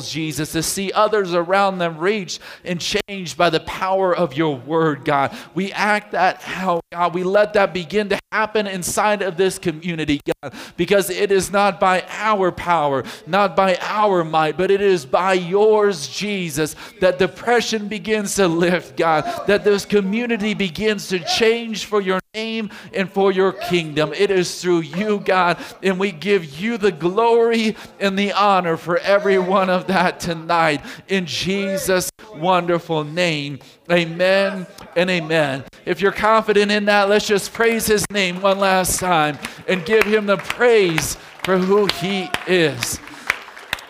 Jesus, 0.00 0.52
to 0.52 0.62
see 0.62 0.92
others 0.92 1.34
around 1.34 1.78
them 1.78 1.98
reached 1.98 2.40
and 2.64 2.80
changed 2.80 3.36
by 3.36 3.50
the 3.50 3.60
power 3.60 4.14
of 4.14 4.36
your 4.36 4.56
word, 4.56 5.04
God. 5.04 5.36
We 5.54 5.72
act 5.72 6.12
that 6.12 6.42
out, 6.46 6.84
God. 6.92 7.14
We 7.14 7.22
let 7.22 7.52
that 7.54 7.74
begin 7.74 8.08
to 8.10 8.18
happen 8.30 8.66
inside 8.66 9.22
of 9.22 9.36
this 9.36 9.58
community, 9.58 10.20
God, 10.42 10.54
because 10.76 11.10
it 11.10 11.30
is 11.30 11.50
not 11.50 11.78
by 11.78 12.04
our 12.08 12.50
power, 12.50 13.04
not 13.26 13.54
by 13.54 13.76
our 13.80 14.24
might, 14.24 14.56
but 14.56 14.70
it 14.70 14.80
is 14.80 15.04
by 15.04 15.34
yours 15.34 16.08
Jesus, 16.08 16.74
that 17.00 17.18
depression 17.18 17.88
begins 17.88 18.34
to 18.36 18.48
lift, 18.48 18.96
God, 18.96 19.46
that 19.46 19.64
this 19.64 19.84
community 19.84 20.54
begins 20.54 21.08
to 21.08 21.18
change 21.18 21.84
for 21.84 22.00
your 22.00 22.20
name 22.34 22.70
and 22.94 23.12
for 23.12 23.30
your 23.30 23.52
kingdom. 23.52 24.10
It 24.14 24.30
is 24.30 24.62
through 24.62 24.80
you, 24.80 25.20
God, 25.20 25.58
and 25.82 26.00
we 26.00 26.12
give 26.12 26.58
you 26.58 26.78
the 26.78 26.90
glory 26.90 27.76
and 28.00 28.18
the 28.18 28.32
honor 28.32 28.78
for 28.78 28.96
every 28.96 29.38
one 29.38 29.68
of 29.68 29.86
that 29.88 30.18
tonight. 30.18 30.82
In 31.08 31.26
Jesus' 31.26 32.10
wonderful 32.34 33.04
name, 33.04 33.58
amen 33.90 34.66
and 34.96 35.10
amen. 35.10 35.64
If 35.84 36.00
you're 36.00 36.10
confident 36.10 36.72
in 36.72 36.86
that, 36.86 37.10
let's 37.10 37.26
just 37.26 37.52
praise 37.52 37.86
his 37.86 38.10
name 38.10 38.40
one 38.40 38.58
last 38.58 38.98
time 38.98 39.36
and 39.68 39.84
give 39.84 40.04
him 40.04 40.24
the 40.24 40.38
praise 40.38 41.18
for 41.44 41.58
who 41.58 41.84
he 41.84 42.30
is. 42.46 42.98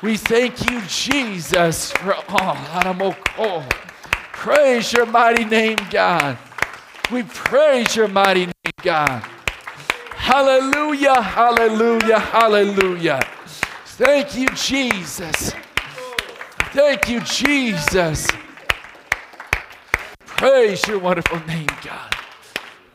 We 0.03 0.16
thank 0.16 0.68
you, 0.68 0.80
Jesus, 0.88 1.93
for 1.93 2.16
oh, 2.28 3.68
praise 4.32 4.93
your 4.93 5.07
mighty 5.07 5.45
name, 5.45 5.78
God. 5.93 6.36
We 7.12 7.24
praise 7.24 7.94
your 7.94 8.08
mighty 8.08 8.46
name, 8.46 8.54
God. 8.82 9.22
Hallelujah, 10.12 11.20
hallelujah, 11.20 12.18
hallelujah. 12.18 13.20
Thank 13.84 14.34
you, 14.34 14.48
Jesus. 14.48 15.52
Thank 16.72 17.10
you, 17.10 17.20
Jesus. 17.20 18.26
Praise 20.24 20.86
your 20.88 21.00
wonderful 21.00 21.40
name, 21.40 21.68
God. 21.84 22.14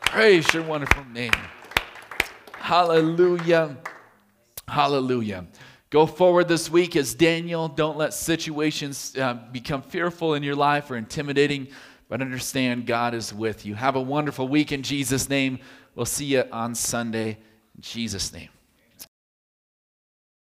Praise 0.00 0.52
your 0.52 0.64
wonderful 0.64 1.04
name. 1.04 1.30
Hallelujah. 2.54 3.76
Hallelujah. 4.66 5.46
Go 5.90 6.06
forward 6.06 6.48
this 6.48 6.68
week 6.68 6.96
as 6.96 7.14
Daniel. 7.14 7.68
Don't 7.68 7.96
let 7.96 8.12
situations 8.12 9.16
uh, 9.16 9.34
become 9.52 9.80
fearful 9.80 10.34
in 10.34 10.42
your 10.42 10.56
life 10.56 10.90
or 10.90 10.96
intimidating, 10.96 11.68
but 12.08 12.20
understand 12.20 12.86
God 12.86 13.14
is 13.14 13.32
with 13.32 13.66
you. 13.66 13.74
Have 13.74 13.96
a 13.96 14.00
wonderful 14.00 14.48
week 14.48 14.72
in 14.72 14.82
Jesus' 14.82 15.28
name. 15.28 15.58
We'll 15.94 16.06
see 16.06 16.26
you 16.26 16.44
on 16.52 16.74
Sunday 16.74 17.38
in 17.76 17.80
Jesus' 17.80 18.32
name. 18.32 18.48